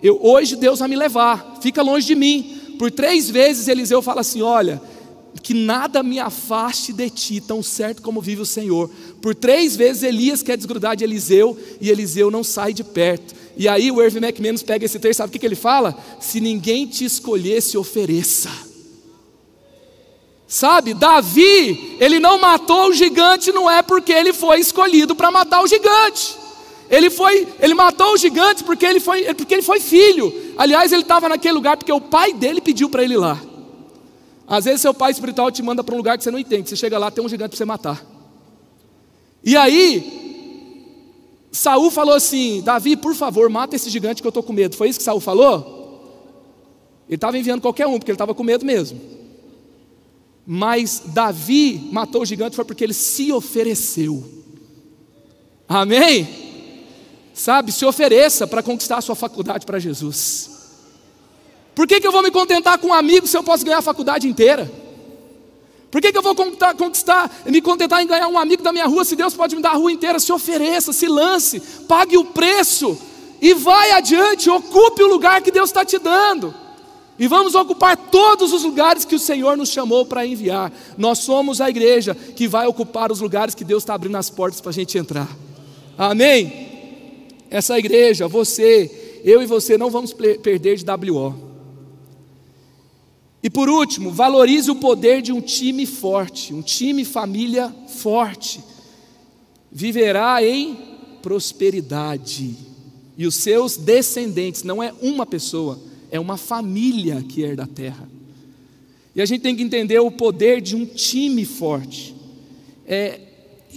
eu, 0.00 0.20
hoje 0.22 0.54
Deus 0.54 0.78
vai 0.78 0.88
me 0.88 0.96
levar, 0.96 1.58
fica 1.60 1.82
longe 1.82 2.06
de 2.06 2.14
mim. 2.14 2.60
Por 2.78 2.92
três 2.92 3.28
vezes 3.28 3.66
Eliseu 3.66 4.00
fala 4.00 4.20
assim: 4.20 4.40
olha, 4.40 4.80
que 5.40 5.54
nada 5.54 6.02
me 6.02 6.18
afaste 6.18 6.92
de 6.92 7.08
ti, 7.10 7.40
tão 7.40 7.62
certo 7.62 8.02
como 8.02 8.20
vive 8.20 8.42
o 8.42 8.46
Senhor. 8.46 8.90
Por 9.20 9.34
três 9.34 9.76
vezes 9.76 10.02
Elias 10.02 10.42
quer 10.42 10.56
desgrudar 10.56 10.96
de 10.96 11.04
Eliseu 11.04 11.56
e 11.80 11.90
Eliseu 11.90 12.30
não 12.30 12.44
sai 12.44 12.72
de 12.72 12.84
perto. 12.84 13.34
E 13.56 13.68
aí 13.68 13.90
o 13.90 14.02
Irving 14.02 14.24
McManus 14.24 14.62
pega 14.62 14.84
esse 14.84 14.98
texto, 14.98 15.18
sabe 15.18 15.30
o 15.30 15.32
que, 15.32 15.38
que 15.38 15.46
ele 15.46 15.54
fala? 15.54 15.96
Se 16.20 16.40
ninguém 16.40 16.86
te 16.86 17.04
escolher, 17.04 17.60
se 17.60 17.76
ofereça. 17.76 18.50
Sabe, 20.46 20.92
Davi, 20.92 21.96
ele 21.98 22.18
não 22.18 22.38
matou 22.38 22.88
o 22.88 22.92
gigante, 22.92 23.52
não 23.52 23.70
é 23.70 23.80
porque 23.82 24.12
ele 24.12 24.32
foi 24.34 24.60
escolhido 24.60 25.14
para 25.14 25.30
matar 25.30 25.62
o 25.62 25.66
gigante. 25.66 26.36
Ele 26.90 27.08
foi, 27.08 27.48
ele 27.58 27.72
matou 27.72 28.12
o 28.12 28.16
gigante 28.18 28.62
porque 28.62 28.84
ele 28.84 29.00
foi, 29.00 29.32
porque 29.34 29.54
ele 29.54 29.62
foi 29.62 29.80
filho. 29.80 30.30
Aliás, 30.58 30.92
ele 30.92 31.02
estava 31.02 31.26
naquele 31.26 31.54
lugar 31.54 31.76
porque 31.78 31.90
o 31.92 32.00
pai 32.00 32.34
dele 32.34 32.60
pediu 32.60 32.90
para 32.90 33.02
ele 33.02 33.14
ir 33.14 33.18
lá. 33.18 33.40
Às 34.52 34.66
vezes 34.66 34.82
seu 34.82 34.92
pai 34.92 35.10
espiritual 35.10 35.50
te 35.50 35.62
manda 35.62 35.82
para 35.82 35.94
um 35.94 35.96
lugar 35.96 36.18
que 36.18 36.22
você 36.22 36.30
não 36.30 36.38
entende. 36.38 36.68
Você 36.68 36.76
chega 36.76 36.98
lá, 36.98 37.10
tem 37.10 37.24
um 37.24 37.28
gigante 37.28 37.48
para 37.48 37.56
você 37.56 37.64
matar. 37.64 38.04
E 39.42 39.56
aí, 39.56 41.48
Saul 41.50 41.90
falou 41.90 42.14
assim: 42.14 42.60
Davi, 42.60 42.94
por 42.94 43.14
favor, 43.14 43.48
mata 43.48 43.74
esse 43.74 43.88
gigante 43.88 44.20
que 44.20 44.26
eu 44.26 44.28
estou 44.28 44.42
com 44.42 44.52
medo. 44.52 44.76
Foi 44.76 44.90
isso 44.90 44.98
que 44.98 45.04
Saul 45.06 45.20
falou? 45.20 46.28
Ele 47.08 47.14
estava 47.14 47.38
enviando 47.38 47.62
qualquer 47.62 47.86
um, 47.86 47.98
porque 47.98 48.10
ele 48.10 48.16
estava 48.16 48.34
com 48.34 48.44
medo 48.44 48.62
mesmo. 48.62 49.00
Mas 50.46 51.00
Davi 51.06 51.88
matou 51.90 52.20
o 52.20 52.26
gigante 52.26 52.54
foi 52.54 52.66
porque 52.66 52.84
ele 52.84 52.92
se 52.92 53.32
ofereceu. 53.32 54.22
Amém? 55.66 56.28
Sabe, 57.32 57.72
se 57.72 57.86
ofereça 57.86 58.46
para 58.46 58.62
conquistar 58.62 58.98
a 58.98 59.00
sua 59.00 59.14
faculdade 59.14 59.64
para 59.64 59.78
Jesus. 59.78 60.51
Por 61.74 61.86
que, 61.86 62.00
que 62.00 62.06
eu 62.06 62.12
vou 62.12 62.22
me 62.22 62.30
contentar 62.30 62.78
com 62.78 62.88
um 62.88 62.94
amigo 62.94 63.26
se 63.26 63.36
eu 63.36 63.42
posso 63.42 63.64
ganhar 63.64 63.78
a 63.78 63.82
faculdade 63.82 64.28
inteira? 64.28 64.70
Por 65.90 66.00
que, 66.00 66.10
que 66.10 66.16
eu 66.16 66.22
vou 66.22 66.34
conquistar, 66.34 67.30
me 67.44 67.60
contentar 67.60 68.02
em 68.02 68.06
ganhar 68.06 68.26
um 68.26 68.38
amigo 68.38 68.62
da 68.62 68.72
minha 68.72 68.86
rua 68.86 69.04
se 69.04 69.14
Deus 69.14 69.34
pode 69.34 69.54
me 69.54 69.60
dar 69.60 69.72
a 69.72 69.76
rua 69.76 69.92
inteira? 69.92 70.18
Se 70.18 70.32
ofereça, 70.32 70.92
se 70.92 71.06
lance, 71.06 71.60
pague 71.86 72.16
o 72.16 72.24
preço 72.24 72.98
e 73.42 73.52
vai 73.52 73.90
adiante, 73.90 74.48
ocupe 74.48 75.02
o 75.02 75.06
lugar 75.06 75.42
que 75.42 75.50
Deus 75.50 75.68
está 75.68 75.84
te 75.84 75.98
dando. 75.98 76.54
E 77.18 77.28
vamos 77.28 77.54
ocupar 77.54 77.96
todos 77.96 78.54
os 78.54 78.64
lugares 78.64 79.04
que 79.04 79.14
o 79.14 79.18
Senhor 79.18 79.54
nos 79.54 79.68
chamou 79.68 80.06
para 80.06 80.26
enviar. 80.26 80.72
Nós 80.96 81.18
somos 81.18 81.60
a 81.60 81.68
igreja 81.68 82.14
que 82.14 82.48
vai 82.48 82.66
ocupar 82.66 83.12
os 83.12 83.20
lugares 83.20 83.54
que 83.54 83.64
Deus 83.64 83.82
está 83.82 83.94
abrindo 83.94 84.16
as 84.16 84.30
portas 84.30 84.62
para 84.62 84.70
a 84.70 84.74
gente 84.74 84.96
entrar. 84.96 85.28
Amém? 85.98 86.70
Essa 87.50 87.78
igreja, 87.78 88.26
você, 88.26 89.20
eu 89.24 89.42
e 89.42 89.46
você 89.46 89.76
não 89.76 89.90
vamos 89.90 90.14
perder 90.14 90.76
de 90.76 90.84
WO. 91.10 91.51
E 93.42 93.50
por 93.50 93.68
último, 93.68 94.10
valorize 94.12 94.70
o 94.70 94.76
poder 94.76 95.20
de 95.20 95.32
um 95.32 95.40
time 95.40 95.84
forte, 95.84 96.54
um 96.54 96.62
time 96.62 97.04
família 97.04 97.74
forte. 97.88 98.60
Viverá 99.70 100.44
em 100.44 100.78
prosperidade. 101.20 102.54
E 103.18 103.26
os 103.26 103.34
seus 103.34 103.76
descendentes, 103.76 104.62
não 104.62 104.82
é 104.82 104.92
uma 105.02 105.26
pessoa, 105.26 105.78
é 106.10 106.20
uma 106.20 106.36
família 106.36 107.22
que 107.22 107.42
herda 107.42 107.64
a 107.64 107.66
terra. 107.66 108.08
E 109.14 109.20
a 109.20 109.26
gente 109.26 109.42
tem 109.42 109.56
que 109.56 109.62
entender 109.62 109.98
o 109.98 110.10
poder 110.10 110.60
de 110.60 110.76
um 110.76 110.86
time 110.86 111.44
forte. 111.44 112.14
É, 112.86 113.20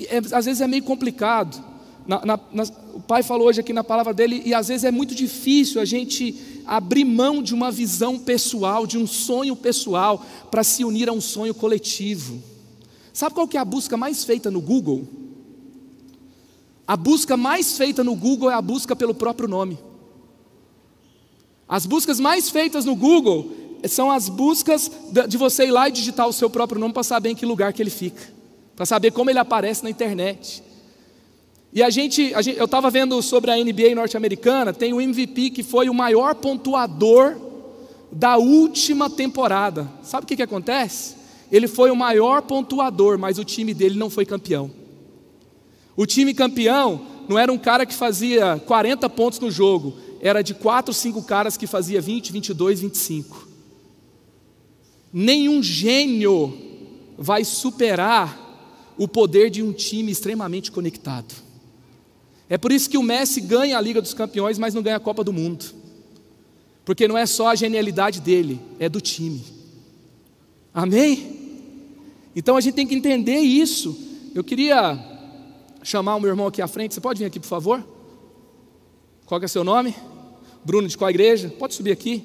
é 0.09 0.17
às 0.31 0.45
vezes 0.45 0.61
é 0.61 0.67
meio 0.67 0.83
complicado. 0.83 1.61
Na, 2.07 2.23
na, 2.23 2.39
na, 2.53 2.63
o 2.93 3.01
pai 3.01 3.23
falou 3.23 3.47
hoje 3.47 3.61
aqui 3.61 3.73
na 3.73 3.83
palavra 3.83 4.13
dele, 4.13 4.43
e 4.45 4.53
às 4.53 4.67
vezes 4.67 4.83
é 4.83 4.91
muito 4.91 5.15
difícil 5.15 5.81
a 5.81 5.85
gente 5.85 6.54
abrir 6.65 7.05
mão 7.05 7.41
de 7.41 7.53
uma 7.53 7.71
visão 7.71 8.17
pessoal, 8.17 8.85
de 8.85 8.97
um 8.97 9.07
sonho 9.07 9.55
pessoal, 9.55 10.23
para 10.49 10.63
se 10.63 10.83
unir 10.83 11.09
a 11.09 11.13
um 11.13 11.21
sonho 11.21 11.53
coletivo. 11.53 12.41
Sabe 13.13 13.35
qual 13.35 13.47
que 13.47 13.57
é 13.57 13.59
a 13.59 13.65
busca 13.65 13.95
mais 13.95 14.23
feita 14.23 14.51
no 14.51 14.59
Google? 14.59 15.07
A 16.87 16.95
busca 16.95 17.35
mais 17.35 17.77
feita 17.77 18.03
no 18.03 18.15
Google 18.15 18.51
é 18.51 18.53
a 18.53 18.61
busca 18.61 18.95
pelo 18.95 19.13
próprio 19.13 19.47
nome. 19.47 19.79
As 21.67 21.85
buscas 21.85 22.19
mais 22.19 22.49
feitas 22.49 22.85
no 22.85 22.95
Google 22.95 23.51
são 23.87 24.11
as 24.11 24.29
buscas 24.29 24.91
de 25.27 25.37
você 25.37 25.65
ir 25.65 25.71
lá 25.71 25.89
e 25.89 25.91
digitar 25.91 26.27
o 26.27 26.33
seu 26.33 26.49
próprio 26.49 26.79
nome 26.79 26.93
para 26.93 27.03
saber 27.03 27.29
em 27.29 27.35
que 27.35 27.45
lugar 27.45 27.73
que 27.73 27.81
ele 27.81 27.89
fica, 27.89 28.21
para 28.75 28.85
saber 28.85 29.11
como 29.11 29.29
ele 29.29 29.39
aparece 29.39 29.83
na 29.83 29.89
internet. 29.89 30.63
E 31.75 31.83
a 31.83 31.89
gente, 31.89 32.33
a 32.33 32.41
gente 32.41 32.57
eu 32.57 32.63
estava 32.63 32.89
vendo 32.89 33.21
sobre 33.21 33.51
a 33.51 33.57
NBA 33.57 33.93
norte-americana, 33.95 34.71
tem 34.71 34.93
o 34.93 35.01
MVP 35.01 35.49
que 35.49 35.61
foi 35.61 35.89
o 35.89 35.93
maior 35.93 36.33
pontuador 36.33 37.35
da 38.09 38.37
última 38.37 39.09
temporada. 39.09 39.91
Sabe 40.01 40.23
o 40.23 40.27
que, 40.27 40.37
que 40.37 40.41
acontece? 40.41 41.17
Ele 41.51 41.67
foi 41.67 41.91
o 41.91 41.95
maior 41.95 42.43
pontuador, 42.43 43.17
mas 43.19 43.37
o 43.37 43.43
time 43.43 43.73
dele 43.73 43.99
não 43.99 44.09
foi 44.09 44.25
campeão. 44.25 44.71
O 45.97 46.05
time 46.05 46.33
campeão 46.33 47.05
não 47.27 47.37
era 47.37 47.51
um 47.51 47.57
cara 47.57 47.85
que 47.85 47.93
fazia 47.93 48.57
40 48.65 49.09
pontos 49.09 49.41
no 49.41 49.51
jogo, 49.51 49.97
era 50.21 50.41
de 50.41 50.53
4, 50.53 50.93
5 50.93 51.23
caras 51.23 51.57
que 51.57 51.67
fazia 51.67 51.99
20, 51.99 52.31
22, 52.31 52.79
25. 52.79 53.49
Nenhum 55.11 55.61
gênio 55.61 56.57
vai 57.17 57.43
superar 57.43 58.93
o 58.97 59.09
poder 59.09 59.49
de 59.49 59.61
um 59.61 59.73
time 59.73 60.09
extremamente 60.09 60.71
conectado. 60.71 61.44
É 62.49 62.57
por 62.57 62.71
isso 62.71 62.89
que 62.89 62.97
o 62.97 63.03
Messi 63.03 63.41
ganha 63.41 63.77
a 63.77 63.81
Liga 63.81 64.01
dos 64.01 64.13
Campeões, 64.13 64.57
mas 64.57 64.73
não 64.73 64.81
ganha 64.81 64.97
a 64.97 64.99
Copa 64.99 65.23
do 65.23 65.33
Mundo. 65.33 65.65
Porque 66.83 67.07
não 67.07 67.17
é 67.17 67.25
só 67.25 67.47
a 67.47 67.55
genialidade 67.55 68.21
dele, 68.21 68.59
é 68.79 68.87
do 68.87 69.01
time. 69.01 69.43
Amém? 70.73 71.35
Então 72.35 72.55
a 72.55 72.61
gente 72.61 72.75
tem 72.75 72.85
que 72.85 72.93
entender 72.93 73.39
isso. 73.39 73.97
Eu 74.35 74.43
queria 74.43 74.99
chamar 75.81 76.15
o 76.15 76.19
meu 76.19 76.29
irmão 76.29 76.47
aqui 76.47 76.61
à 76.61 76.67
frente. 76.67 76.93
Você 76.93 77.01
pode 77.01 77.19
vir 77.19 77.25
aqui, 77.25 77.39
por 77.39 77.47
favor? 77.47 77.83
Qual 79.25 79.41
é 79.41 79.47
seu 79.47 79.63
nome? 79.63 79.95
Bruno, 80.63 80.87
de 80.87 80.97
qual 80.97 81.09
igreja? 81.09 81.49
Pode 81.57 81.73
subir 81.73 81.91
aqui. 81.91 82.23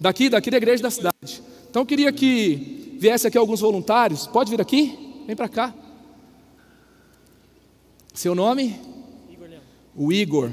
Daqui, 0.00 0.28
daqui 0.28 0.50
da 0.50 0.56
igreja 0.56 0.82
da 0.82 0.90
cidade. 0.90 1.42
Então 1.70 1.82
eu 1.82 1.86
queria 1.86 2.12
que 2.12 2.96
viesse 2.98 3.26
aqui 3.26 3.38
alguns 3.38 3.60
voluntários. 3.60 4.26
Pode 4.26 4.50
vir 4.50 4.60
aqui? 4.60 5.22
Vem 5.26 5.36
para 5.36 5.48
cá. 5.48 5.74
Seu 8.14 8.34
nome? 8.34 8.80
Igor 9.30 9.48
O 9.94 10.12
Igor. 10.12 10.50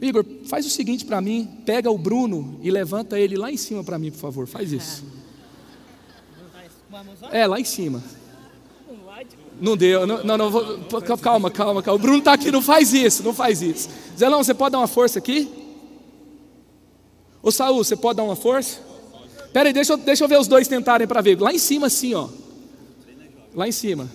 Igor, 0.00 0.24
faz 0.46 0.66
o 0.66 0.70
seguinte 0.70 1.04
para 1.04 1.20
mim, 1.20 1.48
pega 1.64 1.90
o 1.90 1.96
Bruno 1.96 2.58
e 2.62 2.70
levanta 2.70 3.18
ele 3.18 3.36
lá 3.36 3.52
em 3.52 3.56
cima 3.56 3.84
para 3.84 3.98
mim, 3.98 4.10
por 4.10 4.18
favor. 4.18 4.46
Faz 4.46 4.70
isso. 4.72 5.04
É, 7.30 7.46
lá 7.46 7.60
em 7.60 7.64
cima. 7.64 8.02
Não 9.60 9.76
deu, 9.76 10.06
não, 10.06 10.24
não, 10.24 10.36
não 10.36 10.50
vou, 10.50 10.62
calma, 11.22 11.50
calma, 11.50 11.82
calma. 11.82 11.94
O 11.94 11.98
Bruno 11.98 12.18
está 12.18 12.32
aqui, 12.32 12.50
não 12.50 12.60
faz 12.60 12.92
isso, 12.92 13.22
não 13.22 13.32
faz 13.32 13.62
isso. 13.62 13.88
Zelão, 14.18 14.42
você 14.42 14.52
pode 14.52 14.72
dar 14.72 14.78
uma 14.78 14.88
força 14.88 15.20
aqui? 15.20 15.48
Ô 17.40 17.52
Saul, 17.52 17.84
você 17.84 17.94
pode 17.94 18.16
dar 18.16 18.24
uma 18.24 18.34
força? 18.34 18.80
Pera 19.52 19.68
aí, 19.68 19.72
deixa 19.72 19.92
eu, 19.92 19.96
deixa 19.96 20.24
eu 20.24 20.28
ver 20.28 20.38
os 20.38 20.48
dois 20.48 20.66
tentarem 20.66 21.06
para 21.06 21.20
ver. 21.20 21.40
Lá 21.40 21.52
em 21.52 21.58
cima, 21.58 21.86
assim, 21.86 22.12
ó. 22.14 22.28
Lá 23.54 23.68
em 23.68 23.72
cima. 23.72 24.10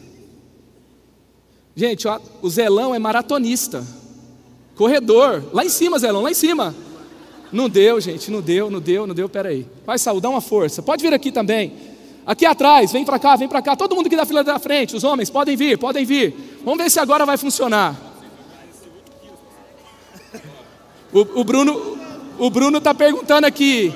Gente, 1.78 2.08
ó, 2.08 2.20
o 2.42 2.50
Zelão 2.50 2.96
é 2.96 2.98
maratonista. 2.98 3.86
Corredor. 4.76 5.44
Lá 5.54 5.64
em 5.64 5.70
cima, 5.70 6.00
Zelão, 6.00 6.24
lá 6.24 6.32
em 6.32 6.34
cima. 6.34 6.76
Não 7.52 7.70
deu, 7.70 8.02
gente, 8.02 8.32
não 8.32 8.42
deu, 8.42 8.72
não 8.72 8.80
deu, 8.80 9.06
não 9.06 9.14
deu, 9.14 9.30
pera 9.30 9.50
aí. 9.50 9.64
Vai, 9.86 10.00
Saul, 10.00 10.20
dá 10.20 10.28
uma 10.28 10.42
força. 10.42 10.82
Pode 10.82 11.04
vir 11.04 11.14
aqui 11.14 11.32
também. 11.32 11.72
Aqui 12.26 12.48
atrás, 12.48 12.92
vem 12.92 13.06
para 13.06 13.20
cá, 13.20 13.36
vem 13.36 13.48
para 13.48 13.62
cá. 13.62 13.76
Todo 13.76 13.96
mundo 13.96 14.08
aqui 14.08 14.16
da 14.16 14.26
fila 14.26 14.44
da 14.44 14.58
frente, 14.58 14.96
os 14.96 15.04
homens, 15.04 15.30
podem 15.30 15.56
vir, 15.56 15.78
podem 15.78 16.04
vir. 16.04 16.60
Vamos 16.66 16.84
ver 16.84 16.90
se 16.90 17.00
agora 17.00 17.28
vai 17.28 17.38
funcionar. 17.38 17.96
O, 21.14 21.20
o 21.42 21.44
Bruno, 21.44 21.96
o 22.40 22.50
Bruno 22.50 22.80
está 22.80 22.92
perguntando 22.92 23.46
aqui. 23.46 23.94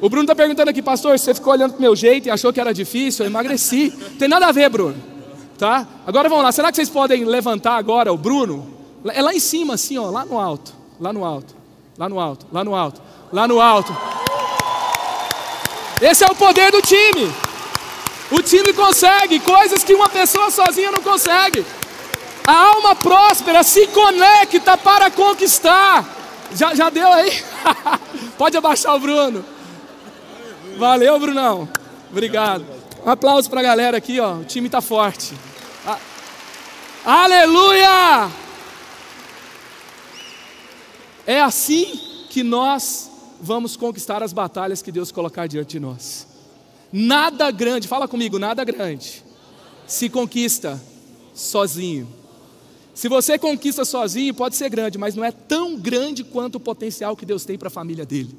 O 0.00 0.08
Bruno 0.08 0.24
está 0.24 0.34
perguntando 0.34 0.68
aqui, 0.68 0.82
pastor, 0.82 1.16
você 1.16 1.32
ficou 1.32 1.52
olhando 1.52 1.74
para 1.74 1.78
o 1.78 1.82
meu 1.82 1.94
jeito 1.94 2.26
e 2.26 2.30
achou 2.30 2.52
que 2.52 2.60
era 2.60 2.74
difícil? 2.74 3.24
Eu 3.24 3.30
emagreci. 3.30 3.92
Tem 4.18 4.26
nada 4.26 4.48
a 4.48 4.52
ver, 4.52 4.68
Bruno. 4.68 5.13
Tá? 5.58 5.86
Agora 6.06 6.28
vamos 6.28 6.44
lá. 6.44 6.52
Será 6.52 6.70
que 6.70 6.76
vocês 6.76 6.90
podem 6.90 7.24
levantar 7.24 7.76
agora 7.76 8.12
o 8.12 8.16
Bruno? 8.16 8.74
É 9.12 9.22
lá 9.22 9.34
em 9.34 9.40
cima, 9.40 9.74
assim, 9.74 9.98
ó, 9.98 10.10
lá 10.10 10.24
no 10.24 10.38
alto. 10.38 10.72
Lá 10.98 11.12
no 11.12 11.24
alto. 11.24 11.54
Lá 11.98 12.08
no 12.08 12.20
alto. 12.20 12.46
Lá 12.52 12.64
no 12.64 12.74
alto. 12.74 13.02
Lá 13.32 13.48
no 13.48 13.60
alto. 13.60 13.96
Esse 16.00 16.24
é 16.24 16.26
o 16.26 16.34
poder 16.34 16.72
do 16.72 16.82
time. 16.82 17.32
O 18.30 18.42
time 18.42 18.72
consegue 18.72 19.38
coisas 19.40 19.84
que 19.84 19.94
uma 19.94 20.08
pessoa 20.08 20.50
sozinha 20.50 20.90
não 20.90 21.00
consegue. 21.00 21.64
A 22.46 22.52
alma 22.74 22.94
próspera 22.94 23.62
se 23.62 23.86
conecta 23.88 24.76
para 24.76 25.10
conquistar. 25.10 26.04
Já, 26.52 26.74
já 26.74 26.90
deu 26.90 27.10
aí? 27.12 27.42
Pode 28.36 28.56
abaixar 28.56 28.94
o 28.94 29.00
Bruno. 29.00 29.44
Valeu, 30.76 31.18
Brunão. 31.18 31.68
Obrigado. 32.10 32.64
Um 33.04 33.10
aplauso 33.10 33.50
para 33.50 33.60
a 33.60 33.62
galera 33.62 33.96
aqui, 33.98 34.18
ó. 34.18 34.36
O 34.36 34.44
time 34.44 34.66
está 34.66 34.80
forte. 34.80 35.34
Aleluia! 37.04 38.30
É 41.26 41.40
assim 41.40 42.00
que 42.30 42.42
nós 42.42 43.10
vamos 43.40 43.76
conquistar 43.76 44.22
as 44.22 44.32
batalhas 44.32 44.80
que 44.80 44.90
Deus 44.90 45.12
colocar 45.12 45.46
diante 45.46 45.72
de 45.72 45.80
nós. 45.80 46.26
Nada 46.90 47.50
grande, 47.50 47.86
fala 47.86 48.08
comigo, 48.08 48.38
nada 48.38 48.64
grande 48.64 49.24
se 49.86 50.08
conquista 50.08 50.80
sozinho. 51.34 52.08
Se 52.94 53.08
você 53.08 53.38
conquista 53.38 53.84
sozinho, 53.84 54.32
pode 54.32 54.54
ser 54.56 54.70
grande, 54.70 54.98
mas 54.98 55.14
não 55.14 55.24
é 55.24 55.32
tão 55.32 55.76
grande 55.76 56.22
quanto 56.22 56.56
o 56.56 56.60
potencial 56.60 57.16
que 57.16 57.26
Deus 57.26 57.44
tem 57.44 57.58
para 57.58 57.68
a 57.68 57.70
família 57.70 58.06
dele. 58.06 58.36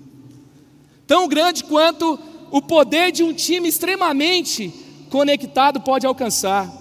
Tão 1.06 1.28
grande 1.28 1.64
quanto 1.64 2.18
o 2.56 2.62
poder 2.62 3.12
de 3.12 3.22
um 3.22 3.34
time 3.34 3.68
extremamente 3.68 4.74
conectado 5.10 5.82
pode 5.82 6.08
alcançar. 6.08 6.72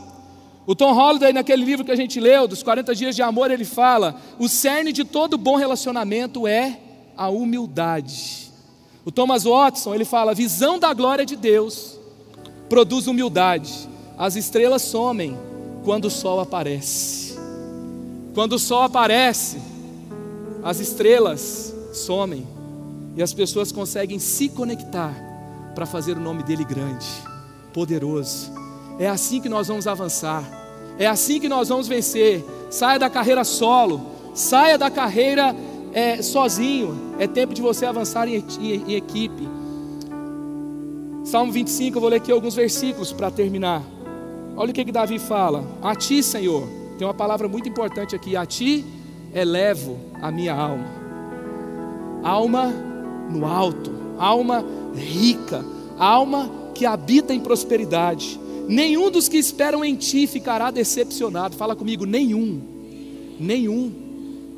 O 0.64 0.72
Tom 0.72 0.92
Holliday, 0.92 1.32
naquele 1.32 1.64
livro 1.64 1.84
que 1.84 1.90
a 1.90 1.96
gente 1.96 2.20
leu, 2.20 2.46
dos 2.46 2.62
40 2.62 2.94
dias 2.94 3.16
de 3.16 3.22
amor, 3.22 3.50
ele 3.50 3.64
fala: 3.64 4.14
o 4.38 4.48
cerne 4.48 4.92
de 4.92 5.02
todo 5.02 5.36
bom 5.36 5.56
relacionamento 5.56 6.46
é 6.46 6.78
a 7.16 7.28
humildade. 7.28 8.52
O 9.04 9.10
Thomas 9.10 9.42
Watson, 9.42 9.92
ele 9.96 10.04
fala: 10.04 10.30
a 10.30 10.34
visão 10.34 10.78
da 10.78 10.94
glória 10.94 11.26
de 11.26 11.34
Deus 11.34 11.98
produz 12.68 13.08
humildade. 13.08 13.88
As 14.16 14.36
estrelas 14.36 14.82
somem 14.82 15.36
quando 15.84 16.04
o 16.04 16.10
sol 16.10 16.38
aparece. 16.38 17.36
Quando 18.32 18.52
o 18.52 18.60
sol 18.60 18.82
aparece, 18.82 19.58
as 20.62 20.78
estrelas 20.78 21.74
somem 21.92 22.46
e 23.16 23.22
as 23.24 23.34
pessoas 23.34 23.72
conseguem 23.72 24.20
se 24.20 24.48
conectar 24.48 25.33
para 25.74 25.86
fazer 25.86 26.16
o 26.16 26.20
nome 26.20 26.42
dele 26.42 26.64
grande, 26.64 27.06
poderoso. 27.72 28.52
É 28.98 29.08
assim 29.08 29.40
que 29.40 29.48
nós 29.48 29.68
vamos 29.68 29.86
avançar. 29.86 30.44
É 30.98 31.06
assim 31.06 31.40
que 31.40 31.48
nós 31.48 31.68
vamos 31.68 31.88
vencer. 31.88 32.44
Saia 32.70 32.98
da 32.98 33.10
carreira 33.10 33.44
solo, 33.44 34.00
saia 34.34 34.78
da 34.78 34.90
carreira 34.90 35.54
é, 35.92 36.20
sozinho, 36.22 37.14
é 37.18 37.26
tempo 37.26 37.54
de 37.54 37.62
você 37.62 37.86
avançar 37.86 38.28
em, 38.28 38.44
em, 38.60 38.90
em 38.90 38.94
equipe. 38.94 39.48
Salmo 41.24 41.52
25, 41.52 41.96
eu 41.96 42.00
vou 42.00 42.10
ler 42.10 42.16
aqui 42.16 42.30
alguns 42.30 42.54
versículos 42.54 43.12
para 43.12 43.30
terminar. 43.30 43.82
Olha 44.56 44.70
o 44.70 44.74
que, 44.74 44.84
que 44.84 44.92
Davi 44.92 45.18
fala: 45.18 45.64
A 45.82 45.94
ti, 45.94 46.22
Senhor, 46.22 46.68
tem 46.98 47.06
uma 47.06 47.14
palavra 47.14 47.48
muito 47.48 47.68
importante 47.68 48.14
aqui: 48.14 48.36
A 48.36 48.44
ti 48.44 48.84
elevo 49.32 49.98
a 50.20 50.30
minha 50.30 50.54
alma. 50.54 50.86
Alma 52.22 52.72
no 53.30 53.46
alto, 53.46 53.92
alma 54.18 54.64
rica, 54.94 55.64
alma 55.98 56.50
que 56.74 56.86
habita 56.86 57.34
em 57.34 57.40
prosperidade. 57.40 58.38
Nenhum 58.68 59.10
dos 59.10 59.28
que 59.28 59.36
esperam 59.36 59.84
em 59.84 59.94
ti 59.94 60.26
ficará 60.26 60.70
decepcionado. 60.70 61.56
Fala 61.56 61.76
comigo, 61.76 62.04
nenhum. 62.04 62.60
Nenhum. 63.38 63.92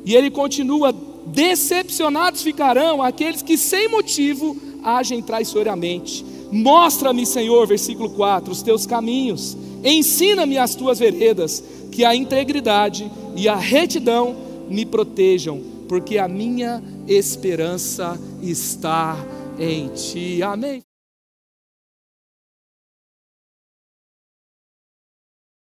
E 0.05 0.15
ele 0.15 0.31
continua 0.31 0.93
Decepcionados 1.27 2.41
ficarão 2.41 3.03
aqueles 3.03 3.41
que 3.41 3.57
sem 3.57 3.89
motivo 3.89 4.55
agem 4.83 5.21
traiçoeiramente. 5.21 6.25
Mostra-me, 6.51 7.25
Senhor, 7.25 7.67
versículo 7.67 8.09
4, 8.11 8.51
os 8.51 8.61
teus 8.61 8.85
caminhos, 8.85 9.57
ensina-me 9.83 10.57
as 10.57 10.73
tuas 10.73 10.99
veredas, 10.99 11.61
que 11.91 12.05
a 12.05 12.15
integridade 12.15 13.11
e 13.35 13.49
a 13.49 13.55
retidão 13.55 14.35
me 14.69 14.85
protejam, 14.85 15.61
porque 15.89 16.17
a 16.17 16.27
minha 16.27 16.81
esperança 17.07 18.17
está 18.41 19.17
em 19.59 19.89
ti. 19.89 20.41
Amém. 20.43 20.86